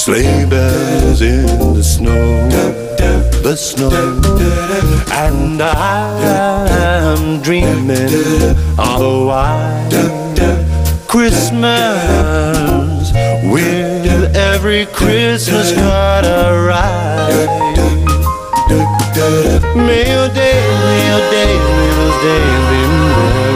[0.00, 2.48] Sleigh bells in the snow,
[3.42, 3.90] the snow.
[5.12, 8.08] And I'm dreaming
[8.78, 9.90] of a white
[11.06, 11.60] Christmas
[13.52, 17.76] with every Christmas card I write.
[19.76, 23.49] May your day, may your day, may your day be blessed.